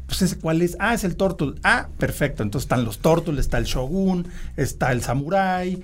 Pues 0.07 0.21
ese 0.23 0.37
cuál 0.39 0.61
es? 0.63 0.75
Ah, 0.79 0.95
es 0.95 1.03
el 1.03 1.15
Tortul. 1.15 1.59
Ah, 1.63 1.89
perfecto. 1.97 2.41
Entonces 2.41 2.65
están 2.65 2.83
los 2.83 2.99
Tortul, 2.99 3.37
está 3.37 3.59
el 3.59 3.65
Shogun, 3.65 4.27
está 4.57 4.91
el 4.91 5.03
Samurai, 5.03 5.83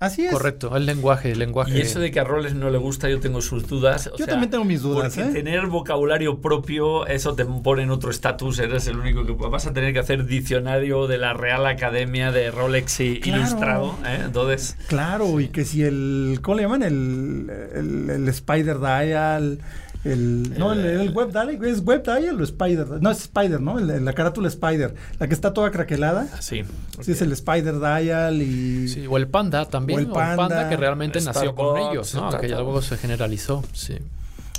Así 0.00 0.24
es. 0.24 0.32
Correcto, 0.32 0.76
el 0.76 0.86
lenguaje, 0.86 1.32
el 1.32 1.40
lenguaje. 1.40 1.76
Y 1.76 1.80
eso 1.80 1.98
de 1.98 2.12
que 2.12 2.20
a 2.20 2.24
Roles 2.24 2.54
no 2.54 2.70
le 2.70 2.78
gusta, 2.78 3.08
yo 3.08 3.18
tengo 3.18 3.40
sus 3.42 3.66
dudas. 3.66 4.08
yo 4.16 4.26
también 4.26 4.48
tengo 4.50 4.64
mis 4.64 4.82
dudas. 4.82 5.16
Porque 5.16 5.28
¿eh? 5.28 5.32
tener 5.32 5.66
vocabulario 5.66 6.40
propio, 6.40 7.04
eso 7.06 7.34
te 7.34 7.44
pone 7.44 7.82
en 7.82 7.90
otro 7.90 8.10
estatus. 8.10 8.60
Eres 8.60 8.86
el 8.86 8.96
único 8.98 9.26
que 9.26 9.32
vas 9.32 9.66
a 9.66 9.72
tener 9.72 9.92
que 9.92 9.98
hacer 9.98 10.24
diccionario 10.24 11.08
de 11.08 11.18
la 11.18 11.32
Real 11.32 11.66
Academia 11.66 12.30
de 12.30 12.52
Rolex 12.52 13.00
Ilustrado. 13.00 13.96
¿eh? 14.06 14.20
Entonces. 14.26 14.76
Claro, 14.86 15.40
y 15.40 15.48
que 15.48 15.64
si 15.64 15.82
el. 15.82 16.38
¿Cómo 16.42 16.58
le 16.58 16.62
llaman? 16.62 16.82
El, 16.84 18.08
el, 18.08 18.28
Spider 18.28 18.78
Dial. 18.78 19.58
El, 20.04 20.58
no, 20.58 20.72
el, 20.72 21.10
web 21.12 21.32
dial, 21.32 21.50
es 21.64 21.84
web 21.84 22.02
dial 22.04 22.40
o 22.40 22.44
Spider, 22.44 23.02
no 23.02 23.10
es 23.10 23.20
Spider, 23.22 23.60
¿no? 23.60 23.78
la 23.80 24.12
carátula 24.12 24.48
Spider, 24.48 24.94
la 25.18 25.26
que 25.26 25.34
está 25.34 25.52
toda 25.52 25.70
craquelada. 25.70 26.28
Ah, 26.32 26.40
sí. 26.40 26.62
Sí, 27.00 27.12
es 27.12 27.22
el 27.22 27.32
Spider 27.32 27.80
dial 27.80 28.40
y... 28.40 28.88
Sí, 28.88 29.06
o 29.08 29.16
el 29.16 29.26
Panda 29.26 29.66
también, 29.66 29.98
o 29.98 30.02
el 30.02 30.08
Panda, 30.08 30.68
que 30.68 30.76
realmente 30.76 31.20
nació 31.20 31.54
con 31.54 31.78
ellos, 31.78 32.14
¿no? 32.14 32.30
Que 32.38 32.48
ya 32.48 32.56
luego 32.56 32.80
se 32.80 32.96
generalizó, 32.96 33.64
sí. 33.72 33.96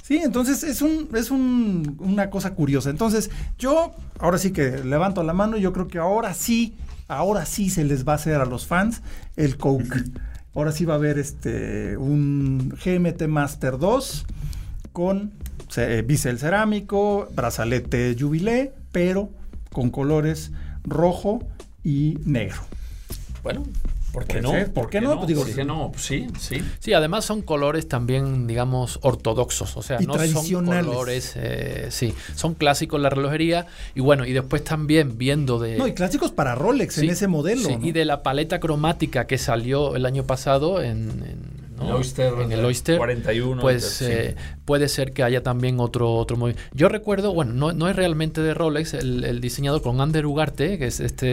Sí, 0.04 0.18
entonces 0.18 0.64
es 0.64 0.82
un 0.82 1.08
es 1.14 1.30
un, 1.30 1.96
una 2.00 2.32
cosa 2.32 2.56
curiosa. 2.56 2.90
Entonces, 2.90 3.30
yo 3.60 3.94
ahora 4.18 4.40
sí 4.40 4.52
que 4.52 4.84
levanto 4.84 5.22
la 5.22 5.34
mano, 5.34 5.56
yo 5.56 5.72
creo 5.72 5.88
que 5.88 6.00
ahora 6.00 6.34
sí, 6.34 6.74
ahora 7.08 7.46
sí 7.46 7.70
se 7.70 7.84
les 7.84 8.08
va 8.08 8.14
a 8.14 8.16
hacer 8.16 8.42
a 8.42 8.46
los 8.46 8.66
fans 8.66 9.04
el 9.36 9.58
Coke. 9.58 10.04
Ahora 10.56 10.72
sí 10.72 10.84
va 10.84 10.96
a 10.96 10.98
haber 10.98 11.20
este 11.20 11.96
un 11.96 12.70
GMT 12.84 13.28
Master 13.28 13.78
2 13.78 14.26
con 14.92 15.34
bisel 16.06 16.40
cerámico, 16.40 17.28
brazalete 17.36 18.16
jubilé, 18.20 18.74
pero 18.92 19.30
con 19.72 19.90
colores 19.90 20.52
rojo 20.84 21.40
y 21.84 22.18
negro. 22.26 22.62
Bueno, 23.44 23.64
¿Por 24.12 24.26
qué 24.26 24.42
no? 24.42 24.52
¿Por, 24.74 24.90
qué 24.90 25.02
no? 25.02 25.16
Pues 25.18 25.28
digo, 25.28 25.44
¿Por 25.44 25.54
qué 25.54 25.64
no? 25.64 25.92
Pues 25.92 26.04
sí, 26.04 26.28
sí. 26.40 26.62
Sí, 26.80 26.94
además 26.94 27.26
son 27.26 27.42
colores 27.42 27.88
también, 27.88 28.48
digamos, 28.48 29.00
ortodoxos. 29.02 29.78
O 29.78 29.82
sea, 29.82 30.00
no 30.00 30.18
son 30.28 30.66
colores, 30.66 31.34
eh, 31.36 31.88
sí, 31.92 32.14
son 32.36 32.56
clásicos 32.56 33.00
la 33.00 33.10
relojería. 33.10 33.68
Y 33.96 34.02
bueno, 34.02 34.26
y 34.26 34.34
después 34.34 34.64
también 34.64 35.18
viendo 35.18 35.60
de. 35.60 35.78
No, 35.78 35.88
y 35.88 35.94
clásicos 35.94 36.32
para 36.32 36.56
Rolex 36.56 36.98
en 36.98 37.10
ese 37.10 37.28
modelo. 37.28 37.68
Sí, 37.68 37.78
y 37.82 37.92
de 37.92 38.06
la 38.06 38.24
paleta 38.24 38.60
cromática 38.60 39.28
que 39.28 39.38
salió 39.38 39.96
el 39.96 40.06
año 40.06 40.24
pasado 40.24 40.82
en 40.82 40.90
en 40.90 41.49
el 41.82 42.66
Oyster 42.66 42.98
41. 42.98 43.62
Pues 43.62 44.02
eh, 44.02 44.36
puede 44.66 44.88
ser 44.88 45.12
que 45.12 45.24
haya 45.24 45.44
también 45.44 45.80
otro, 45.80 46.14
otro 46.14 46.38
movimiento. 46.38 46.70
Yo 46.74 46.90
recuerdo, 46.90 47.34
bueno, 47.34 47.54
no, 47.54 47.74
no, 47.74 47.90
es 47.90 47.96
realmente 47.96 48.42
de 48.42 48.54
Rolex, 48.54 48.94
el, 48.94 49.42
diseñador 49.42 49.82
con 49.82 50.00
Ander 50.02 50.26
Ugarte, 50.26 50.78
que 50.78 50.88
es 50.88 51.00
este 51.00 51.30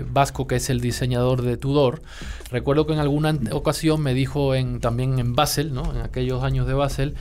eh, 0.00 0.04
vasco 0.10 0.46
que 0.46 0.56
es 0.56 0.70
el 0.70 0.80
diseñador 0.80 1.42
de 1.42 1.56
Tudor. 1.56 2.02
Recuerdo 2.50 2.86
que 2.86 2.94
en 2.94 2.98
alguna 2.98 3.38
ocasión 3.52 4.02
me 4.02 4.14
dijo 4.14 4.54
en, 4.54 4.80
también 4.80 5.18
en 5.18 5.34
Basel, 5.34 5.72
¿no? 5.72 5.92
en 5.94 6.00
aquellos 6.00 6.42
años 6.42 6.66
de 6.66 6.74
Basel, 6.74 7.14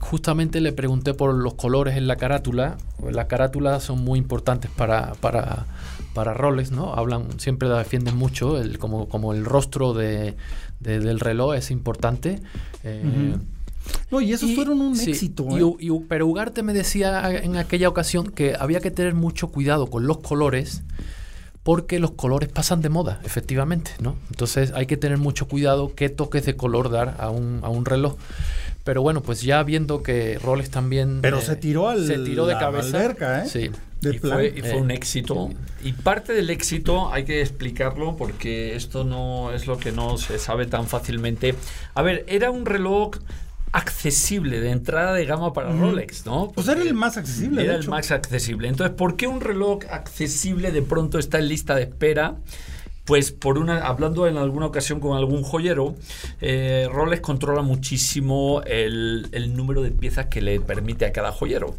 justamente 0.00 0.60
le 0.60 0.72
pregunté 0.72 1.14
por 1.14 1.34
los 1.34 1.54
colores 1.54 1.96
en 1.96 2.06
la 2.06 2.16
carátula. 2.16 2.76
Las 3.10 3.26
carátulas 3.26 3.82
son 3.82 4.04
muy 4.04 4.18
importantes 4.18 4.70
para, 4.70 5.14
para, 5.14 5.66
para 6.14 6.34
Rolex, 6.34 6.70
¿no? 6.70 6.94
Hablan, 6.94 7.40
siempre 7.40 7.68
la 7.68 7.78
defienden 7.78 8.16
mucho, 8.16 8.58
el, 8.58 8.78
como, 8.78 9.08
como 9.08 9.32
el 9.32 9.44
rostro 9.44 9.94
de, 9.94 10.36
del 10.80 11.20
reloj 11.20 11.54
es 11.54 11.70
importante. 11.70 12.40
Eh, 12.84 13.36
no, 14.10 14.20
y 14.20 14.32
esos 14.32 14.54
fueron 14.54 14.80
un 14.80 14.98
éxito. 14.98 15.46
¿eh? 15.56 16.02
pero 16.08 16.26
Ugarte 16.26 16.62
me 16.62 16.72
decía 16.72 17.30
en 17.42 17.56
aquella 17.56 17.88
ocasión 17.88 18.30
que 18.30 18.54
había 18.58 18.80
que 18.80 18.90
tener 18.90 19.14
mucho 19.14 19.48
cuidado 19.48 19.88
con 19.88 20.06
los 20.06 20.18
colores 20.18 20.82
porque 21.62 21.98
los 21.98 22.12
colores 22.12 22.48
pasan 22.48 22.80
de 22.80 22.88
moda, 22.88 23.20
efectivamente, 23.24 23.90
¿no? 24.00 24.16
Entonces 24.30 24.72
hay 24.74 24.86
que 24.86 24.96
tener 24.96 25.18
mucho 25.18 25.48
cuidado 25.48 25.92
qué 25.94 26.08
toques 26.08 26.46
de 26.46 26.56
color 26.56 26.90
dar 26.90 27.16
a 27.18 27.28
un, 27.30 27.60
a 27.62 27.68
un 27.68 27.84
reloj. 27.84 28.16
Pero 28.88 29.02
bueno, 29.02 29.20
pues 29.22 29.42
ya 29.42 29.62
viendo 29.64 30.02
que 30.02 30.38
Rolex 30.38 30.70
también... 30.70 31.18
Pero 31.20 31.40
eh, 31.40 31.42
se 31.42 31.56
tiró 31.56 31.90
al, 31.90 32.06
se 32.06 32.20
tiró 32.20 32.46
de 32.46 32.56
cabeza. 32.56 33.04
¿eh? 33.04 33.44
Sí. 33.46 33.70
y, 34.00 34.18
fue, 34.18 34.54
y, 34.56 34.62
fue, 34.62 34.76
un 34.76 34.90
éxito. 34.90 35.50
Y 35.84 35.92
parte 35.92 36.32
del 36.32 36.48
éxito 36.48 37.12
hay 37.12 37.26
que 37.26 37.42
explicarlo 37.42 38.16
porque 38.16 38.76
esto 38.76 39.04
no 39.04 39.52
es 39.52 39.66
lo 39.66 39.76
que 39.76 39.92
no 39.92 40.16
se 40.16 40.38
sabe 40.38 40.64
tan 40.64 40.86
fácilmente. 40.86 41.54
A 41.92 42.00
ver, 42.00 42.24
era 42.28 42.50
un 42.50 42.64
reloj 42.64 43.10
accesible 43.72 44.58
de 44.58 44.70
entrada 44.70 45.12
de 45.12 45.26
gama 45.26 45.52
para 45.52 45.70
Rolex, 45.70 46.24
¿no? 46.24 46.50
pues 46.54 46.66
era 46.68 46.80
el 46.80 46.94
más 46.94 47.18
accesible. 47.18 47.64
Era 47.64 47.74
el 47.74 47.86
más 47.88 48.10
accesible. 48.10 48.68
Entonces, 48.68 48.96
¿por 48.96 49.16
qué 49.16 49.26
un 49.26 49.42
reloj 49.42 49.80
accesible 49.90 50.70
de 50.70 50.80
pronto 50.80 51.18
está 51.18 51.40
en 51.40 51.48
lista 51.48 51.74
de 51.74 51.82
espera? 51.82 52.36
Pues 53.08 53.32
por 53.32 53.56
una, 53.56 53.86
hablando 53.86 54.26
en 54.26 54.36
alguna 54.36 54.66
ocasión 54.66 55.00
con 55.00 55.16
algún 55.16 55.42
joyero, 55.42 55.96
eh, 56.42 56.86
Rolex 56.92 57.22
controla 57.22 57.62
muchísimo 57.62 58.60
el, 58.66 59.54
número 59.56 59.80
de 59.80 59.90
piezas 59.90 60.26
que 60.26 60.42
le 60.42 60.60
permite 60.60 61.06
a 61.06 61.12
cada 61.12 61.32
joyero. 61.32 61.74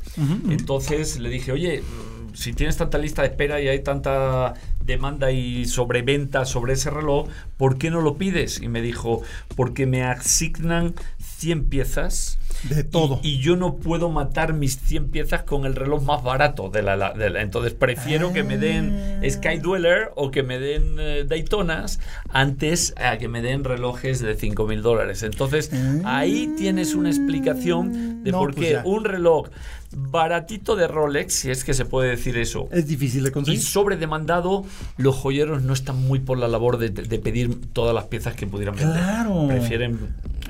Entonces 0.49 1.19
le 1.19 1.30
dije, 1.30 1.51
oye, 1.51 1.84
mm, 1.84 2.34
si 2.34 2.53
tienes 2.53 2.77
tanta 2.77 2.97
lista 2.97 3.21
de 3.21 3.27
espera 3.27 3.61
y 3.61 3.67
hay 3.67 3.84
tanta 3.84 4.55
demanda 4.84 5.32
y 5.32 5.65
sobreventa 5.65 6.45
sobre 6.45 6.73
ese 6.73 6.89
reloj, 6.89 7.27
¿por 7.57 7.77
qué 7.77 7.91
no 7.91 8.01
lo 8.01 8.17
pides? 8.17 8.59
Y 8.59 8.67
me 8.67 8.82
dijo, 8.82 9.21
porque 9.55 9.86
me 9.86 10.03
asignan 10.03 10.95
100 11.39 11.65
piezas. 11.65 12.37
De 12.69 12.83
todo. 12.83 13.21
Y, 13.23 13.39
yo 13.39 13.55
no 13.55 13.75
puedo 13.75 14.09
matar 14.09 14.53
mis 14.53 14.77
100 14.79 15.09
piezas 15.09 15.43
con 15.43 15.65
el 15.65 15.75
reloj 15.75 16.03
más 16.03 16.23
barato 16.23 16.69
de 16.69 16.81
la... 16.81 17.13
entonces 17.39 17.73
prefiero 17.73 18.33
que 18.33 18.43
me 18.43 18.57
den 18.57 19.21
ah. 19.23 19.29
Sky 19.29 19.59
Dweller 19.59 20.11
o 20.15 20.29
que 20.29 20.43
me 20.43 20.59
den 20.59 20.97
eh, 20.99 21.23
Daytonas 21.25 21.99
antes 22.29 22.93
a 22.97 23.17
que 23.17 23.29
me 23.29 23.41
den 23.41 23.63
relojes 23.63 24.19
de 24.19 24.35
5 24.35 24.67
mil 24.67 24.81
dólares. 24.81 25.23
Entonces 25.23 25.71
ahí 26.03 26.53
tienes 26.57 26.95
una 26.95 27.09
explicación 27.09 28.23
de 28.23 28.31
por 28.31 28.53
pues 28.53 28.67
qué 28.67 28.81
un 28.83 29.05
reloj 29.05 29.49
baratito 29.91 30.75
de 30.75 30.87
Rolex, 30.87 31.33
si 31.33 31.51
es 31.51 31.63
que 31.63 31.73
se 31.73 31.85
puede 31.85 32.09
decir 32.09 32.37
eso. 32.37 32.67
Es 32.71 32.87
difícil 32.87 33.23
de 33.23 33.31
conseguir. 33.31 33.59
Y 33.59 33.63
sobredemandado, 33.63 34.65
los 34.97 35.15
joyeros 35.15 35.63
no 35.63 35.73
están 35.73 36.01
muy 36.01 36.19
por 36.19 36.37
la 36.37 36.47
labor 36.47 36.77
de, 36.77 36.89
pedir 37.19 37.71
todas 37.73 37.95
las 37.95 38.05
piezas 38.05 38.35
que 38.35 38.47
pudieran 38.47 38.75
vender. 38.75 39.01
Claro. 39.01 39.47
Prefieren 39.47 39.99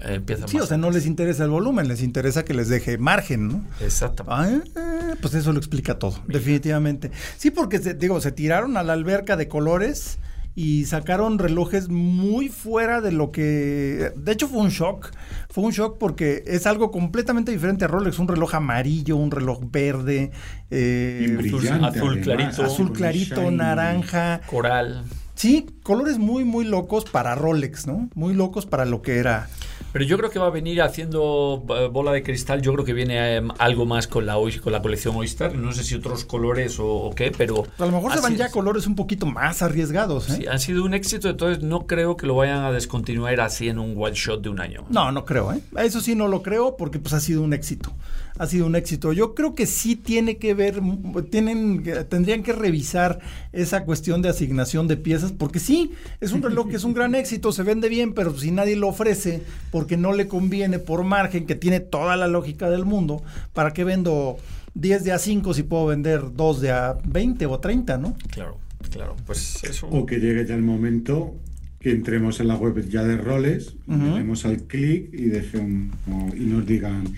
eh, 0.04 0.20
piezas 0.20 0.50
Sí, 0.50 0.60
o 0.60 0.66
sea, 0.66 0.78
no 0.78 0.92
les 0.92 1.06
interesa 1.06 1.44
el 1.44 1.50
volumen, 1.50 1.88
les 1.88 2.02
interesa 2.02 2.46
que 2.46 2.54
les 2.54 2.70
deje 2.70 2.98
margen, 2.98 3.48
¿no? 3.48 3.64
Exactamente. 3.82 4.72
Ah, 4.76 5.16
pues 5.22 5.34
eso 5.34 5.52
lo 5.52 5.60
explica 5.60 6.00
todo, 6.00 6.16
definitivamente. 6.28 7.12
Sí, 7.38 7.52
porque, 7.52 7.80
digo, 7.80 8.20
se 8.22 8.32
tiraron 8.32 8.78
a 8.78 8.84
la 8.84 8.94
alberca 8.94 9.36
de 9.36 9.48
colores 9.48 10.20
y 10.56 10.86
sacaron 10.86 11.40
relojes 11.40 11.90
muy 11.90 12.50
fuera 12.50 13.02
de 13.02 13.12
lo 13.12 13.32
que... 13.32 14.12
De 14.16 14.32
hecho 14.32 14.48
fue 14.48 14.60
un 14.60 14.70
shock, 14.70 15.12
fue 15.50 15.64
un 15.64 15.72
shock 15.72 15.98
porque 15.98 16.44
es 16.48 16.66
algo 16.68 16.92
completamente 16.92 17.52
diferente 17.52 17.86
a 17.86 17.88
Rolex, 17.88 18.20
un 18.20 18.28
reloj 18.28 18.56
amarillo, 18.56 19.16
un 19.16 19.32
reloj 19.32 19.62
verde, 19.72 20.32
eh, 20.70 21.38
azul 21.82 22.20
clarito, 22.20 22.66
azul 22.66 22.92
clarito, 22.92 23.50
naranja, 23.52 24.42
coral. 24.48 25.06
Sí, 25.36 25.66
colores 25.84 26.18
muy, 26.18 26.44
muy 26.44 26.66
locos 26.66 27.06
para 27.06 27.36
Rolex, 27.36 27.88
¿no? 27.88 28.10
Muy 28.14 28.34
locos 28.34 28.66
para 28.66 28.84
lo 28.84 29.02
que 29.02 29.20
era 29.20 29.48
pero 29.92 30.06
yo 30.06 30.18
creo 30.18 30.30
que 30.30 30.40
va 30.40 30.48
a 30.48 30.52
venir 30.52 30.82
haciendo 30.82 31.64
eh, 31.70 31.88
bola 31.92 32.12
de 32.12 32.24
cristal. 32.24 32.62
Yo 32.62 32.74
creo 32.74 32.86
que 32.86 32.94
viene 32.94 33.36
em, 33.36 33.50
algo 33.58 33.86
más 33.86 34.08
con 34.08 34.26
la, 34.26 34.36
con 34.62 34.72
la 34.72 34.82
colección 34.82 35.16
Oyster. 35.16 35.56
No 35.56 35.72
sé 35.72 35.84
si 35.84 35.96
otros 35.96 36.26
colores 36.26 36.78
o, 36.80 37.12
qué, 37.16 37.32
pero. 37.36 37.66
A 37.78 37.86
lo 37.86 37.92
mejor 37.92 38.14
se 38.14 38.22
van 38.22 38.36
ya 38.36 38.50
colores 38.50 38.88
un 38.88 38.96
poquito 38.96 39.26
más 39.26 39.62
arriesgados. 39.62 40.30
¿eh? 40.30 40.34
Sí, 40.38 40.48
han 40.48 40.60
sido 40.60 40.84
un 40.84 40.94
éxito. 40.94 41.30
Entonces 41.30 41.64
no 41.64 41.88
creo 41.88 42.18
que 42.18 42.28
lo 42.28 42.36
vayan 42.36 42.64
a 42.64 42.72
descontinuar 42.72 43.40
así 43.42 43.70
en 43.70 43.80
un 43.80 43.96
one 43.98 44.16
shot 44.16 44.42
de 44.42 44.50
un 44.50 44.60
año. 44.60 44.86
No, 44.90 45.12
no 45.12 45.26
creo. 45.26 45.52
¿eh? 45.54 45.62
Eso 45.78 46.02
sí 46.02 46.16
no 46.16 46.28
lo 46.28 46.44
creo 46.44 46.78
porque 46.78 47.00
pues 47.00 47.14
ha 47.14 47.20
sido 47.20 47.42
un 47.42 47.54
éxito 47.54 47.94
ha 48.40 48.48
sido 48.48 48.66
un 48.66 48.76
éxito. 48.76 49.12
Yo 49.12 49.36
creo 49.36 49.54
que 49.54 49.66
sí 49.66 49.98
tiene 49.98 50.38
que 50.38 50.54
ver, 50.54 50.82
tienen, 51.30 51.84
tendrían 52.08 52.42
que 52.42 52.54
revisar 52.54 53.20
esa 53.52 53.84
cuestión 53.84 54.22
de 54.22 54.30
asignación 54.30 54.88
de 54.88 54.96
piezas, 54.96 55.34
porque 55.34 55.60
sí, 55.60 55.92
es 56.22 56.32
un 56.32 56.42
reloj 56.42 56.70
que 56.70 56.78
es 56.78 56.86
un 56.86 56.94
gran 56.94 57.16
éxito, 57.16 57.52
se 57.52 57.64
vende 57.64 57.90
bien, 57.90 58.14
pero 58.14 58.36
si 58.38 58.52
nadie 58.52 58.78
lo 58.78 58.88
ofrece, 58.88 59.44
porque 59.80 59.96
no 59.96 60.12
le 60.12 60.28
conviene 60.28 60.78
por 60.78 61.06
margen, 61.06 61.46
que 61.46 61.56
tiene 61.56 61.80
toda 61.80 62.18
la 62.18 62.28
lógica 62.28 62.70
del 62.70 62.84
mundo, 62.84 63.24
¿para 63.54 63.72
qué 63.72 63.86
vendo 63.86 64.36
10 64.74 65.06
de 65.06 65.14
A5 65.14 65.54
si 65.54 65.64
puedo 65.64 65.86
vender 65.86 66.34
2 66.34 66.60
de 66.60 66.74
A20 66.74 67.50
o 67.50 67.62
30, 67.62 67.98
no? 67.98 68.14
Claro, 68.30 68.58
claro, 68.92 69.16
pues 69.26 69.64
eso. 69.64 69.88
O 69.88 70.06
que 70.06 70.20
llegue 70.20 70.46
ya 70.46 70.56
el 70.56 70.64
momento 70.64 71.34
que 71.80 71.92
entremos 71.92 72.42
en 72.42 72.50
la 72.50 72.58
web 72.58 72.90
ya 72.90 73.06
de 73.06 73.16
roles, 73.16 73.78
uh 73.88 74.34
al 74.44 74.58
clic 74.64 75.14
y, 75.14 75.32
y 75.34 76.46
nos 76.46 76.66
digan 76.66 77.16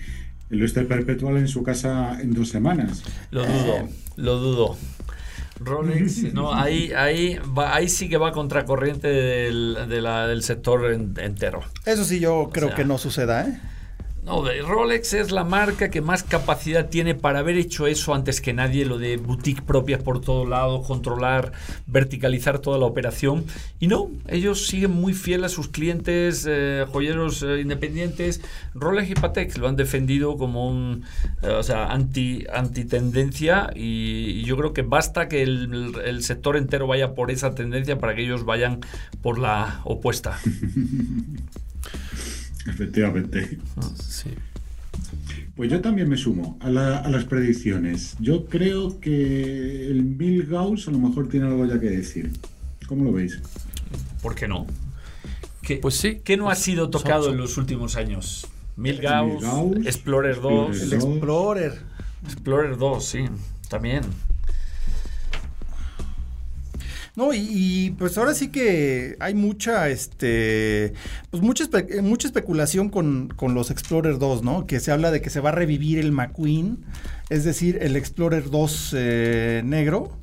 lo 0.50 0.64
esté 0.64 0.82
perpetual 0.82 1.38
en 1.38 1.48
su 1.48 1.64
casa 1.64 2.16
en 2.20 2.32
dos 2.32 2.48
semanas. 2.50 3.02
Lo 3.32 3.44
dudo, 3.44 3.76
eh, 3.76 3.88
lo 4.18 4.38
dudo. 4.38 4.76
Rolex, 5.64 6.22
no, 6.34 6.52
ahí, 6.54 6.92
ahí, 6.92 7.38
ahí 7.56 7.88
sí 7.88 8.08
que 8.08 8.16
va 8.16 8.32
contracorriente 8.32 9.08
del, 9.08 9.76
del 9.88 10.42
sector 10.42 10.92
entero. 10.92 11.60
Eso 11.84 12.04
sí, 12.04 12.20
yo 12.20 12.50
creo 12.52 12.74
que 12.74 12.84
no 12.84 12.98
suceda, 12.98 13.46
¿eh? 13.46 13.60
No, 14.24 14.44
Rolex 14.44 15.14
es 15.14 15.32
la 15.32 15.42
marca 15.42 15.90
que 15.90 16.00
más 16.00 16.22
capacidad 16.22 16.88
tiene 16.88 17.16
para 17.16 17.40
haber 17.40 17.56
hecho 17.56 17.88
eso 17.88 18.14
antes 18.14 18.40
que 18.40 18.52
nadie, 18.52 18.84
lo 18.84 18.96
de 18.98 19.16
boutique 19.16 19.62
propias 19.62 20.00
por 20.00 20.20
todo 20.20 20.46
lado, 20.46 20.84
controlar, 20.84 21.50
verticalizar 21.88 22.60
toda 22.60 22.78
la 22.78 22.86
operación. 22.86 23.44
Y 23.80 23.88
no, 23.88 24.12
ellos 24.28 24.68
siguen 24.68 24.92
muy 24.92 25.12
fieles 25.12 25.46
a 25.46 25.54
sus 25.54 25.66
clientes, 25.66 26.46
eh, 26.48 26.86
joyeros 26.92 27.42
eh, 27.42 27.62
independientes. 27.62 28.40
Rolex 28.74 29.10
y 29.10 29.14
Patek 29.14 29.58
lo 29.58 29.66
han 29.66 29.74
defendido 29.74 30.36
como 30.36 30.70
un 30.70 31.02
eh, 31.42 31.48
o 31.48 31.64
sea, 31.64 31.86
anti, 31.86 32.44
tendencia 32.88 33.70
y, 33.74 34.44
yo 34.44 34.56
creo 34.56 34.72
que 34.72 34.82
basta 34.82 35.28
que 35.28 35.42
el 35.42 36.22
sector 36.22 36.56
entero 36.56 36.86
vaya 36.86 37.14
por 37.14 37.30
esa 37.32 37.54
tendencia 37.54 37.98
para 37.98 38.14
que 38.14 38.22
ellos 38.22 38.44
vayan 38.44 38.80
por 39.20 39.40
la 39.40 39.80
opuesta. 39.84 40.38
Efectivamente. 42.66 43.58
Sí. 43.98 44.30
Pues 44.92 45.10
Pues 45.56 45.70
yo 45.70 45.80
también 45.80 46.08
me 46.08 46.16
sumo 46.16 46.58
a, 46.60 46.70
las 46.70 47.24
predicciones. 47.24 48.16
Yo 48.20 48.46
creo 48.46 49.00
que 49.00 49.88
el 49.88 50.46
Gauss 50.46 50.88
a 50.88 50.90
lo 50.90 50.98
mejor 50.98 51.28
tiene 51.28 51.46
algo 51.46 51.66
ya 51.66 51.78
que 51.80 51.90
decir. 51.90 52.32
¿Cómo 52.86 53.04
lo 53.04 53.12
veis? 53.12 53.40
¿Por 54.20 54.34
qué 54.34 54.48
no? 54.48 54.66
¿Qué, 55.62 55.76
pues 55.76 55.94
sí. 55.94 56.20
¿Qué 56.24 56.36
no 56.36 56.50
ha 56.50 56.54
sido 56.54 56.90
tocado 56.90 57.30
en 57.30 57.38
los 57.38 57.56
últimos 57.56 57.96
años? 57.96 58.46
Milgauss, 58.76 59.44
Explorer 59.86 60.40
2. 60.40 60.82
El 60.82 60.92
Explorer. 60.94 61.78
Explorer 62.24 62.76
2, 62.76 63.04
sí, 63.04 63.24
también. 63.68 64.02
No, 67.14 67.34
y, 67.34 67.94
pues 67.98 68.16
ahora 68.16 68.32
sí 68.32 68.48
que 68.48 69.16
hay 69.20 69.34
mucha, 69.34 69.90
este, 69.90 70.94
pues 71.30 71.42
mucha, 71.42 71.64
mucha 72.02 72.26
especulación 72.26 72.88
con, 72.88 73.28
los 73.54 73.70
Explorer 73.70 74.18
2, 74.18 74.42
¿no? 74.42 74.66
Que 74.66 74.80
se 74.80 74.92
habla 74.92 75.10
de 75.10 75.20
que 75.20 75.28
se 75.28 75.40
va 75.40 75.50
a 75.50 75.52
revivir 75.52 75.98
el 75.98 76.10
McQueen, 76.10 76.78
es 77.28 77.44
decir, 77.44 77.78
el 77.82 77.96
Explorer 77.96 78.48
2 78.48 78.94
eh, 78.96 79.62
negro. 79.62 80.16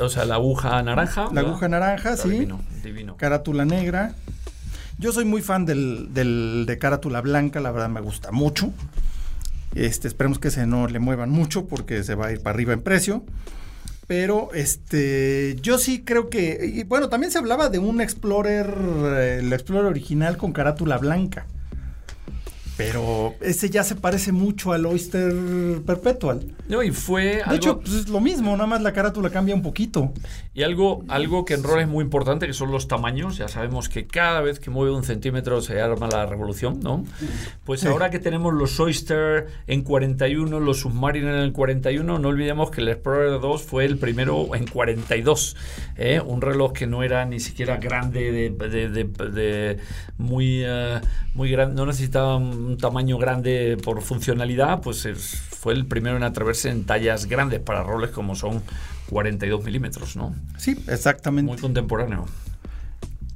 o 0.00 0.08
sea, 0.08 0.24
la 0.24 0.34
aguja 0.34 0.82
naranja. 0.82 1.28
La 1.32 1.42
aguja 1.42 1.68
naranja, 1.68 2.16
sí. 2.16 2.30
Divino, 2.30 2.60
divino. 2.82 3.16
Carátula 3.16 3.64
negra. 3.64 4.16
Yo 4.98 5.12
soy 5.12 5.24
muy 5.24 5.42
fan 5.42 5.64
del, 5.64 6.12
del, 6.12 6.64
de 6.66 6.76
carátula 6.76 7.20
blanca, 7.20 7.60
la 7.60 7.70
verdad 7.70 7.88
me 7.88 8.00
gusta 8.00 8.32
mucho. 8.32 8.72
Este, 9.76 10.08
esperemos 10.08 10.40
que 10.40 10.50
se 10.50 10.66
no 10.66 10.88
le 10.88 10.98
muevan 10.98 11.30
mucho 11.30 11.66
porque 11.66 12.02
se 12.02 12.16
va 12.16 12.26
a 12.26 12.32
ir 12.32 12.42
para 12.42 12.54
arriba 12.54 12.72
en 12.72 12.82
precio. 12.82 13.22
Pero 14.10 14.48
este, 14.54 15.54
yo 15.62 15.78
sí 15.78 16.02
creo 16.02 16.30
que, 16.30 16.68
y 16.74 16.82
bueno, 16.82 17.08
también 17.08 17.30
se 17.30 17.38
hablaba 17.38 17.68
de 17.68 17.78
un 17.78 18.00
Explorer, 18.00 18.66
el 19.38 19.52
Explorer 19.52 19.84
original 19.84 20.36
con 20.36 20.52
carátula 20.52 20.98
blanca. 20.98 21.46
Pero 22.86 23.34
ese 23.40 23.70
ya 23.70 23.84
se 23.84 23.94
parece 23.94 24.32
mucho 24.32 24.72
al 24.72 24.86
Oyster 24.86 25.32
Perpetual. 25.84 26.54
No, 26.68 26.82
y 26.82 26.90
fue. 26.90 27.42
De 27.48 27.56
hecho, 27.56 27.80
pues 27.80 27.92
es 27.92 28.08
lo 28.08 28.20
mismo, 28.20 28.52
nada 28.52 28.66
más 28.66 28.82
la 28.82 28.92
carátula 28.92 29.30
cambia 29.30 29.54
un 29.54 29.62
poquito. 29.62 30.12
Y 30.54 30.62
algo, 30.62 31.04
algo 31.08 31.44
que 31.44 31.54
en 31.54 31.62
rol 31.62 31.80
es 31.80 31.88
muy 31.88 32.04
importante, 32.04 32.46
que 32.46 32.52
son 32.52 32.70
los 32.70 32.88
tamaños. 32.88 33.36
Ya 33.36 33.48
sabemos 33.48 33.88
que 33.88 34.06
cada 34.06 34.40
vez 34.40 34.60
que 34.60 34.70
mueve 34.70 34.92
un 34.92 35.04
centímetro 35.04 35.60
se 35.60 35.80
arma 35.80 36.08
la 36.08 36.26
revolución, 36.26 36.80
¿no? 36.80 37.04
Pues 37.64 37.84
ahora 37.84 38.10
que 38.10 38.18
tenemos 38.18 38.54
los 38.54 38.78
Oyster 38.80 39.48
en 39.66 39.82
41, 39.82 40.60
los 40.60 40.80
Submariner 40.80 41.34
en 41.34 41.40
el 41.40 41.52
41, 41.52 42.18
no 42.18 42.28
olvidemos 42.28 42.70
que 42.70 42.80
el 42.80 42.88
Explorer 42.88 43.40
2 43.40 43.62
fue 43.62 43.84
el 43.84 43.98
primero 43.98 44.54
en 44.54 44.66
42. 44.66 45.56
¿eh? 45.96 46.20
Un 46.24 46.40
reloj 46.40 46.72
que 46.72 46.86
no 46.86 47.02
era 47.02 47.24
ni 47.26 47.40
siquiera 47.40 47.76
grande, 47.76 48.50
de, 48.50 49.78
muy, 50.18 50.64
uh, 50.64 51.00
muy 51.34 51.50
grande, 51.50 51.74
no 51.74 51.86
necesitaba 51.86 52.38
un 52.70 52.78
tamaño 52.78 53.18
grande 53.18 53.76
por 53.82 54.00
funcionalidad, 54.02 54.80
pues 54.80 55.06
fue 55.50 55.74
el 55.74 55.86
primero 55.86 56.16
en 56.16 56.22
atreverse 56.22 56.70
en 56.70 56.84
tallas 56.84 57.26
grandes 57.26 57.60
para 57.60 57.82
roles 57.82 58.10
como 58.10 58.34
son 58.34 58.62
42 59.10 59.64
milímetros, 59.64 60.16
¿no? 60.16 60.34
Sí, 60.56 60.76
exactamente. 60.88 61.50
Muy 61.50 61.58
contemporáneo. 61.58 62.26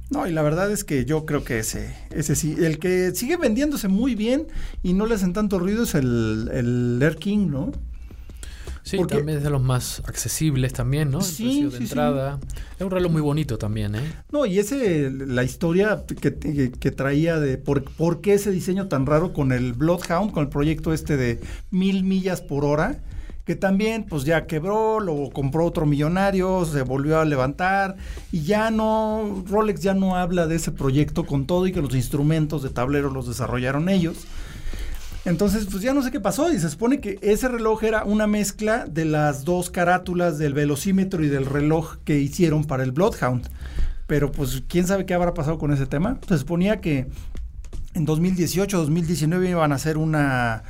No, 0.09 0.27
y 0.27 0.31
la 0.31 0.43
verdad 0.43 0.71
es 0.71 0.83
que 0.83 1.05
yo 1.05 1.25
creo 1.25 1.43
que 1.43 1.59
ese, 1.59 1.95
ese 2.11 2.35
sí, 2.35 2.55
el 2.59 2.79
que 2.79 3.11
sigue 3.15 3.37
vendiéndose 3.37 3.87
muy 3.87 4.15
bien 4.15 4.47
y 4.83 4.93
no 4.93 5.07
le 5.07 5.15
hacen 5.15 5.33
tanto 5.33 5.59
ruido 5.59 5.83
es 5.83 5.95
el, 5.95 6.49
el 6.53 6.99
Air 7.01 7.17
King, 7.17 7.47
¿no? 7.49 7.71
Sí, 8.85 8.97
también 9.07 9.39
es 9.39 9.43
de 9.43 9.49
los 9.49 9.63
más 9.63 10.03
accesibles 10.05 10.71
también, 10.71 11.09
¿no? 11.09 11.21
sí, 11.21 11.65
de 11.65 11.77
entrada. 11.77 12.39
Es 12.77 12.85
un 12.85 12.91
reloj 12.91 13.11
muy 13.11 13.21
bonito 13.21 13.57
también, 13.57 13.95
¿eh? 13.95 14.13
No, 14.31 14.45
y 14.45 14.59
ese, 14.59 15.09
la 15.09 15.43
historia 15.43 16.03
que, 16.05 16.35
que, 16.69 16.91
traía 16.91 17.39
de 17.39 17.57
por, 17.57 17.83
por, 17.83 18.21
qué 18.21 18.35
ese 18.35 18.51
diseño 18.51 18.87
tan 18.87 19.07
raro 19.07 19.33
con 19.33 19.51
el 19.51 19.73
Bloodhound, 19.73 20.31
con 20.31 20.43
el 20.43 20.49
proyecto 20.49 20.93
este 20.93 21.17
de 21.17 21.39
mil 21.71 22.03
millas 22.03 22.41
por 22.41 22.63
hora, 22.63 22.99
que 23.43 23.55
también 23.55 24.03
pues 24.03 24.23
ya 24.23 24.45
quebró, 24.45 24.99
lo 24.99 25.31
compró 25.31 25.65
otro 25.65 25.87
millonario, 25.87 26.63
se 26.65 26.83
volvió 26.83 27.19
a 27.19 27.25
levantar 27.25 27.95
y 28.31 28.43
ya 28.43 28.69
no, 28.69 29.43
Rolex 29.49 29.81
ya 29.81 29.95
no 29.95 30.15
habla 30.15 30.45
de 30.45 30.57
ese 30.57 30.71
proyecto 30.71 31.25
con 31.25 31.47
todo 31.47 31.65
y 31.65 31.71
que 31.71 31.81
los 31.81 31.95
instrumentos 31.95 32.61
de 32.61 32.69
tablero 32.69 33.09
los 33.09 33.27
desarrollaron 33.27 33.89
ellos. 33.89 34.27
Entonces, 35.25 35.65
pues 35.69 35.81
ya 35.81 35.93
no 35.95 36.03
sé 36.03 36.11
qué 36.11 36.19
pasó 36.19 36.53
y 36.53 36.59
se 36.59 36.69
supone 36.69 36.99
que 36.99 37.17
ese 37.23 37.47
reloj 37.47 37.83
era 37.83 38.03
una 38.03 38.27
mezcla 38.27 38.85
de 38.85 39.05
las 39.05 39.43
dos 39.43 39.71
carátulas 39.71 40.37
del 40.37 40.53
velocímetro 40.53 41.23
y 41.23 41.27
del 41.29 41.47
reloj 41.47 41.95
que 42.03 42.19
hicieron 42.19 42.65
para 42.65 42.83
el 42.83 42.91
Bloodhound. 42.91 43.49
Pero 44.05 44.31
pues 44.31 44.63
quién 44.67 44.85
sabe 44.85 45.07
qué 45.07 45.15
habrá 45.15 45.33
pasado 45.33 45.57
con 45.57 45.73
ese 45.73 45.87
tema. 45.87 46.19
Se 46.27 46.37
suponía 46.37 46.79
que 46.79 47.07
en 47.95 48.05
2018, 48.05 48.77
2019 48.77 49.49
iban 49.49 49.71
a 49.71 49.75
hacer 49.75 49.97
una, 49.97 50.61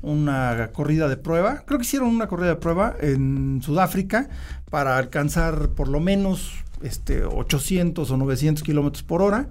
una 0.00 0.70
corrida 0.72 1.08
de 1.08 1.16
prueba. 1.16 1.64
Creo 1.66 1.80
que 1.80 1.84
hicieron 1.84 2.08
una 2.08 2.28
corrida 2.28 2.50
de 2.50 2.56
prueba 2.56 2.94
en 3.00 3.62
Sudáfrica 3.62 4.28
para 4.70 4.96
alcanzar 4.96 5.70
por 5.70 5.88
lo 5.88 5.98
menos 5.98 6.52
este, 6.82 7.24
800 7.24 8.08
o 8.08 8.16
900 8.16 8.62
kilómetros 8.62 9.02
por 9.02 9.22
hora 9.22 9.48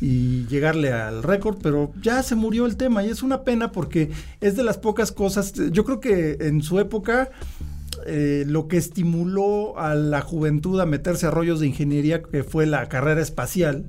y 0.00 0.46
llegarle 0.46 0.92
al 0.92 1.22
récord, 1.22 1.58
pero 1.62 1.92
ya 2.00 2.22
se 2.22 2.34
murió 2.34 2.66
el 2.66 2.76
tema 2.76 3.04
y 3.04 3.10
es 3.10 3.22
una 3.22 3.42
pena 3.42 3.72
porque 3.72 4.10
es 4.40 4.56
de 4.56 4.64
las 4.64 4.78
pocas 4.78 5.12
cosas, 5.12 5.52
yo 5.70 5.84
creo 5.84 6.00
que 6.00 6.36
en 6.40 6.62
su 6.62 6.78
época 6.78 7.30
eh, 8.06 8.44
lo 8.46 8.68
que 8.68 8.76
estimuló 8.76 9.78
a 9.78 9.94
la 9.94 10.20
juventud 10.20 10.80
a 10.80 10.86
meterse 10.86 11.26
a 11.26 11.30
rollos 11.30 11.60
de 11.60 11.68
ingeniería, 11.68 12.22
que 12.22 12.44
fue 12.44 12.66
la 12.66 12.88
carrera 12.88 13.22
espacial, 13.22 13.84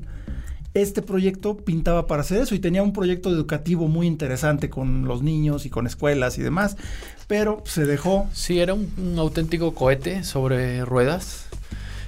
este 0.73 1.01
proyecto 1.01 1.57
pintaba 1.57 2.05
para 2.05 2.21
hacer 2.21 2.41
eso 2.41 2.53
y 2.53 2.59
tenía 2.59 2.83
un 2.83 2.93
proyecto 2.93 3.29
educativo 3.29 3.87
muy 3.87 4.07
interesante 4.07 4.69
con 4.69 5.05
los 5.05 5.21
niños 5.21 5.65
y 5.65 5.69
con 5.69 5.87
escuelas 5.87 6.37
y 6.37 6.41
demás, 6.41 6.75
pero 7.27 7.63
se 7.65 7.85
dejó. 7.85 8.29
Sí, 8.33 8.59
era 8.59 8.73
un, 8.73 8.91
un 8.97 9.17
auténtico 9.17 9.73
cohete 9.73 10.23
sobre 10.23 10.83
ruedas 10.83 11.47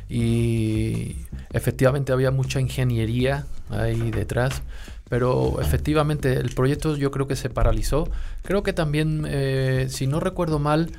y 0.10 1.16
efectivamente 1.52 2.12
había 2.12 2.32
mucha 2.32 2.60
ingeniería 2.60 3.46
ahí 3.70 4.12
detrás. 4.12 4.62
Pero 5.10 5.62
efectivamente 5.62 6.34
el 6.34 6.54
proyecto 6.54 6.98
yo 6.98 7.12
creo 7.12 7.28
que 7.28 7.36
se 7.36 7.50
paralizó. 7.50 8.10
Creo 8.44 8.62
que 8.62 8.74
también, 8.74 9.26
eh, 9.28 9.88
si 9.90 10.06
no 10.06 10.20
recuerdo 10.20 10.60
mal, 10.60 10.92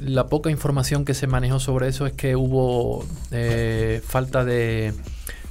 la 0.00 0.26
poca 0.28 0.50
información 0.50 1.04
que 1.04 1.14
se 1.14 1.26
manejó 1.26 1.58
sobre 1.58 1.88
eso 1.88 2.06
es 2.06 2.12
que 2.12 2.36
hubo 2.36 3.04
eh, 3.32 4.00
falta 4.06 4.44
de, 4.44 4.94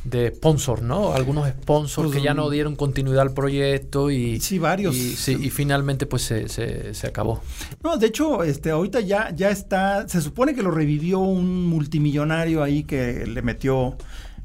de 0.09 0.29
sponsor, 0.29 0.81
¿no? 0.81 1.13
Algunos 1.13 1.49
sponsors 1.49 2.11
que 2.11 2.21
ya 2.21 2.33
no 2.33 2.43
pues, 2.43 2.53
dieron 2.53 2.75
continuidad 2.75 3.21
al 3.21 3.33
proyecto 3.33 4.09
y... 4.09 4.39
Sí, 4.39 4.57
varios. 4.57 4.95
Y, 4.95 5.49
finalmente 5.49 6.05
pues 6.05 6.23
se, 6.23 6.47
se, 6.47 7.07
acabó. 7.07 7.41
No, 7.83 7.97
de 7.97 8.07
hecho, 8.07 8.43
este, 8.43 8.71
ahorita 8.71 9.01
ya, 9.01 9.31
ya 9.35 9.49
está, 9.49 10.07
se 10.07 10.21
supone 10.21 10.55
que 10.55 10.63
lo 10.63 10.71
revivió 10.71 11.19
un 11.19 11.65
multimillonario 11.65 12.63
ahí 12.63 12.83
que 12.83 13.25
le 13.25 13.41
metió 13.41 13.97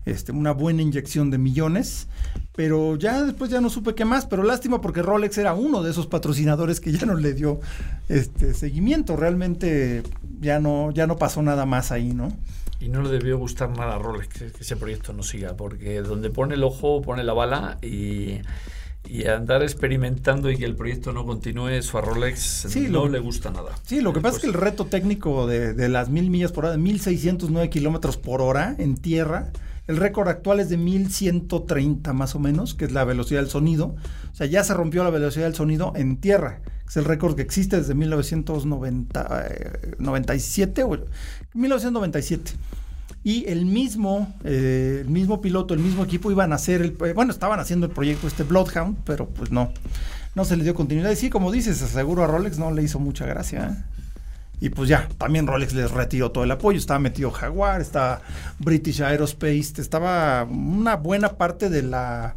este, 0.05 0.33
una 0.33 0.53
buena 0.53 0.83
inyección 0.83 1.31
de 1.31 1.39
millones, 1.39 2.09
pero 2.55 2.97
ya 2.97 3.23
después 3.23 3.51
ya 3.51 3.61
no 3.61 3.71
supe 3.71 3.95
qué 3.95 4.05
más, 4.05 4.27
pero 4.27 4.43
lástima 4.43 4.81
porque 4.81 5.03
Rolex 5.03 5.39
era 5.39 5.55
uno 5.55 5.83
de 5.83 5.91
esos 5.91 6.07
patrocinadores 6.07 6.81
que 6.81 6.93
ya 6.93 7.07
no 7.07 7.15
le 7.15 7.35
dio 7.35 7.61
este 8.09 8.55
seguimiento, 8.55 9.17
realmente 9.17 10.03
ya 10.41 10.61
no, 10.61 10.91
ya 10.91 11.07
no 11.07 11.17
pasó 11.17 11.43
nada 11.43 11.67
más 11.67 11.93
ahí, 11.93 12.13
¿no? 12.13 12.33
Y 12.81 12.89
no 12.89 13.01
le 13.01 13.11
debió 13.11 13.39
gustar 13.39 13.71
nada 13.71 13.95
a 13.95 13.99
Rolex 13.99 14.29
que, 14.29 14.51
ese 14.59 14.77
proyecto 14.77 15.13
no 15.13 15.23
siga, 15.23 15.57
porque 15.57 16.03
donde 16.03 16.31
pone 16.31 16.55
el 16.55 16.65
ojo 16.65 17.01
pone 17.03 17.23
la 17.23 17.33
bala 17.33 17.79
y 17.81 18.41
y 19.09 19.27
andar 19.27 19.63
experimentando 19.63 20.51
y 20.51 20.57
que 20.57 20.65
el 20.65 20.77
proyecto 20.77 21.13
no 21.13 21.27
continúe, 21.27 21.69
eso 21.69 21.99
a 21.99 22.01
Rolex 22.01 22.75
no 22.89 23.09
le 23.09 23.19
gusta 23.19 23.51
nada. 23.51 23.73
Sí, 23.85 24.01
lo 24.01 24.13
que 24.13 24.21
pasa 24.21 24.37
es 24.37 24.43
que 24.43 24.49
el 24.49 24.55
reto 24.55 24.87
técnico 24.87 25.47
de, 25.47 25.75
de 25.75 25.89
las 25.89 26.09
mil 26.09 26.31
millas 26.31 26.53
por 26.53 26.65
hora, 26.65 26.73
de 26.73 26.79
1609 26.79 27.69
kilómetros 27.69 28.17
por 28.17 28.41
hora 28.41 28.75
en 28.79 28.97
tierra, 28.97 29.51
el 29.87 29.97
récord 29.97 30.29
actual 30.29 30.61
es 30.61 30.69
de 30.69 30.77
1130 30.77 32.13
más 32.13 32.35
o 32.35 32.39
menos, 32.39 32.75
que 32.75 32.85
es 32.85 32.93
la 32.93 33.05
velocidad 33.05 33.41
del 33.41 33.49
sonido. 33.51 33.97
O 34.33 34.35
sea, 34.35 34.47
ya 34.47 34.63
se 34.65 34.75
rompió 34.75 35.03
la 35.05 35.11
velocidad 35.11 35.47
del 35.47 35.55
sonido 35.55 35.93
en 35.97 36.19
tierra. 36.19 36.61
Es 36.87 36.97
el 36.97 37.05
récord 37.05 37.35
que 37.35 37.43
existe 37.43 37.79
desde 37.79 37.95
1997 37.95 40.83
o 40.85 40.99
1997 41.55 42.53
y 43.25 43.49
el 43.49 43.67
mismo, 43.67 44.33
eh, 44.45 45.01
el 45.03 45.09
mismo 45.09 45.41
piloto, 45.41 45.75
el 45.75 45.81
mismo 45.81 46.05
equipo 46.05 46.31
iban 46.31 46.53
a 46.53 46.57
hacer, 46.57 46.83
el, 46.83 46.97
eh, 47.05 47.13
bueno, 47.13 47.31
estaban 47.31 47.61
haciendo 47.61 47.87
el 47.87 47.93
proyecto 47.93 48.27
este 48.27 48.43
Bloodhound, 48.43 48.99
pero 49.05 49.29
pues 49.29 49.53
no, 49.53 49.73
no 50.35 50.45
se 50.45 50.57
le 50.57 50.65
dio 50.65 50.75
continuidad. 50.75 51.11
Y 51.11 51.17
sí, 51.17 51.31
como 51.31 51.53
dices, 51.53 51.79
seguro 51.79 52.25
a 52.25 52.27
Rolex 52.27 52.59
no 52.59 52.73
le 52.73 52.83
hizo 52.83 52.99
mucha 52.99 53.25
gracia. 53.25 53.69
¿eh? 53.69 54.02
Y 54.63 54.71
pues 54.71 54.89
ya, 54.89 55.09
también 55.19 55.49
Rolex 55.49 55.73
les 55.73 55.91
retiró 55.91 56.31
todo 56.31 56.45
el 56.45 56.51
apoyo. 56.53 56.79
Estaba 56.79 57.01
metido 57.01 57.33
Jaguar, 57.33 57.81
estaba 57.81 58.21
British 58.61 59.03
Aerospace, 59.03 59.73
estaba 59.79 60.45
una 60.45 60.95
buena 60.95 61.31
parte 61.31 61.69
de 61.69 61.83
la, 61.83 62.37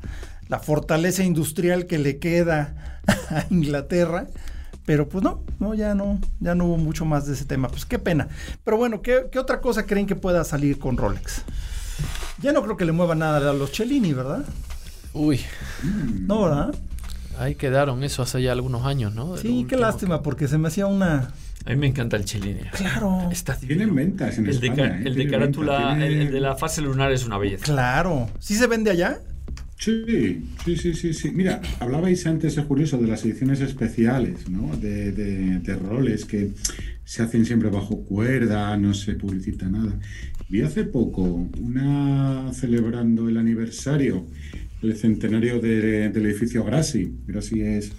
fortaleza 0.63 1.23
industrial 1.23 1.85
que 1.85 1.99
le 1.99 2.17
queda 2.17 3.01
a 3.29 3.45
Inglaterra. 3.51 4.25
Pero 4.87 5.07
pues 5.07 5.23
no, 5.23 5.43
no, 5.59 5.75
ya 5.75 5.93
no, 5.93 6.19
ya 6.39 6.55
no 6.55 6.65
hubo 6.65 6.77
mucho 6.77 7.05
más 7.05 7.27
de 7.27 7.33
ese 7.33 7.45
tema. 7.45 7.67
Pues 7.67 7.85
qué 7.85 7.99
pena. 7.99 8.27
Pero 8.63 8.77
bueno, 8.77 9.03
¿qué, 9.03 9.27
qué 9.31 9.37
otra 9.37 9.61
cosa 9.61 9.85
creen 9.85 10.07
que 10.07 10.15
pueda 10.15 10.43
salir 10.43 10.79
con 10.79 10.97
Rolex? 10.97 11.43
Ya 12.41 12.53
no 12.53 12.63
creo 12.63 12.75
que 12.75 12.85
le 12.85 12.91
mueva 12.91 13.13
nada 13.13 13.51
a 13.51 13.53
los 13.53 13.71
Cellini, 13.71 14.13
¿verdad? 14.13 14.43
Uy. 15.13 15.41
No, 16.21 16.41
¿verdad? 16.45 16.73
Ahí 17.37 17.53
quedaron 17.53 18.03
eso 18.03 18.23
hace 18.23 18.41
ya 18.41 18.51
algunos 18.51 18.83
años, 18.83 19.13
¿no? 19.13 19.37
sí, 19.37 19.67
qué 19.69 19.77
lástima, 19.77 20.23
porque 20.23 20.47
se 20.47 20.57
me 20.57 20.69
hacía 20.69 20.87
una... 20.87 21.31
A 21.65 21.71
mí 21.71 21.77
me 21.77 21.87
encanta 21.87 22.17
el 22.17 22.27
Cellini. 22.27 22.61
Claro. 22.71 23.29
Está 23.31 23.55
Tienen 23.55 23.95
ventas 23.95 24.37
en 24.37 24.45
el 24.45 24.51
España. 24.51 24.89
De, 24.89 24.97
¿eh? 24.99 25.03
El 25.05 25.15
de 25.15 25.27
carátula, 25.27 26.05
el, 26.05 26.31
de 26.31 26.39
la 26.39 26.55
fase 26.55 26.81
lunar 26.81 27.11
es 27.11 27.25
una 27.25 27.37
belleza. 27.37 27.65
Claro. 27.65 28.29
¿Sí 28.39 28.55
se 28.55 28.67
vende 28.67 28.91
allá? 28.91 29.19
Sí, 29.77 30.43
sí, 30.63 30.77
sí, 30.77 30.93
sí, 30.93 31.13
sí. 31.13 31.31
Mira, 31.31 31.61
hablabais 31.79 32.25
antes, 32.27 32.57
es 32.57 32.65
curioso, 32.65 32.97
de 32.97 33.07
las 33.07 33.25
ediciones 33.25 33.61
especiales, 33.61 34.49
¿no? 34.49 34.75
De, 34.77 35.11
de, 35.11 35.75
roles 35.75 36.25
que 36.25 36.51
se 37.03 37.23
hacen 37.23 37.45
siempre 37.45 37.69
bajo 37.69 38.03
cuerda, 38.05 38.75
no 38.77 38.93
se 38.93 39.15
publicita 39.15 39.67
nada. 39.67 39.99
Vi 40.47 40.61
hace 40.61 40.85
poco 40.85 41.23
una 41.59 42.51
celebrando 42.53 43.27
el 43.27 43.37
aniversario, 43.37 44.25
el 44.81 44.95
centenario 44.95 45.59
del 45.59 46.25
edificio 46.25 46.63
Grassi. 46.63 47.13
Grassi 47.27 47.61
es 47.61 47.91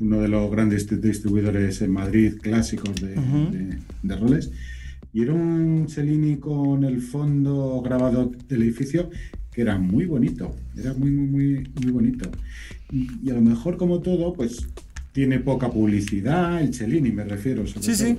uno 0.00 0.20
de 0.20 0.28
los 0.28 0.50
grandes 0.50 0.88
distribuidores 1.00 1.80
en 1.82 1.92
Madrid 1.92 2.34
clásicos 2.40 2.94
de, 3.00 4.16
roles. 4.16 4.50
Y 5.12 5.22
era 5.22 5.32
un 5.32 5.86
Cellini 5.88 6.36
con 6.36 6.84
el 6.84 7.00
fondo 7.00 7.80
grabado 7.82 8.32
del 8.48 8.62
edificio 8.62 9.10
que 9.52 9.62
era 9.62 9.78
muy 9.78 10.04
bonito, 10.04 10.56
era 10.76 10.92
muy, 10.94 11.10
muy, 11.10 11.26
muy, 11.28 11.70
muy 11.80 11.92
bonito. 11.92 12.30
Y, 12.90 13.30
a 13.30 13.34
lo 13.34 13.40
mejor, 13.40 13.76
como 13.76 14.00
todo, 14.00 14.32
pues 14.32 14.66
tiene 15.12 15.38
poca 15.38 15.70
publicidad, 15.70 16.60
el 16.60 16.74
Cellini 16.74 17.12
me 17.12 17.24
refiero. 17.24 17.64
sí, 17.66 17.94
sí. 17.94 18.16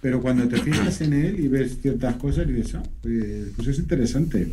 Pero 0.00 0.20
cuando 0.20 0.46
te 0.46 0.58
fijas 0.58 1.00
en 1.00 1.14
él 1.14 1.40
y 1.40 1.48
ves 1.48 1.78
ciertas 1.82 2.14
cosas 2.16 2.46
y 2.48 2.52
dices, 2.52 2.76
ah, 2.76 2.82
pues, 3.02 3.48
pues, 3.56 3.66
es 3.66 3.78
interesante. 3.78 4.52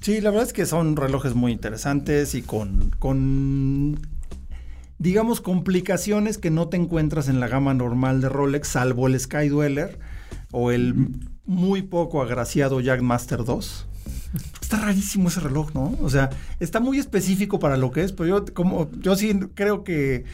Sí, 0.00 0.20
la 0.20 0.30
verdad 0.30 0.46
es 0.46 0.52
que 0.52 0.66
son 0.66 0.94
relojes 0.94 1.34
muy 1.34 1.50
interesantes 1.50 2.36
y 2.36 2.42
con, 2.42 2.92
con 3.00 3.98
digamos, 4.98 5.40
complicaciones 5.40 6.38
que 6.38 6.50
no 6.50 6.68
te 6.68 6.76
encuentras 6.76 7.28
en 7.28 7.40
la 7.40 7.48
gama 7.48 7.74
normal 7.74 8.20
de 8.20 8.28
Rolex, 8.28 8.68
salvo 8.68 9.06
el 9.06 9.18
Sky 9.18 9.48
Dweller 9.48 9.98
o 10.50 10.70
el 10.70 10.94
muy 11.46 11.82
poco 11.82 12.20
agraciado 12.22 12.80
Jackmaster 12.80 13.44
2. 13.44 13.86
Está 14.60 14.80
rarísimo 14.80 15.28
ese 15.28 15.40
reloj, 15.40 15.72
¿no? 15.72 15.96
O 16.02 16.10
sea, 16.10 16.30
está 16.60 16.80
muy 16.80 16.98
específico 16.98 17.58
para 17.58 17.76
lo 17.76 17.90
que 17.90 18.02
es, 18.02 18.12
pero 18.12 18.28
yo 18.28 18.54
como 18.54 18.90
yo 19.00 19.16
sí 19.16 19.38
creo 19.54 19.82
que 19.82 20.24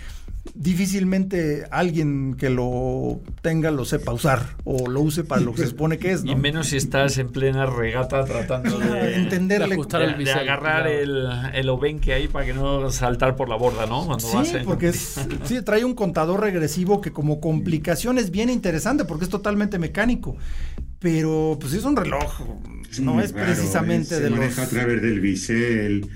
difícilmente 0.55 1.65
alguien 1.73 2.35
que 2.35 2.49
lo 2.49 3.21
tenga 3.43 3.73
lo 3.73 3.85
sepa 3.85 4.13
usar 4.13 4.57
o 4.63 4.89
lo 4.89 5.01
use 5.01 5.25
para 5.25 5.41
lo 5.41 5.53
que 5.53 5.63
se 5.63 5.69
supone 5.69 5.99
que 5.99 6.13
es. 6.13 6.25
¿no? 6.25 6.33
Y 6.33 6.37
menos 6.37 6.69
si 6.69 6.77
estás 6.77 7.19
en 7.19 7.31
plena 7.31 7.67
regata 7.67 8.25
tratando 8.25 8.79
de 8.79 9.17
entenderle, 9.17 9.77
de, 9.77 10.33
agarrar 10.33 10.87
el, 10.87 11.29
el 11.53 11.69
obenque 11.69 12.13
ahí 12.13 12.29
para 12.29 12.47
que 12.47 12.55
no 12.55 12.91
saltar 12.91 13.35
por 13.35 13.49
la 13.49 13.57
borda, 13.57 13.87
¿no? 13.87 14.07
Cuando 14.07 14.45
sí, 14.45 14.57
porque 14.65 14.93
sí, 14.93 15.63
trae 15.65 15.85
un 15.85 15.95
contador 15.95 16.41
regresivo 16.41 17.01
que 17.01 17.13
como 17.13 17.41
complicación 17.41 18.19
es 18.19 18.31
bien 18.31 18.49
interesante 18.49 19.05
porque 19.05 19.25
es 19.25 19.31
totalmente 19.31 19.79
mecánico. 19.79 20.37
Pero 21.01 21.59
pues 21.61 21.75
es 21.75 21.85
un 21.85 21.97
reloj, 21.97 22.41
no 23.01 23.21
es 23.21 23.33
precisamente 23.33 24.21
de 24.21 24.31
maneja 24.31 24.63
a 24.63 24.67
través 24.67 25.03
del 25.03 25.21
bisel 25.21 26.09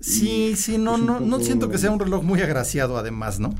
Sí, 0.00 0.54
sí, 0.56 0.78
no, 0.78 0.96
no, 0.96 1.20
no 1.20 1.40
siento 1.40 1.68
que 1.68 1.78
sea 1.78 1.90
un 1.90 2.00
reloj 2.00 2.22
muy 2.22 2.40
agraciado 2.40 2.96
además, 2.96 3.38
¿no? 3.38 3.54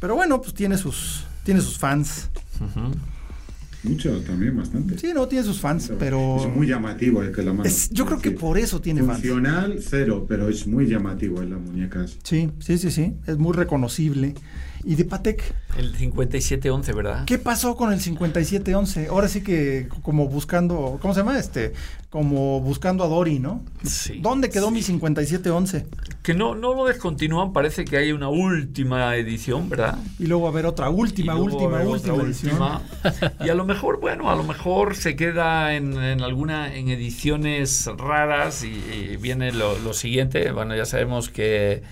Pero 0.00 0.14
bueno, 0.14 0.40
pues 0.40 0.54
tiene 0.54 0.78
sus, 0.78 1.24
tiene 1.44 1.60
sus 1.60 1.78
fans. 1.78 2.30
Mucho 3.82 4.20
también, 4.22 4.56
bastante. 4.56 4.98
Sí, 4.98 5.12
no, 5.14 5.28
tiene 5.28 5.44
sus 5.44 5.60
fans, 5.60 5.92
pero... 5.98 6.36
Es 6.40 6.54
muy 6.54 6.66
llamativo 6.66 7.22
el 7.22 7.32
que 7.32 7.42
la 7.42 7.52
mano. 7.52 7.70
yo 7.90 8.06
creo 8.06 8.18
que 8.18 8.32
por 8.32 8.58
eso 8.58 8.80
tiene 8.80 9.02
fans. 9.02 9.20
Funcional, 9.20 9.78
cero, 9.80 10.26
pero 10.28 10.48
es 10.48 10.66
muy 10.66 10.86
llamativo 10.86 11.42
en 11.42 11.50
las 11.50 11.60
muñecas. 11.60 12.16
Sí, 12.22 12.50
sí, 12.58 12.78
sí, 12.78 12.90
sí. 12.90 13.14
Es 13.26 13.38
muy 13.38 13.52
reconocible. 13.54 14.34
¿Y 14.84 14.94
de 14.94 15.04
Patek? 15.04 15.54
El 15.76 15.94
5711, 15.94 16.92
¿verdad? 16.92 17.24
¿Qué 17.24 17.38
pasó 17.38 17.76
con 17.76 17.92
el 17.92 18.00
5711? 18.00 19.08
Ahora 19.08 19.28
sí 19.28 19.42
que 19.42 19.88
como 20.02 20.28
buscando, 20.28 20.98
¿cómo 21.00 21.14
se 21.14 21.20
llama? 21.20 21.38
Este, 21.38 21.72
como 22.10 22.60
buscando 22.60 23.04
a 23.04 23.08
Dory, 23.08 23.38
¿no? 23.38 23.62
Sí. 23.84 24.20
¿Dónde 24.22 24.50
quedó 24.50 24.70
mi 24.70 24.82
5711? 24.82 25.86
Que 26.22 26.34
no, 26.34 26.54
no 26.54 26.74
lo 26.74 26.86
descontinúan, 26.86 27.52
parece 27.52 27.84
que 27.84 27.96
hay 27.96 28.12
una 28.12 28.28
última 28.28 29.14
edición, 29.16 29.68
¿verdad? 29.68 29.98
Y 30.18 30.26
luego 30.26 30.46
a 30.46 30.50
haber 30.50 30.66
otra 30.66 30.88
última, 30.90 31.36
última, 31.36 31.82
última 31.82 32.22
edición. 32.22 32.58
y 33.44 33.48
a 33.48 33.54
lo 33.54 33.64
mejor, 33.64 34.00
bueno, 34.00 34.30
a 34.30 34.36
lo 34.36 34.42
mejor 34.42 34.96
se 34.96 35.16
queda 35.16 35.74
en, 35.74 35.96
alguna, 36.22 36.74
en 36.74 36.88
ediciones 36.88 37.88
raras 37.96 38.64
y, 38.64 39.16
viene 39.18 39.52
lo, 39.52 39.78
lo 39.78 39.92
siguiente. 39.92 40.50
Bueno, 40.52 40.74
ya 40.76 40.86
sabemos 40.86 41.28
que 41.28 41.82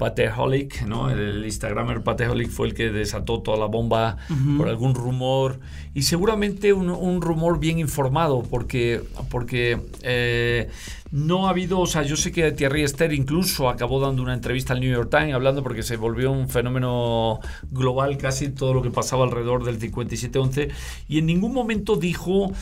Pateholic, 0.00 0.86
¿no? 0.86 1.10
El 1.10 1.44
Instagramer 1.44 2.02
Pateholic 2.02 2.48
fue 2.48 2.68
el 2.68 2.74
que 2.74 2.90
desató 2.90 3.42
toda 3.42 3.58
la 3.58 3.66
bomba 3.66 4.16
por 4.56 4.68
algún 4.68 4.94
rumor 4.94 5.60
y 5.92 6.02
seguramente 6.02 6.72
un, 6.72 7.20
rumor 7.20 7.58
bien 7.58 7.78
informado 7.78 8.42
porque, 8.42 9.02
porque 9.30 9.78
eh, 10.02 10.68
no 11.10 11.46
ha 11.46 11.50
habido, 11.50 11.80
o 11.80 11.86
sea, 11.86 12.02
yo 12.02 12.16
sé 12.16 12.30
que 12.30 12.52
Thierry 12.52 12.82
Esther 12.82 13.12
incluso 13.12 13.68
acabó 13.68 14.00
dando 14.00 14.22
una 14.22 14.34
entrevista 14.34 14.72
al 14.72 14.80
New 14.80 14.92
York 14.92 15.10
Times 15.10 15.34
hablando 15.34 15.62
porque 15.62 15.82
se 15.82 15.96
volvió 15.96 16.30
un 16.30 16.48
fenómeno 16.48 17.40
global 17.70 18.16
casi 18.18 18.50
todo 18.50 18.74
lo 18.74 18.82
que 18.82 18.90
pasaba 18.90 19.24
alrededor 19.24 19.64
del 19.64 19.80
57-11 19.80 20.70
y 21.08 21.18
en 21.18 21.26
ningún 21.26 21.52
momento 21.52 21.96
dijo 21.96 22.52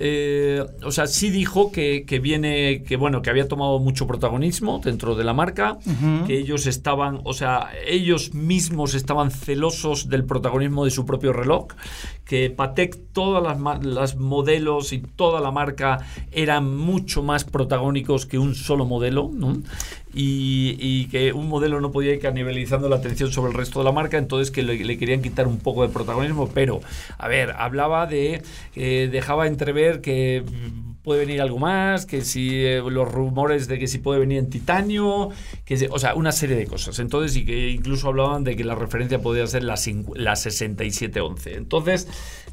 eh, 0.00 0.64
o 0.84 0.92
sea, 0.92 1.08
sí 1.08 1.28
dijo 1.28 1.72
que, 1.72 2.04
viene, 2.22 2.84
que 2.84 2.96
bueno, 2.96 3.20
que 3.20 3.30
había 3.30 3.48
tomado 3.48 3.80
mucho 3.80 4.06
protagonismo 4.06 4.80
dentro 4.82 5.16
de 5.16 5.24
la 5.24 5.32
marca, 5.32 5.78
que 6.24 6.38
ellos 6.38 6.66
estaban, 6.66 7.20
o 7.24 7.34
sea, 7.34 7.70
ellos 7.84 8.32
mismos 8.32 8.94
estaban 8.94 9.32
celosos 9.32 10.08
del 10.08 10.24
protagonismo 10.24 10.84
de 10.84 10.92
su 10.92 11.04
propio 11.04 11.32
reloj, 11.32 11.66
que 12.24 12.48
Todas 12.86 13.58
las, 13.82 14.16
modelos 14.16 14.92
y 14.92 15.00
toda 15.00 15.40
la 15.40 15.50
marca 15.50 15.98
eran 16.30 16.76
mucho 16.76 17.22
más 17.24 17.42
protagónicos 17.44 18.26
que 18.26 18.38
un 18.38 18.54
solo 18.54 18.84
modelo, 18.84 19.30
y, 20.14 21.06
que 21.06 21.32
un 21.32 21.48
modelo 21.48 21.80
no 21.80 21.90
podía 21.90 22.14
ir 22.14 22.20
canibalizando 22.20 22.88
la 22.88 22.96
atención 22.96 23.32
sobre 23.32 23.50
el 23.50 23.58
resto 23.58 23.80
de 23.80 23.84
la 23.84 23.92
marca, 23.92 24.18
entonces 24.18 24.50
que 24.50 24.62
le, 24.62 24.98
querían 24.98 25.22
quitar 25.22 25.46
un 25.48 25.58
poco 25.58 25.82
de 25.82 25.92
protagonismo, 25.92 26.48
pero, 26.54 26.80
a 27.18 27.28
ver, 27.28 27.54
hablaba 27.58 28.06
de, 28.06 28.42
eh, 28.76 29.08
dejaba 29.10 29.46
entrever 29.46 30.00
que 30.00 30.44
puede 31.08 31.24
venir 31.24 31.40
algo 31.40 31.58
más, 31.58 32.04
que 32.04 32.20
si 32.20 32.66
eh, 32.66 32.82
los 32.86 33.10
rumores 33.10 33.66
de 33.66 33.78
que 33.78 33.86
si 33.86 33.98
puede 33.98 34.20
venir 34.20 34.38
en 34.38 34.50
titanio, 34.50 35.30
que 35.64 35.88
o 35.90 35.98
sea, 35.98 36.14
una 36.14 36.32
serie 36.32 36.54
de 36.54 36.66
cosas. 36.66 36.98
Entonces, 36.98 37.34
y 37.34 37.46
que 37.46 37.70
incluso 37.70 38.08
hablaban 38.08 38.44
de 38.44 38.56
que 38.56 38.62
la 38.62 38.74
referencia 38.74 39.18
podría 39.18 39.46
ser 39.46 39.62
la, 39.62 39.76
la 40.16 40.36
6711. 40.36 41.54
Entonces, 41.54 42.08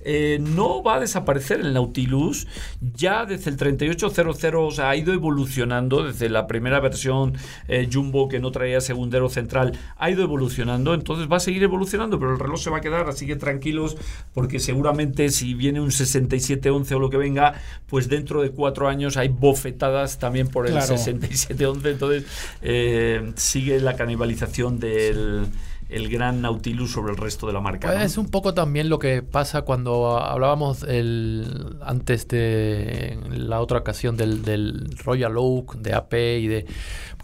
eh, 0.08 0.38
no 0.40 0.84
va 0.84 0.96
a 0.96 1.00
desaparecer 1.00 1.60
el 1.60 1.74
Nautilus. 1.74 2.48
Ya 2.96 3.26
desde 3.26 3.50
el 3.50 3.58
3800 3.58 4.80
ha 4.80 4.96
ido 4.96 5.14
evolucionando, 5.14 6.04
desde 6.04 6.30
la 6.30 6.46
primera 6.46 6.80
versión 6.80 7.34
eh, 7.68 7.90
Jumbo 7.92 8.30
que 8.30 8.40
no 8.40 8.52
traía 8.52 8.82
segundero 8.82 9.30
central, 9.30 9.78
ha 9.98 10.10
ido 10.12 10.24
evolucionando. 10.24 10.94
Entonces 10.94 11.28
va 11.30 11.38
a 11.38 11.40
seguir 11.40 11.64
evolucionando, 11.64 12.20
pero 12.20 12.34
el 12.34 12.40
reloj 12.40 12.60
se 12.60 12.70
va 12.70 12.78
a 12.78 12.82
quedar, 12.82 13.10
así 13.10 13.26
que 13.26 13.36
tranquilos, 13.36 13.98
porque 14.34 14.60
seguramente 14.60 15.30
si 15.30 15.56
viene 15.56 15.82
un 15.82 15.92
6711 15.92 16.96
o 16.96 17.00
lo 17.00 17.10
que 17.10 17.18
venga, 17.18 17.56
pues 17.88 18.08
dentro 18.08 18.44
de 18.44 18.52
cuatro 18.52 18.88
años 18.88 19.18
hay 19.18 19.30
bofetadas 19.30 20.20
también 20.20 20.48
por 20.48 20.68
el 20.68 20.80
6711. 20.80 21.90
Entonces 21.90 22.26
eh, 22.62 23.34
sigue 23.36 23.80
la 23.80 23.96
canibalización 23.96 24.80
del 24.80 25.48
el 25.90 26.10
gran 26.10 26.42
Nautilus 26.42 26.92
sobre 26.92 27.12
el 27.12 27.18
resto 27.18 27.48
de 27.48 27.54
la 27.54 27.62
marca. 27.62 28.04
Es 28.04 28.18
un 28.18 28.30
poco 28.30 28.54
también 28.54 28.90
lo 28.90 29.00
que 29.00 29.22
pasa 29.22 29.62
cuando 29.62 30.20
hablábamos 30.20 30.84
el, 30.84 31.78
antes 31.82 32.28
de 32.28 33.20
la 33.30 33.62
otra 33.62 33.80
ocasión 33.80 34.18
del, 34.18 34.42
del 34.42 34.98
Royal 35.04 35.38
Oak, 35.38 35.76
de 35.76 35.94
AP 35.94 36.14
y 36.14 36.48
de 36.48 36.66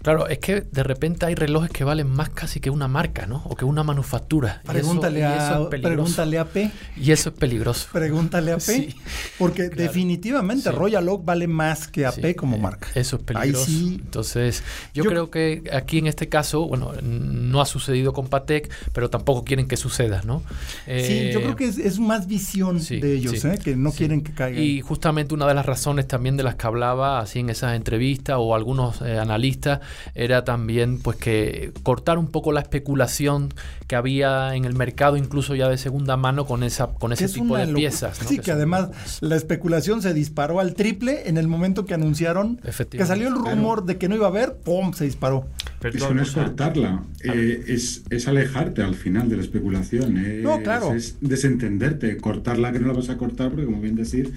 Claro, 0.01 0.27
es 0.27 0.39
que 0.39 0.61
de 0.61 0.83
repente 0.83 1.25
hay 1.25 1.35
relojes 1.35 1.69
que 1.69 1.83
valen 1.83 2.09
más 2.09 2.29
casi 2.29 2.59
que 2.59 2.69
una 2.69 2.87
marca, 2.87 3.27
¿no? 3.27 3.43
O 3.45 3.55
que 3.55 3.65
una 3.65 3.83
manufactura. 3.83 4.61
Pregúntale, 4.65 5.23
a, 5.23 5.69
pregúntale 5.69 6.39
a 6.39 6.45
P. 6.45 6.71
Y 6.97 7.11
eso 7.11 7.29
es 7.29 7.35
peligroso. 7.35 7.87
Pregúntale 7.91 8.51
a 8.51 8.57
P. 8.57 8.95
porque 9.37 9.69
definitivamente 9.69 10.71
Royal 10.71 11.07
Oak 11.07 11.25
vale 11.25 11.47
más 11.47 11.87
que 11.87 12.05
AP 12.05 12.35
como 12.35 12.57
marca. 12.57 12.87
Eso 12.95 13.17
es 13.17 13.23
peligroso. 13.23 13.65
Ahí 13.67 13.73
sí. 13.73 13.99
Entonces, 14.01 14.63
yo, 14.93 15.03
creo 15.03 15.29
que 15.29 15.63
aquí 15.71 15.99
en 15.99 16.07
este 16.07 16.29
caso, 16.29 16.67
bueno, 16.67 16.93
no 17.01 17.61
ha 17.61 17.65
sucedido 17.65 18.13
con 18.13 18.27
Patek, 18.27 18.71
pero 18.93 19.09
tampoco 19.09 19.43
quieren 19.43 19.67
que 19.67 19.77
suceda, 19.77 20.21
¿no? 20.23 20.43
sí, 20.87 21.29
yo 21.31 21.41
creo 21.41 21.55
que 21.55 21.65
es, 21.65 21.99
más 21.99 22.27
visión 22.27 22.79
de 22.79 23.13
ellos, 23.13 23.45
¿eh? 23.45 23.59
que 23.63 23.75
no 23.75 23.91
quieren 23.91 24.21
que 24.21 24.33
caiga. 24.33 24.59
Y 24.59 24.81
justamente 24.81 25.33
una 25.33 25.45
de 25.45 25.53
las 25.53 25.65
razones 25.65 26.07
también 26.07 26.37
de 26.37 26.43
las 26.43 26.55
que 26.55 26.65
hablaba 26.65 27.19
así 27.19 27.39
en 27.39 27.49
esas 27.49 27.75
entrevistas 27.75 28.37
o 28.39 28.55
algunos 28.55 29.01
eh, 29.01 29.19
analistas 29.19 29.79
era 30.15 30.43
también 30.43 30.99
pues 30.99 31.17
que 31.17 31.71
cortar 31.83 32.17
un 32.17 32.27
poco 32.27 32.51
la 32.51 32.61
especulación 32.61 33.53
que 33.87 33.95
había 33.95 34.55
en 34.55 34.65
el 34.65 34.73
mercado 34.73 35.17
incluso 35.17 35.55
ya 35.55 35.69
de 35.69 35.77
segunda 35.77 36.17
mano 36.17 36.45
con 36.45 36.63
esa 36.63 36.87
con 36.87 37.13
ese 37.13 37.27
tipo 37.27 37.57
de 37.57 37.67
piezas. 37.67 38.17
Sí, 38.17 38.39
que, 38.39 38.51
además 38.51 38.89
la 39.21 39.35
especulación 39.35 40.01
se 40.01 40.13
disparó 40.13 40.59
al 40.59 40.73
triple 40.73 41.27
en 41.27 41.37
el 41.37 41.47
momento 41.47 41.85
que 41.85 41.93
anunciaron 41.93 42.59
que 42.89 43.05
salió 43.05 43.27
el 43.27 43.35
rumor 43.35 43.85
de 43.85 43.97
que 43.97 44.07
no 44.07 44.15
iba 44.15 44.25
a 44.25 44.29
haber, 44.29 44.55
¡pum! 44.55 44.93
se 44.93 45.05
disparó. 45.05 45.47
eso 45.83 46.13
no 46.13 46.21
es 46.21 46.31
cortarla, 46.31 47.03
eh, 47.23 47.63
es, 47.67 48.03
es, 48.09 48.27
alejarte 48.27 48.81
al 48.81 48.95
final 48.95 49.29
de 49.29 49.37
la 49.37 49.41
especulación. 49.41 50.41
no, 50.41 50.61
claro. 50.61 50.93
Es, 50.93 51.17
desentenderte, 51.21 52.17
cortarla 52.17 52.71
que 52.71 52.79
no 52.79 52.87
la 52.87 52.93
vas 52.93 53.09
a 53.09 53.17
cortar, 53.17 53.49
porque 53.49 53.65
como 53.65 53.81
bien 53.81 53.95
decir, 53.95 54.33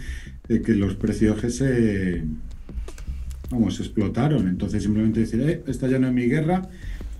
de 0.48 0.62
que 0.62 0.74
los 0.74 0.94
precios 0.94 1.40
se, 1.52 2.24
vamos, 3.54 3.80
explotaron. 3.80 4.48
Entonces 4.48 4.82
simplemente 4.82 5.20
decir, 5.20 5.40
eh, 5.40 5.62
esta 5.66 5.88
ya 5.88 5.98
no 5.98 6.08
es 6.08 6.12
mi 6.12 6.26
guerra, 6.26 6.68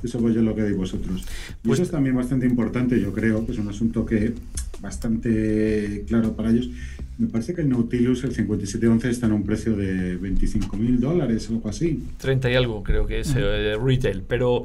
eso 0.02 0.18
pues 0.18 0.34
yo 0.34 0.42
lo 0.42 0.54
que 0.54 0.64
digo 0.64 0.78
vosotros. 0.78 1.22
Y 1.62 1.68
pues, 1.68 1.78
eso 1.78 1.84
es 1.84 1.90
también 1.90 2.14
bastante 2.14 2.46
importante, 2.46 3.00
yo 3.00 3.12
creo, 3.12 3.46
que 3.46 3.52
es 3.52 3.58
un 3.58 3.68
asunto 3.68 4.04
que 4.04 4.34
bastante 4.80 6.04
claro 6.06 6.36
para 6.36 6.50
ellos. 6.50 6.68
Me 7.16 7.28
parece 7.28 7.54
que 7.54 7.60
el 7.60 7.68
Nautilus, 7.68 8.24
el 8.24 8.34
5711, 8.34 9.08
está 9.08 9.26
en 9.26 9.32
un 9.32 9.44
precio 9.44 9.76
de 9.76 10.16
25 10.16 10.76
mil 10.76 10.98
dólares, 10.98 11.48
algo 11.48 11.68
así. 11.68 12.02
30 12.18 12.50
y 12.50 12.54
algo, 12.56 12.82
creo 12.82 13.06
que 13.06 13.20
es 13.20 13.34
eh, 13.36 13.76
retail. 13.80 14.24
Pero, 14.26 14.64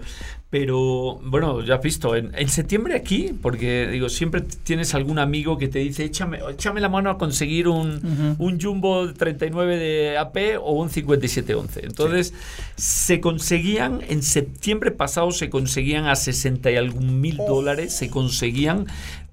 pero 0.50 1.20
bueno, 1.24 1.64
ya 1.64 1.76
has 1.76 1.84
visto, 1.84 2.16
en, 2.16 2.50
septiembre 2.50 2.96
aquí, 2.96 3.36
porque 3.40 3.88
digo, 3.92 4.10
siempre 4.10 4.42
tienes 4.64 4.96
algún 4.96 5.20
amigo 5.20 5.60
que 5.60 5.68
te 5.68 5.78
dice, 5.78 6.06
échame, 6.06 6.40
échame 6.50 6.82
la 6.82 6.90
mano 6.90 7.12
a 7.12 7.20
conseguir 7.20 7.68
un, 7.68 8.36
un 8.40 8.60
Jumbo 8.60 9.14
39 9.14 9.78
de 9.78 10.18
AP 10.18 10.38
o 10.60 10.72
un 10.72 10.90
5711. 10.90 11.86
Entonces, 11.86 12.34
se 12.78 13.20
conseguían, 13.20 14.00
en 14.10 14.24
septiembre 14.24 14.90
pasado 14.90 15.30
se 15.32 15.52
conseguían 15.52 16.08
a 16.08 16.16
60 16.16 16.72
y 16.72 16.76
algún 16.78 17.22
mil 17.22 17.38
dólares, 17.38 17.94
se 17.94 18.10
conseguían 18.10 18.88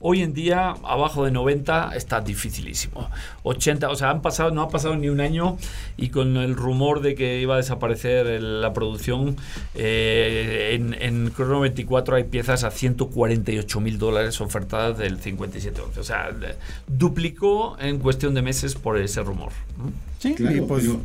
Hoy 0.08 0.22
en 0.22 0.34
día, 0.34 0.76
abajo 0.84 1.24
de 1.24 1.32
90 1.32 1.96
está 1.96 2.20
dificilísimo. 2.20 3.10
80, 3.42 3.90
o 3.90 3.96
sea, 3.96 4.10
han 4.10 4.22
pasado, 4.22 4.52
no 4.52 4.62
ha 4.62 4.68
pasado 4.68 4.94
ni 4.94 5.08
un 5.08 5.18
año 5.18 5.58
y 5.96 6.10
con 6.10 6.36
el 6.36 6.54
rumor 6.54 7.00
de 7.00 7.16
que 7.16 7.40
iba 7.40 7.54
a 7.54 7.56
desaparecer 7.56 8.40
la 8.40 8.72
producción, 8.72 9.36
eh, 9.74 10.76
en, 10.78 10.94
en 10.94 11.34
Chrono 11.34 11.58
24 11.58 12.14
hay 12.14 12.22
piezas 12.22 12.62
a 12.62 12.70
148 12.70 13.80
mil 13.80 13.98
dólares 13.98 14.40
ofertadas 14.40 14.96
del 14.96 15.18
5711. 15.18 15.98
O 15.98 16.04
sea, 16.04 16.30
duplicó 16.86 17.76
en 17.80 17.98
cuestión 17.98 18.32
de 18.34 18.42
meses 18.42 18.76
por 18.76 18.98
ese 18.98 19.24
rumor. 19.24 19.50
Sí, 20.20 20.36
claro, 20.36 20.68
pues, 20.68 20.84
pero 20.84 21.00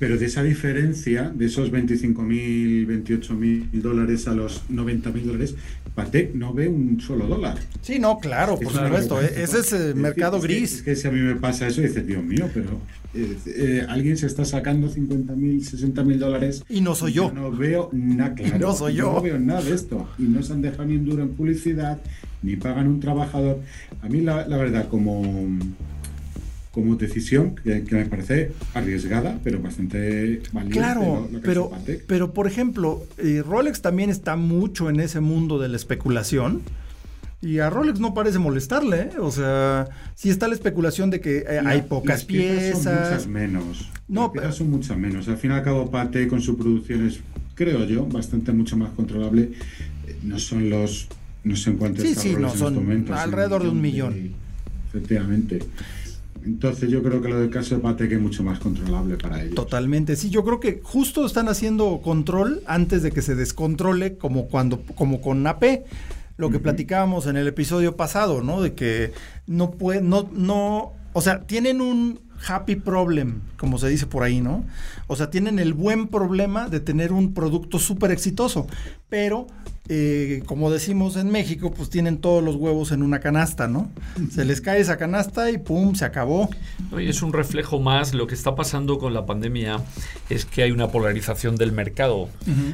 de 0.00 0.26
esa 0.26 0.42
diferencia, 0.42 1.30
de 1.34 1.46
esos 1.46 1.70
25.000, 1.72 2.86
28.000 2.86 3.70
dólares 3.72 4.28
a 4.28 4.34
los 4.34 4.62
90.000 4.68 5.22
dólares, 5.22 5.54
Patek 5.94 6.34
no 6.34 6.52
ve 6.52 6.68
un 6.68 7.00
solo 7.00 7.26
dólar. 7.26 7.56
Sí, 7.80 7.98
no, 7.98 8.18
claro, 8.18 8.58
por 8.58 8.72
supuesto. 8.72 9.20
¿eh? 9.22 9.32
ese 9.36 9.60
es 9.60 9.72
el 9.72 9.94
mercado 9.94 10.40
gris. 10.40 10.76
Es 10.76 10.82
que, 10.82 10.94
si 10.94 11.08
a 11.08 11.10
mí 11.10 11.20
me 11.20 11.36
pasa 11.36 11.66
eso, 11.66 11.80
dices, 11.80 12.06
Dios 12.06 12.22
mío, 12.22 12.50
pero 12.52 12.80
eh, 13.14 13.36
eh, 13.46 13.86
alguien 13.88 14.18
se 14.18 14.26
está 14.26 14.44
sacando 14.44 14.90
50.000, 14.90 15.34
60.000 15.34 16.18
dólares. 16.18 16.64
Y 16.68 16.82
no 16.82 16.94
soy 16.94 17.14
yo. 17.14 17.32
No 17.32 17.50
veo 17.50 17.88
nada, 17.92 18.34
claro. 18.36 18.58
no 18.58 18.74
soy 18.74 18.94
yo. 18.96 19.14
No 19.14 19.22
veo 19.22 19.38
nada 19.38 19.62
de 19.62 19.74
esto. 19.74 20.06
Y 20.18 20.24
no 20.24 20.42
se 20.42 20.52
han 20.52 20.60
dejado 20.60 20.84
ni 20.84 20.96
un 20.96 21.06
duro 21.06 21.22
en 21.22 21.30
publicidad, 21.30 21.98
ni 22.42 22.56
pagan 22.56 22.88
un 22.88 23.00
trabajador. 23.00 23.60
A 24.02 24.08
mí, 24.10 24.20
la, 24.20 24.46
la 24.46 24.58
verdad, 24.58 24.88
como 24.88 25.22
como 26.76 26.96
decisión 26.96 27.54
que, 27.54 27.82
me 27.90 28.04
parece 28.04 28.52
arriesgada, 28.74 29.40
pero 29.42 29.62
bastante 29.62 30.42
valiente. 30.52 30.78
Claro, 30.78 31.26
pero, 31.42 31.72
pero 32.06 32.34
por 32.34 32.46
ejemplo, 32.46 33.02
eh, 33.16 33.42
Rolex 33.42 33.80
también 33.80 34.10
está 34.10 34.36
mucho 34.36 34.90
en 34.90 35.00
ese 35.00 35.20
mundo 35.20 35.58
de 35.58 35.70
la 35.70 35.76
especulación. 35.76 36.60
Y 37.40 37.60
a 37.60 37.70
Rolex 37.70 37.98
no 37.98 38.12
parece 38.12 38.38
molestarle, 38.38 39.00
¿eh? 39.04 39.10
o 39.18 39.30
sea, 39.30 39.88
sí 40.14 40.28
está 40.28 40.48
la 40.48 40.54
especulación 40.54 41.08
de 41.08 41.20
que 41.22 41.46
eh, 41.48 41.62
hay 41.64 41.80
pocas 41.80 42.26
piezas. 42.26 42.82
Son 42.82 42.92
muchas 42.94 43.26
menos. 43.26 43.90
No, 44.06 44.30
pero 44.30 44.52
son 44.52 44.70
muchas 44.70 44.98
menos. 44.98 45.28
Al 45.28 45.38
fin 45.38 45.52
y 45.52 45.54
al 45.54 45.62
cabo, 45.62 45.90
Pate 45.90 46.28
con 46.28 46.42
su 46.42 46.58
producción 46.58 47.06
es, 47.06 47.20
creo 47.54 47.86
yo, 47.86 48.04
bastante 48.04 48.52
mucho 48.52 48.76
más 48.76 48.90
controlable. 48.90 49.52
No 50.22 50.38
son 50.38 50.68
los, 50.68 51.08
no 51.42 51.56
sé 51.56 51.70
en 51.70 51.76
cuántos 51.78 52.04
sí, 52.04 52.14
sí, 52.14 52.36
no, 52.38 52.54
son 52.54 52.92
este 52.92 53.14
alrededor 53.14 53.62
de 53.62 53.70
un 53.70 53.80
millón. 53.80 54.34
efectivamente. 54.90 55.60
Entonces 56.46 56.88
yo 56.90 57.02
creo 57.02 57.20
que 57.20 57.28
lo 57.28 57.40
del 57.40 57.50
caso 57.50 57.74
de 57.74 57.80
Patek 57.80 58.12
es 58.12 58.20
mucho 58.20 58.44
más 58.44 58.60
controlable 58.60 59.16
para 59.16 59.42
ellos. 59.42 59.56
Totalmente, 59.56 60.14
sí, 60.14 60.30
yo 60.30 60.44
creo 60.44 60.60
que 60.60 60.80
justo 60.82 61.26
están 61.26 61.48
haciendo 61.48 62.00
control 62.02 62.62
antes 62.66 63.02
de 63.02 63.10
que 63.10 63.20
se 63.20 63.34
descontrole 63.34 64.16
como 64.16 64.46
cuando 64.46 64.80
como 64.94 65.20
con 65.20 65.44
AP, 65.44 65.84
lo 66.36 66.50
que 66.50 66.60
platicábamos 66.60 67.26
en 67.26 67.36
el 67.36 67.48
episodio 67.48 67.96
pasado, 67.96 68.42
¿no? 68.42 68.62
De 68.62 68.74
que 68.74 69.12
no 69.48 69.72
puede 69.72 70.02
no 70.02 70.30
no, 70.32 70.92
o 71.12 71.20
sea, 71.20 71.40
tienen 71.42 71.80
un 71.80 72.20
happy 72.46 72.76
problem, 72.76 73.40
como 73.58 73.78
se 73.78 73.88
dice 73.88 74.06
por 74.06 74.22
ahí, 74.22 74.40
¿no? 74.40 74.64
O 75.06 75.16
sea, 75.16 75.30
tienen 75.30 75.58
el 75.58 75.74
buen 75.74 76.08
problema 76.08 76.68
de 76.68 76.80
tener 76.80 77.12
un 77.12 77.34
producto 77.34 77.78
súper 77.78 78.10
exitoso, 78.10 78.66
pero 79.08 79.46
eh, 79.88 80.42
como 80.46 80.70
decimos 80.70 81.16
en 81.16 81.30
México, 81.30 81.72
pues 81.72 81.90
tienen 81.90 82.18
todos 82.18 82.42
los 82.42 82.56
huevos 82.56 82.90
en 82.90 83.02
una 83.02 83.20
canasta, 83.20 83.68
¿no? 83.68 83.88
Se 84.32 84.44
les 84.44 84.60
cae 84.60 84.80
esa 84.80 84.96
canasta 84.96 85.50
y 85.50 85.58
¡pum! 85.58 85.94
se 85.94 86.04
acabó. 86.04 86.50
Y 86.98 87.08
es 87.08 87.22
un 87.22 87.32
reflejo 87.32 87.78
más, 87.78 88.12
lo 88.12 88.26
que 88.26 88.34
está 88.34 88.56
pasando 88.56 88.98
con 88.98 89.14
la 89.14 89.26
pandemia 89.26 89.80
es 90.28 90.44
que 90.44 90.64
hay 90.64 90.72
una 90.72 90.88
polarización 90.88 91.56
del 91.56 91.70
mercado. 91.70 92.28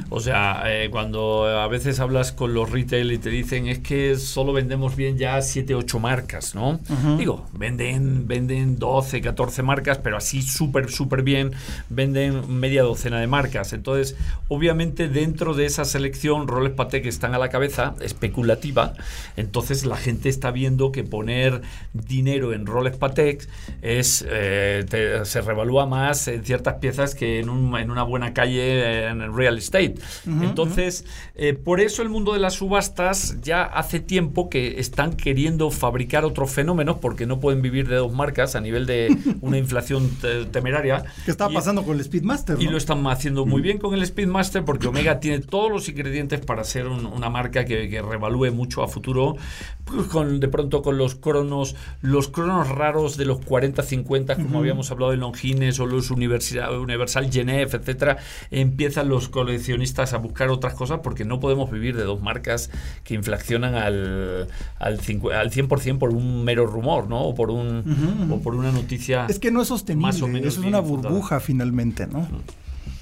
O 0.09 0.19
sea, 0.21 0.63
eh, 0.65 0.89
cuando 0.89 1.45
a 1.45 1.67
veces 1.67 1.99
hablas 1.99 2.31
con 2.31 2.53
los 2.55 2.71
retail 2.71 3.11
y 3.11 3.19
te 3.19 3.29
dicen 3.29 3.67
es 3.67 3.79
que 3.79 4.17
solo 4.17 4.51
vendemos 4.51 4.95
bien 4.95 5.17
ya 5.17 5.39
7, 5.41 5.75
8 5.75 5.99
marcas, 5.99 6.55
¿no? 6.55 6.79
Digo, 7.17 7.45
venden, 7.53 8.27
venden 8.27 8.79
12, 8.79 9.21
14 9.21 9.61
marcas, 9.61 9.99
pero 9.99 10.17
así 10.17 10.41
súper, 10.41 10.89
súper 10.89 11.21
bien, 11.21 11.51
venden 11.89 12.22
media 12.31 12.83
docena 12.83 13.19
de 13.19 13.27
marcas. 13.27 13.73
Entonces, 13.73 14.15
obviamente 14.47 15.09
dentro 15.09 15.53
de 15.53 15.65
esa 15.65 15.85
selección, 15.85 16.47
Roles 16.47 16.73
Patek 16.73 17.05
están 17.05 17.33
a 17.33 17.37
la 17.37 17.49
cabeza, 17.49 17.95
especulativa, 18.01 18.93
entonces 19.37 19.85
la 19.85 19.97
gente 19.97 20.29
está 20.29 20.51
viendo 20.51 20.91
que 20.91 21.03
poner 21.03 21.61
dinero 21.93 22.53
en 22.53 22.65
roles 22.65 22.97
Patek 22.97 23.47
es, 23.81 24.25
eh, 24.27 25.21
se 25.23 25.41
revalúa 25.41 25.85
más 25.85 26.27
en 26.27 26.43
ciertas 26.43 26.75
piezas 26.75 27.15
que 27.15 27.39
en, 27.39 27.49
una 27.49 28.03
buena 28.03 28.33
calle 28.33 29.07
en 29.07 29.35
real 29.35 29.57
estate. 29.57 29.95
entonces, 30.25 31.05
eh, 31.35 31.53
por 31.53 31.79
eso 31.79 32.01
el 32.01 32.09
mundo 32.09 32.33
de 32.33 32.39
las 32.39 32.55
subastas 32.55 33.41
ya 33.41 33.63
hace 33.63 33.99
tiempo 33.99 34.49
que 34.49 34.79
están 34.79 35.13
queriendo 35.13 35.71
fabricar 35.71 36.25
otros 36.25 36.51
fenómenos 36.51 36.97
porque 36.97 37.25
no 37.25 37.39
pueden 37.39 37.61
vivir 37.61 37.87
de 37.87 37.95
dos 37.95 38.11
marcas 38.13 38.55
a 38.55 38.61
nivel 38.61 38.85
de 38.85 39.15
una 39.41 39.57
inflación 39.57 40.09
temeraria. 40.51 41.03
¿Qué 41.25 41.31
está 41.31 41.49
pasando 41.49 41.83
con 41.83 41.95
el 41.95 42.01
Speedmaster? 42.13 42.61
Y 42.61 42.67
lo 42.67 42.77
están 42.77 43.05
haciendo 43.07 43.43
muy 43.47 43.63
bien 43.63 43.79
con 43.79 43.95
el 43.95 44.05
Speedmaster 44.05 44.63
porque 44.63 44.87
Omega 44.87 45.19
tiene 45.19 45.39
todos 45.39 45.71
los 45.71 45.89
ingredientes 45.89 46.41
para 46.41 46.63
ser 46.63 46.85
una 46.87 47.29
marca 47.31 47.65
que, 47.65 48.03
revalúe 48.03 48.51
mucho 48.51 48.83
a 48.83 48.87
futuro, 48.87 49.35
pues 49.83 50.07
con, 50.07 50.39
de 50.39 50.47
pronto 50.47 50.83
con 50.83 50.97
los 50.99 51.15
cronos, 51.15 51.75
los 52.01 52.27
cronos 52.27 52.69
raros 52.69 53.17
de 53.17 53.25
los 53.25 53.39
40-50, 53.39 54.35
como 54.35 54.59
habíamos 54.59 54.91
hablado 54.91 55.13
en 55.13 55.21
Longines 55.21 55.79
o 55.79 55.87
los 55.87 56.11
Universal, 56.11 56.77
Universal 56.77 57.31
Genève, 57.31 57.75
etcétera, 57.75 58.17
empiezan 58.51 59.09
los 59.09 59.29
coleccionistas 59.29 60.13
a 60.13 60.17
buscar 60.17 60.49
otras 60.49 60.75
cosas 60.75 60.99
porque 61.01 61.25
no 61.25 61.39
podemos 61.39 61.71
vivir 61.71 61.97
de 61.97 62.03
dos 62.03 62.21
marcas 62.21 62.69
que 63.03 63.15
inflacionan 63.15 63.73
al, 63.73 64.47
al, 64.77 64.93
al 64.99 65.51
100% 65.51 65.97
por 65.97 66.11
un 66.11 66.43
mero 66.43 66.67
rumor, 66.67 67.07
¿no? 67.07 67.21
O 67.21 67.33
por, 67.33 67.49
un, 67.49 68.29
o 68.31 68.39
por 68.39 68.53
una 68.53 68.71
noticia. 68.71 69.25
Es 69.29 69.39
que 69.39 69.49
no 69.49 69.63
es 69.63 69.69
sostenible, 69.69 70.07
más 70.11 70.21
o 70.21 70.27
menos 70.27 70.57
es 70.57 70.63
una 70.63 70.79
burbuja 70.79 71.39
finalmente, 71.39 72.02
¿no? 72.07 72.27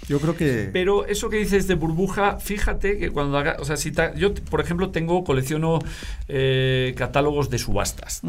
Yo 0.07 0.19
creo 0.19 0.35
que. 0.35 0.69
Pero 0.73 1.05
eso 1.05 1.29
que 1.29 1.37
dices 1.37 1.67
de 1.67 1.75
burbuja, 1.75 2.37
fíjate 2.37 2.97
que 2.97 3.11
cuando 3.11 3.37
haga. 3.37 3.55
O 3.59 3.65
sea, 3.65 3.77
si 3.77 3.93
yo, 4.17 4.33
por 4.33 4.59
ejemplo, 4.59 4.89
tengo, 4.89 5.23
colecciono 5.23 5.79
eh, 6.27 6.93
catálogos 6.97 7.49
de 7.49 7.57
subastas. 7.57 8.21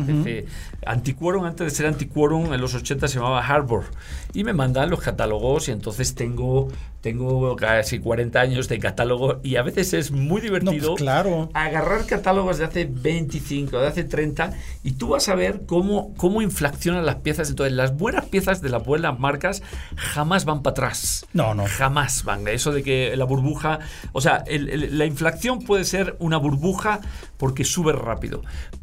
Antiquorum, 0.87 1.45
antes 1.45 1.67
de 1.67 1.71
ser 1.71 1.87
Antiquorum, 1.87 2.53
en 2.53 2.61
los 2.61 2.75
80 2.75 3.09
se 3.09 3.17
llamaba 3.17 3.45
Harbor. 3.45 3.85
Y 4.33 4.45
me 4.45 4.53
mandan 4.53 4.91
los 4.91 5.01
catálogos 5.01 5.69
y 5.69 5.73
entonces 5.73 6.15
tengo 6.15 6.69
tengo 7.03 7.57
casi 7.57 7.99
40 7.99 8.41
años 8.41 8.69
de 8.69 8.79
catálogo 8.79 9.41
y 9.43 9.57
a 9.57 9.63
veces 9.63 9.93
es 9.93 10.13
muy 10.13 10.41
divertido 10.41 10.91
pues 10.91 11.03
claro. 11.03 11.51
agarrar 11.53 12.07
catálogos 12.07 12.59
de 12.59 12.65
hace 12.65 12.85
25, 12.85 13.77
de 13.81 13.87
hace 13.89 14.05
30 14.05 14.53
y 14.85 14.93
tú 14.93 15.09
vas 15.09 15.29
a 15.29 15.35
ver 15.35 15.63
cómo, 15.67 16.15
cómo 16.17 16.43
inflacionan 16.43 17.05
las 17.05 17.17
piezas. 17.17 17.51
Entonces, 17.51 17.75
las 17.75 17.97
buenas 17.97 18.27
piezas 18.27 18.63
de 18.63 18.69
las 18.69 18.85
buenas 18.85 19.19
marcas 19.19 19.65
jamás 19.97 20.45
van 20.45 20.63
para 20.63 20.73
atrás. 20.73 21.27
No, 21.33 21.55
no. 21.55 21.65
Jamás 21.67 22.23
van. 22.23 22.47
Eso 22.47 22.71
de 22.71 22.85
que 22.85 23.17
la 23.17 23.25
burbuja, 23.25 23.81
o 24.13 24.21
sea, 24.21 24.45
la 24.49 25.05
inflación 25.05 25.59
puede 25.59 25.85
ser 25.85 26.15
una 26.21 26.37
burbuja 26.37 27.01
porque 27.37 27.65
sube 27.65 27.93
rápido, 27.93 28.43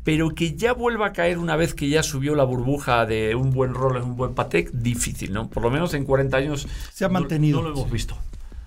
pero 0.10 0.34
que 0.34 0.56
ya 0.56 0.74
vuelva 0.74 1.06
a 1.06 1.14
caer 1.14 1.38
una 1.38 1.56
vez 1.56 1.76
que 1.76 1.88
ya 1.88 2.02
subió 2.02 2.34
la 2.34 2.44
burbuja 2.44 3.06
de 3.06 3.36
un 3.36 3.52
buen 3.52 3.76
en 3.76 4.02
un 4.02 4.16
buen 4.16 4.34
Patek, 4.34 4.72
difícil, 4.72 5.32
¿no? 5.32 5.52
Por 5.52 5.62
lo 5.62 5.70
menos 5.70 5.94
en 5.94 6.04
40 6.04 6.36
años 6.36 6.68
se 6.92 7.06
ha 7.06 7.10
mantenido. 7.10 7.62
no 7.62 7.70
lo 7.70 7.76
hemos 7.76 7.92
visto. 7.92 8.18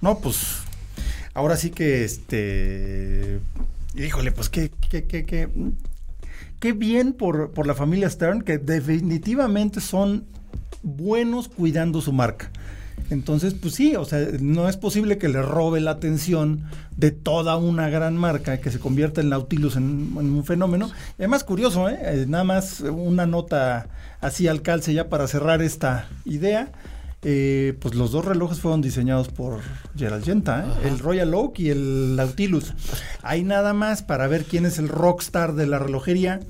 No, 0.00 0.20
pues 0.20 0.58
ahora 1.34 1.56
sí 1.56 1.70
que 1.70 2.04
este. 2.04 3.40
Híjole, 3.96 4.30
pues 4.30 4.50
qué, 4.50 4.70
qué, 4.88 5.02
qué, 5.08 5.24
qué, 5.26 5.48
qué 6.60 6.72
bien 6.74 7.12
por, 7.12 7.50
por 7.50 7.66
la 7.66 7.74
familia 7.74 8.08
Stern, 8.08 8.42
que 8.42 8.58
definitivamente 8.58 9.80
son 9.80 10.24
buenos 10.84 11.48
cuidando 11.48 12.00
su 12.02 12.12
marca. 12.12 12.52
Entonces, 13.12 13.54
pues 13.54 13.74
sí, 13.74 13.94
o 13.96 14.04
sea, 14.04 14.26
no 14.40 14.68
es 14.68 14.76
posible 14.76 15.18
que 15.18 15.28
le 15.28 15.42
robe 15.42 15.80
la 15.80 15.92
atención 15.92 16.64
de 16.96 17.10
toda 17.10 17.56
una 17.56 17.88
gran 17.88 18.16
marca 18.16 18.58
que 18.58 18.70
se 18.70 18.78
convierta 18.78 19.20
el 19.20 19.28
Nautilus 19.28 19.76
en, 19.76 20.16
un 20.16 20.44
fenómeno. 20.44 20.90
Y 21.18 21.22
además, 21.22 21.44
curioso, 21.44 21.88
¿eh? 21.88 21.98
¿eh? 22.00 22.24
Nada 22.28 22.44
más 22.44 22.80
una 22.80 23.26
nota 23.26 23.88
así 24.20 24.48
al 24.48 24.62
calce 24.62 24.94
ya 24.94 25.08
para 25.08 25.28
cerrar 25.28 25.62
esta 25.62 26.08
idea. 26.24 26.72
Eh, 27.24 27.74
pues 27.78 27.94
los 27.94 28.10
dos 28.10 28.24
relojes 28.24 28.58
fueron 28.58 28.82
diseñados 28.82 29.28
por 29.28 29.60
Gerald 29.96 30.24
Genta, 30.24 30.64
¿eh? 30.64 30.88
el 30.88 30.98
Royal 30.98 31.32
Oak 31.34 31.60
y 31.60 31.70
el 31.70 32.16
Nautilus. 32.16 32.74
Hay 33.22 33.44
nada 33.44 33.74
más 33.74 34.02
para 34.02 34.26
ver 34.26 34.44
quién 34.44 34.66
es 34.66 34.78
el 34.78 34.88
rockstar 34.88 35.54
de 35.54 35.68
la 35.68 35.78
relojería 35.78 36.40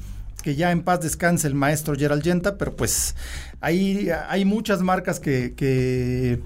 que 0.42 0.54
ya 0.54 0.72
en 0.72 0.82
paz 0.82 1.00
descanse 1.00 1.46
el 1.46 1.54
maestro 1.54 1.94
Gerald 1.94 2.22
Genta, 2.22 2.58
pero 2.58 2.76
pues 2.76 3.14
hay, 3.60 4.44
muchas 4.44 4.80
marcas 4.82 5.20
que, 5.20 6.40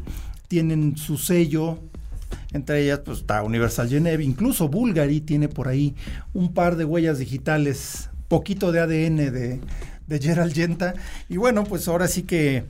tienen 0.49 0.97
su 0.97 1.19
sello, 1.19 1.81
entre 2.53 2.85
ellas 2.85 3.01
pues 3.05 3.19
está 3.19 3.43
Universal 3.43 3.89
Geneve, 3.89 4.23
incluso 4.23 4.69
Bulgari 4.69 5.21
tiene 5.21 5.49
por 5.49 5.67
ahí 5.67 5.97
un 6.35 6.55
par 6.55 6.77
de 6.77 6.85
huellas 6.85 7.19
digitales, 7.19 8.11
poquito 8.29 8.71
de 8.71 8.79
ADN 8.79 9.17
de, 9.17 9.61
de 10.07 10.19
Gerald 10.21 10.55
Genta, 10.55 10.95
y 11.29 11.37
bueno, 11.37 11.65
pues 11.65 11.89
ahora 11.89 12.07
sí 12.07 12.23
que 12.23 12.65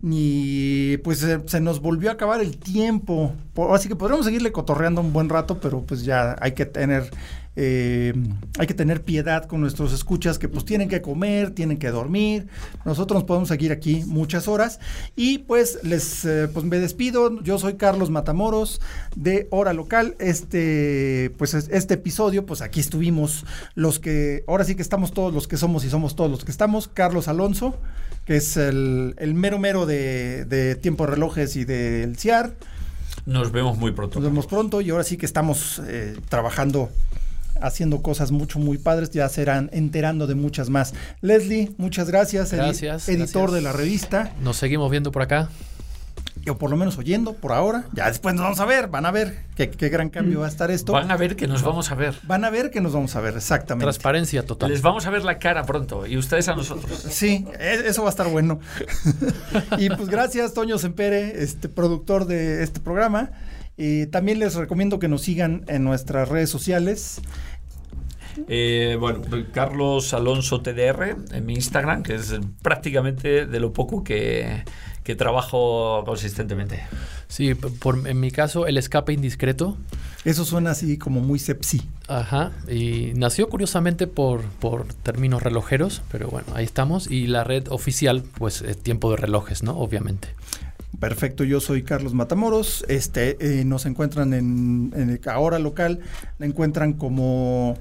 ni 0.00 0.98
pues 0.98 1.26
se, 1.46 1.60
nos 1.60 1.80
volvió 1.80 2.10
a 2.10 2.14
acabar 2.14 2.40
el 2.40 2.58
tiempo. 2.58 3.32
Así 3.72 3.88
que 3.88 3.96
podríamos 3.96 4.26
seguirle 4.26 4.52
cotorreando 4.52 5.00
un 5.00 5.12
buen 5.12 5.28
rato, 5.28 5.58
pero 5.60 5.82
pues 5.82 6.04
ya 6.04 6.36
hay 6.40 6.52
que 6.52 6.66
tener 6.66 7.10
eh, 7.56 8.12
hay 8.58 8.66
que 8.66 8.74
tener 8.74 9.02
piedad 9.02 9.46
con 9.46 9.62
nuestros 9.62 9.94
escuchas 9.94 10.38
que 10.38 10.48
pues 10.48 10.66
tienen 10.66 10.88
que 10.88 11.00
comer, 11.00 11.52
tienen 11.52 11.78
que 11.78 11.90
dormir. 11.90 12.48
Nosotros 12.84 13.16
nos 13.16 13.24
podemos 13.24 13.48
seguir 13.48 13.72
aquí 13.72 14.04
muchas 14.06 14.46
horas 14.46 14.78
y 15.16 15.38
pues 15.38 15.80
les 15.82 16.24
eh, 16.26 16.48
pues 16.52 16.64
me 16.66 16.78
despido. 16.78 17.42
Yo 17.42 17.58
soy 17.58 17.74
Carlos 17.74 18.10
Matamoros 18.10 18.80
de 19.14 19.48
Hora 19.50 19.72
Local. 19.72 20.16
Este 20.18 21.32
pues 21.38 21.54
este 21.54 21.94
episodio 21.94 22.44
pues 22.44 22.60
aquí 22.60 22.80
estuvimos 22.80 23.46
los 23.74 23.98
que 23.98 24.44
ahora 24.46 24.64
sí 24.64 24.74
que 24.74 24.82
estamos 24.82 25.12
todos 25.12 25.32
los 25.32 25.48
que 25.48 25.56
somos 25.56 25.84
y 25.84 25.90
somos 25.90 26.14
todos 26.14 26.30
los 26.30 26.44
que 26.44 26.50
estamos. 26.50 26.88
Carlos 26.88 27.26
Alonso 27.26 27.74
que 28.26 28.36
es 28.36 28.56
el, 28.56 29.14
mero 29.34 29.58
mero 29.58 29.86
de, 29.86 30.44
de 30.44 30.74
tiempo 30.74 31.06
relojes 31.06 31.56
y 31.56 31.64
del 31.64 32.16
CIAR. 32.16 32.54
Nos 33.24 33.50
vemos 33.50 33.78
muy 33.78 33.92
pronto. 33.92 34.20
Nos 34.20 34.28
vemos 34.28 34.46
pronto 34.46 34.80
y 34.80 34.90
ahora 34.90 35.04
sí 35.04 35.16
que 35.16 35.26
estamos 35.26 35.80
eh, 35.86 36.16
trabajando 36.28 36.90
haciendo 37.60 38.02
cosas 38.02 38.30
mucho, 38.30 38.58
muy 38.58 38.78
padres, 38.78 39.10
ya 39.10 39.28
serán 39.28 39.70
enterando 39.72 40.26
de 40.26 40.34
muchas 40.34 40.70
más. 40.70 40.94
Leslie, 41.20 41.72
muchas 41.78 42.08
gracias, 42.08 42.52
gracias 42.52 43.08
editor 43.08 43.50
de 43.50 43.60
la 43.60 43.72
revista. 43.72 44.32
Nos 44.42 44.56
seguimos 44.56 44.90
viendo 44.90 45.12
por 45.12 45.22
acá. 45.22 45.48
O 46.48 46.56
por 46.56 46.70
lo 46.70 46.76
menos 46.76 46.96
oyendo 46.96 47.32
por 47.32 47.52
ahora. 47.52 47.86
Ya 47.92 48.06
después 48.06 48.34
nos 48.34 48.44
vamos 48.44 48.60
a 48.60 48.66
ver, 48.66 48.86
van 48.86 49.04
a 49.04 49.10
ver 49.10 49.42
qué, 49.56 49.66
gran 49.88 50.10
cambio 50.10 50.40
va 50.40 50.46
a 50.46 50.48
estar 50.48 50.70
esto. 50.70 50.92
Van 50.92 51.10
a 51.10 51.16
ver 51.16 51.34
que 51.34 51.48
nos 51.48 51.62
vamos 51.62 51.90
a 51.90 51.96
ver. 51.96 52.14
Van 52.22 52.44
a 52.44 52.50
ver 52.50 52.70
que 52.70 52.80
nos 52.80 52.92
vamos 52.92 53.16
a 53.16 53.20
ver, 53.20 53.36
exactamente. 53.36 53.84
Transparencia 53.84 54.44
total. 54.44 54.70
Les 54.70 54.80
vamos 54.80 55.06
a 55.06 55.10
ver 55.10 55.24
la 55.24 55.38
cara 55.38 55.64
pronto 55.64 56.06
y 56.06 56.16
ustedes 56.16 56.46
a 56.48 56.54
nosotros. 56.54 57.04
Sí, 57.10 57.46
e, 57.58 57.88
eso 57.88 58.02
va 58.02 58.08
a 58.08 58.10
estar 58.10 58.28
bueno. 58.28 58.60
y 59.78 59.88
pues 59.88 60.08
gracias, 60.08 60.54
Toño 60.54 60.78
Sempere, 60.78 61.42
este 61.42 61.68
productor 61.68 62.26
de 62.26 62.62
este 62.62 62.78
programa. 62.78 63.30
Y 63.76 64.06
también 64.06 64.38
les 64.38 64.54
recomiendo 64.54 64.98
que 64.98 65.08
nos 65.08 65.22
sigan 65.22 65.64
en 65.68 65.84
nuestras 65.84 66.28
redes 66.28 66.48
sociales. 66.48 67.20
Eh, 68.48 68.96
bueno, 68.98 69.22
Carlos 69.52 70.12
Alonso 70.12 70.60
TDR 70.60 71.16
en 71.32 71.46
mi 71.46 71.54
Instagram, 71.54 72.02
que 72.02 72.14
es 72.14 72.34
prácticamente 72.62 73.46
de 73.46 73.60
lo 73.60 73.72
poco 73.72 74.04
que, 74.04 74.64
trabajo 75.16 76.02
consistentemente. 76.04 76.82
Sí, 77.28 77.54
por, 77.54 78.08
en 78.08 78.20
mi 78.20 78.30
caso, 78.30 78.66
el 78.66 78.76
escape 78.76 79.12
indiscreto. 79.12 79.76
Eso 80.24 80.44
suena 80.44 80.72
así 80.72 80.98
como 80.98 81.20
muy 81.20 81.38
sepsi. 81.38 81.82
Ajá, 82.08 82.50
y 82.68 83.12
nació 83.14 83.48
curiosamente 83.48 84.08
por, 84.08 84.42
por 84.42 84.86
términos 84.92 85.42
relojeros, 85.42 86.02
pero 86.10 86.28
bueno, 86.28 86.48
ahí 86.54 86.64
estamos. 86.64 87.08
Y 87.08 87.28
la 87.28 87.44
red 87.44 87.68
oficial, 87.68 88.24
pues 88.36 88.62
es 88.62 88.82
tiempo 88.82 89.10
de 89.12 89.18
relojes, 89.18 89.62
¿no? 89.62 89.78
Obviamente. 89.78 90.28
Perfecto, 91.00 91.44
yo 91.44 91.60
soy 91.60 91.82
Carlos 91.82 92.14
Matamoros. 92.14 92.84
Este, 92.88 93.36
eh, 93.40 93.64
nos 93.64 93.86
encuentran 93.86 94.32
en, 94.32 94.92
en 94.96 95.20
Ahora 95.28 95.58
Local, 95.58 96.00
la 96.38 96.46
encuentran 96.46 96.94
como 96.94 97.76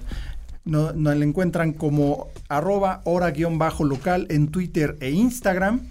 no 0.65 0.91
la 0.93 1.13
encuentran 1.13 1.73
como 1.73 2.29
arroba 2.49 3.01
hora-local 3.05 4.25
en 4.29 4.47
Twitter 4.47 4.97
e 4.99 5.11
Instagram. 5.11 5.81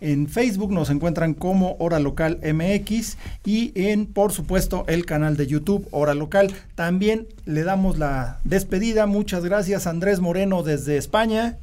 En 0.00 0.28
Facebook 0.28 0.72
nos 0.72 0.90
encuentran 0.90 1.34
como 1.34 1.76
Hora 1.80 1.98
Local 1.98 2.38
MX 2.42 3.16
y 3.44 3.72
en, 3.74 4.06
por 4.06 4.32
supuesto, 4.32 4.84
el 4.86 5.04
canal 5.04 5.36
de 5.36 5.46
YouTube 5.48 5.88
Hora 5.90 6.14
Local. 6.14 6.52
También 6.76 7.26
le 7.46 7.64
damos 7.64 7.98
la 7.98 8.38
despedida. 8.44 9.06
Muchas 9.06 9.44
gracias, 9.44 9.86
Andrés 9.88 10.20
Moreno, 10.20 10.62
desde 10.62 10.96
España. 10.96 11.58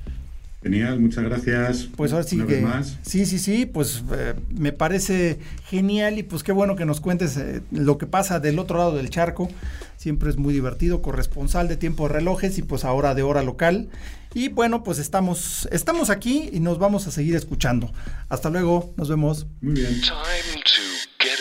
Genial, 0.66 1.00
muchas 1.00 1.24
gracias. 1.24 1.88
Pues 1.96 2.12
ahora 2.12 2.24
sí 2.24 2.40
que. 2.40 2.66
Sí, 3.04 3.28
sí, 3.28 3.38
sí, 3.38 3.68
pues 3.68 4.04
eh, 4.12 4.34
me 4.50 4.72
parece 4.72 5.38
genial 5.68 6.18
y 6.18 6.24
pues 6.24 6.42
qué 6.42 6.52
bueno 6.52 6.76
que 6.76 6.86
nos 6.86 7.02
cuentes 7.02 7.38
eh, 7.38 7.62
lo 7.70 8.00
que 8.00 8.08
pasa 8.08 8.40
del 8.40 8.58
otro 8.58 8.80
lado 8.80 8.96
del 8.96 9.12
charco. 9.12 9.48
Siempre 9.96 10.32
es 10.32 10.38
muy 10.38 10.56
divertido, 10.56 11.04
corresponsal 11.04 11.68
de 11.68 11.78
tiempo 11.78 12.08
de 12.08 12.16
relojes 12.16 12.58
y 12.58 12.64
pues 12.64 12.84
ahora 12.84 13.14
de 13.14 13.22
hora 13.22 13.44
local. 13.44 13.90
Y 14.34 14.50
bueno, 14.50 14.84
pues 14.84 14.98
estamos, 14.98 15.70
estamos 15.72 16.10
aquí 16.10 16.50
y 16.52 16.62
nos 16.62 16.80
vamos 16.80 17.06
a 17.06 17.12
seguir 17.12 17.36
escuchando. 17.36 17.94
Hasta 18.28 18.50
luego, 18.50 18.92
nos 18.98 19.08
vemos. 19.08 19.46
Muy 19.62 19.76
bien. 19.76 20.02